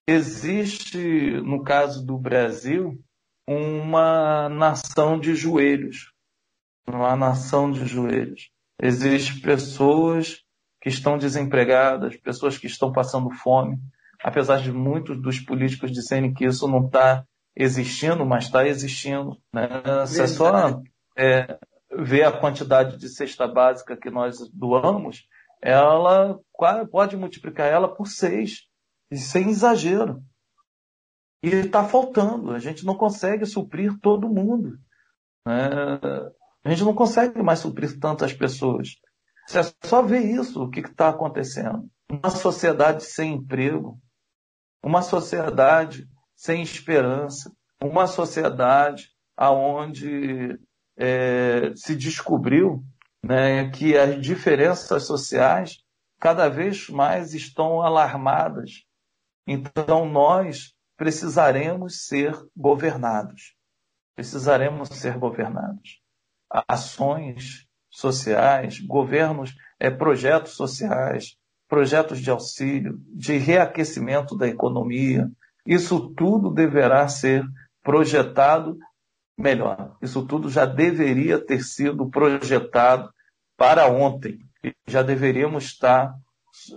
Existe, 0.08 1.42
no 1.42 1.64
caso 1.64 2.06
do 2.06 2.16
Brasil, 2.16 3.02
uma 3.48 4.48
nação 4.50 5.20
de 5.20 5.34
joelhos. 5.34 6.12
Uma 6.88 7.16
nação 7.16 7.72
de 7.72 7.86
joelhos. 7.86 8.52
Existem 8.82 9.42
pessoas 9.42 10.44
que 10.82 10.90
estão 10.90 11.18
desempregadas, 11.18 12.16
pessoas 12.18 12.58
que 12.58 12.68
estão 12.68 12.92
passando 12.92 13.32
fome, 13.32 13.80
apesar 14.24 14.62
de 14.62 14.72
muitos 14.72 15.20
dos 15.22 15.40
políticos 15.40 15.92
dizerem 15.92 16.34
que 16.34 16.46
isso 16.46 16.68
não 16.68 16.86
está 16.86 17.26
existindo, 17.56 18.26
mas 18.26 18.46
está 18.46 18.68
existindo. 18.68 19.42
Né? 19.54 19.68
Se 20.06 20.22
é 20.22 20.28
só 20.28 20.82
é, 21.18 21.58
ver 21.98 22.24
a 22.24 22.38
quantidade 22.38 22.98
de 22.98 23.10
cesta 23.10 23.48
básica 23.48 23.98
que 23.98 24.10
nós 24.10 24.38
doamos, 24.52 25.28
ela 25.62 26.40
pode 26.92 27.18
multiplicar 27.18 27.68
ela 27.68 27.88
por 27.88 28.08
seis, 28.08 28.68
sem 29.12 29.50
exagero. 29.50 30.22
E 31.42 31.50
está 31.50 31.84
faltando, 31.84 32.52
a 32.52 32.60
gente 32.60 32.86
não 32.86 32.96
consegue 32.96 33.46
suprir 33.46 33.98
todo 34.00 34.30
mundo. 34.30 34.78
Né? 35.48 36.00
A 36.66 36.70
gente 36.72 36.84
não 36.84 36.96
consegue 36.96 37.44
mais 37.44 37.60
suprir 37.60 38.00
tantas 38.00 38.34
pessoas. 38.34 38.96
É 39.54 39.88
só 39.88 40.02
ver 40.02 40.22
isso, 40.22 40.64
o 40.64 40.70
que 40.70 40.80
está 40.80 41.10
acontecendo. 41.10 41.88
Uma 42.10 42.32
sociedade 42.32 43.04
sem 43.04 43.36
emprego, 43.36 44.00
uma 44.84 45.04
sociedade 45.04 46.08
sem 46.36 46.64
esperança, 46.64 47.52
uma 47.80 48.08
sociedade 48.08 49.10
aonde 49.38 50.60
é, 50.98 51.72
se 51.76 51.96
descobriu 51.96 52.84
né, 53.24 53.70
que 53.70 53.96
as 53.96 54.20
diferenças 54.20 55.06
sociais 55.06 55.78
cada 56.20 56.50
vez 56.50 56.90
mais 56.90 57.36
estão 57.36 57.84
alarmadas. 57.84 58.86
Então 59.46 60.10
nós 60.10 60.74
precisaremos 60.98 62.06
ser 62.08 62.36
governados. 62.58 63.56
Precisaremos 64.16 64.90
ser 64.90 65.20
governados. 65.20 66.05
Ações 66.50 67.66
sociais, 67.90 68.80
governos, 68.80 69.56
é, 69.80 69.90
projetos 69.90 70.54
sociais, 70.54 71.38
projetos 71.68 72.20
de 72.20 72.30
auxílio, 72.30 73.00
de 73.08 73.38
reaquecimento 73.38 74.38
da 74.38 74.48
economia. 74.48 75.30
Isso 75.66 76.14
tudo 76.14 76.52
deverá 76.52 77.08
ser 77.08 77.44
projetado 77.82 78.78
melhor. 79.38 79.98
Isso 80.02 80.26
tudo 80.26 80.50
já 80.50 80.66
deveria 80.66 81.40
ter 81.40 81.64
sido 81.64 82.10
projetado 82.10 83.10
para 83.58 83.88
ontem. 83.88 84.40
E 84.64 84.74
já 84.88 85.02
deveríamos 85.02 85.66
estar 85.66 86.14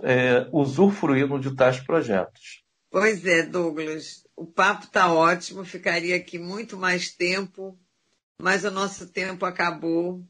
é, 0.03 0.47
usufruindo 0.51 1.39
de 1.39 1.55
tais 1.55 1.79
projetos. 1.79 2.63
Pois 2.91 3.25
é, 3.25 3.43
Douglas. 3.43 4.23
O 4.35 4.45
papo 4.45 4.85
está 4.85 5.11
ótimo, 5.11 5.63
ficaria 5.65 6.15
aqui 6.15 6.39
muito 6.39 6.77
mais 6.77 7.13
tempo, 7.13 7.77
mas 8.41 8.63
o 8.63 8.71
nosso 8.71 9.07
tempo 9.07 9.45
acabou. 9.45 10.23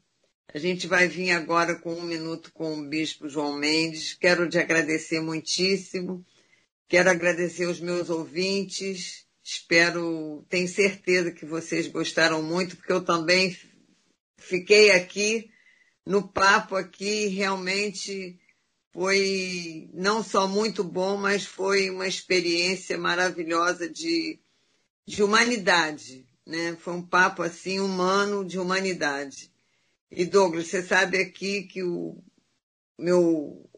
A 0.52 0.58
gente 0.58 0.86
vai 0.88 1.06
vir 1.06 1.30
agora 1.30 1.76
com 1.76 1.94
um 1.94 2.02
minuto 2.02 2.52
com 2.52 2.78
o 2.78 2.88
Bispo 2.88 3.28
João 3.28 3.56
Mendes. 3.56 4.14
Quero 4.14 4.48
te 4.48 4.58
agradecer 4.58 5.20
muitíssimo. 5.20 6.24
Quero 6.88 7.08
agradecer 7.08 7.66
os 7.66 7.80
meus 7.80 8.10
ouvintes. 8.10 9.24
Espero, 9.44 10.44
tenho 10.48 10.68
certeza 10.68 11.30
que 11.30 11.46
vocês 11.46 11.86
gostaram 11.86 12.42
muito, 12.42 12.76
porque 12.76 12.92
eu 12.92 13.04
também 13.04 13.56
fiquei 14.36 14.90
aqui 14.90 15.50
no 16.04 16.26
papo 16.26 16.74
aqui, 16.74 17.26
realmente 17.28 18.38
foi 18.92 19.88
não 19.94 20.22
só 20.22 20.48
muito 20.48 20.82
bom, 20.82 21.16
mas 21.16 21.44
foi 21.44 21.90
uma 21.90 22.08
experiência 22.08 22.98
maravilhosa 22.98 23.88
de, 23.88 24.40
de 25.06 25.22
humanidade, 25.22 26.26
né? 26.50 26.76
Foi 26.80 26.94
um 26.94 27.02
papo 27.02 27.42
assim 27.42 27.78
humano 27.78 28.44
de 28.44 28.58
humanidade. 28.58 29.50
E 30.10 30.24
Douglas, 30.24 30.66
você 30.66 30.82
sabe 30.82 31.18
aqui 31.18 31.62
que 31.62 31.82
o 31.84 32.20
meu 32.98 33.70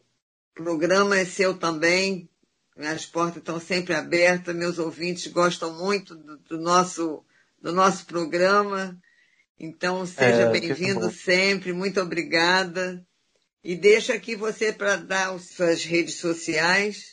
programa 0.55 1.17
é 1.17 1.23
seu 1.23 1.55
também. 1.55 2.27
As 2.75 3.05
portas 3.05 3.37
estão 3.37 3.59
sempre 3.59 3.93
abertas. 3.93 4.55
Meus 4.55 4.79
ouvintes 4.79 5.27
gostam 5.27 5.77
muito 5.77 6.15
do, 6.15 6.37
do 6.37 6.57
nosso, 6.59 7.23
do 7.61 7.71
nosso 7.71 8.07
programa. 8.07 8.99
Então, 9.59 10.03
seja 10.07 10.41
é, 10.41 10.49
bem-vindo 10.51 11.11
sempre. 11.11 11.71
Muito 11.71 12.01
obrigada. 12.01 13.05
E 13.63 13.75
deixo 13.75 14.11
aqui 14.11 14.35
você 14.35 14.73
para 14.73 14.95
dar 14.95 15.35
as 15.35 15.49
suas 15.49 15.83
redes 15.83 16.15
sociais. 16.15 17.12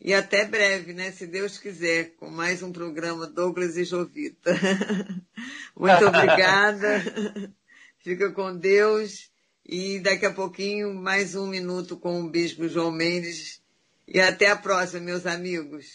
E 0.00 0.12
até 0.12 0.44
breve, 0.44 0.92
né? 0.92 1.10
Se 1.12 1.26
Deus 1.26 1.58
quiser, 1.58 2.14
com 2.16 2.28
mais 2.28 2.62
um 2.62 2.72
programa 2.72 3.26
Douglas 3.26 3.76
e 3.76 3.84
Jovita. 3.84 4.52
Muito 5.76 6.06
obrigada. 6.06 7.02
Fica 7.98 8.30
com 8.32 8.56
Deus 8.56 9.30
e 9.64 9.98
daqui 9.98 10.26
a 10.26 10.32
pouquinho 10.32 10.92
mais 10.94 11.34
um 11.34 11.46
minuto 11.46 11.96
com 11.96 12.20
o 12.20 12.30
Bispo 12.30 12.68
João 12.68 12.90
Mendes. 12.90 13.62
E 14.06 14.20
até 14.20 14.48
a 14.48 14.56
próxima, 14.56 15.00
meus 15.00 15.24
amigos. 15.24 15.86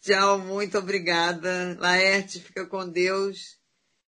Tchau, 0.00 0.38
muito 0.38 0.78
obrigada. 0.78 1.76
Laerte, 1.78 2.40
fica 2.40 2.66
com 2.66 2.88
Deus. 2.88 3.58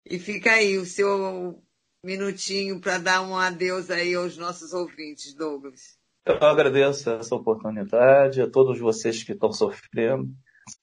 E 0.03 0.17
fica 0.17 0.53
aí 0.53 0.78
o 0.78 0.86
seu 0.86 1.63
minutinho 2.03 2.80
para 2.80 2.97
dar 2.97 3.21
um 3.21 3.38
adeus 3.38 3.91
aí 3.91 4.15
aos 4.15 4.36
nossos 4.38 4.73
ouvintes, 4.73 5.34
Douglas. 5.34 5.96
Eu 6.28 6.45
agradeço 6.45 7.09
essa 7.09 7.34
oportunidade 7.34 8.41
a 8.41 8.49
todos 8.49 8.78
vocês 8.78 9.23
que 9.23 9.32
estão 9.32 9.49
sofrendo. 9.53 10.28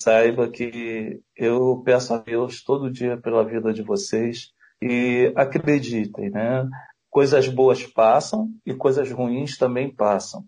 Saiba 0.02 0.48
que 0.48 1.20
eu 1.36 1.82
peço 1.84 2.14
a 2.14 2.18
Deus 2.18 2.64
todo 2.64 2.90
dia 2.90 3.18
pela 3.18 3.44
vida 3.44 3.70
de 3.70 3.82
vocês 3.82 4.52
e 4.80 5.30
acreditem, 5.36 6.30
né? 6.30 6.66
Coisas 7.10 7.46
boas 7.46 7.84
passam 7.84 8.48
e 8.64 8.72
coisas 8.72 9.10
ruins 9.10 9.58
também 9.58 9.94
passam. 9.94 10.42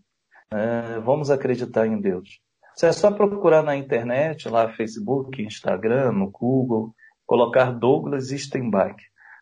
É, 0.51 0.99
vamos 1.01 1.31
acreditar 1.31 1.87
em 1.87 2.01
Deus. 2.01 2.41
Você 2.75 2.87
é 2.87 2.93
só 2.93 3.13
procurar 3.13 3.63
na 3.63 3.77
internet, 3.77 4.49
lá 4.49 4.73
Facebook, 4.73 5.43
Instagram, 5.43 6.13
no 6.13 6.31
Google, 6.31 6.95
colocar 7.27 7.71
Douglas 7.71 8.29
Stenbach. 8.29 8.97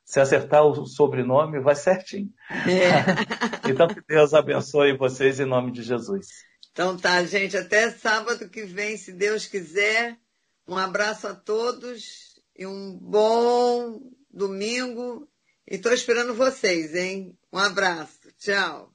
Se 0.05 0.21
acertar 0.21 0.65
o 0.65 0.87
sobrenome, 0.87 1.61
vai 1.61 1.75
certinho. 1.75 2.31
É. 2.51 3.05
então, 3.71 3.89
que 3.89 4.03
Deus 4.07 4.35
abençoe 4.35 4.97
vocês 4.97 5.41
em 5.41 5.47
nome 5.47 5.73
de 5.73 5.83
Jesus. 5.83 6.27
Então 6.71 6.97
tá, 6.97 7.25
gente. 7.25 7.57
Até 7.57 7.91
sábado 7.91 8.49
que 8.49 8.65
vem, 8.65 8.97
se 8.97 9.13
Deus 9.13 9.47
quiser. 9.47 10.19
Um 10.67 10.77
abraço 10.77 11.27
a 11.27 11.35
todos 11.35 12.41
e 12.57 12.67
um 12.67 12.99
bom 12.99 14.01
domingo. 14.31 15.29
E 15.69 15.77
estou 15.77 15.93
esperando 15.93 16.35
vocês, 16.35 16.95
hein? 16.95 17.39
Um 17.53 17.59
abraço. 17.59 18.33
Tchau. 18.39 18.94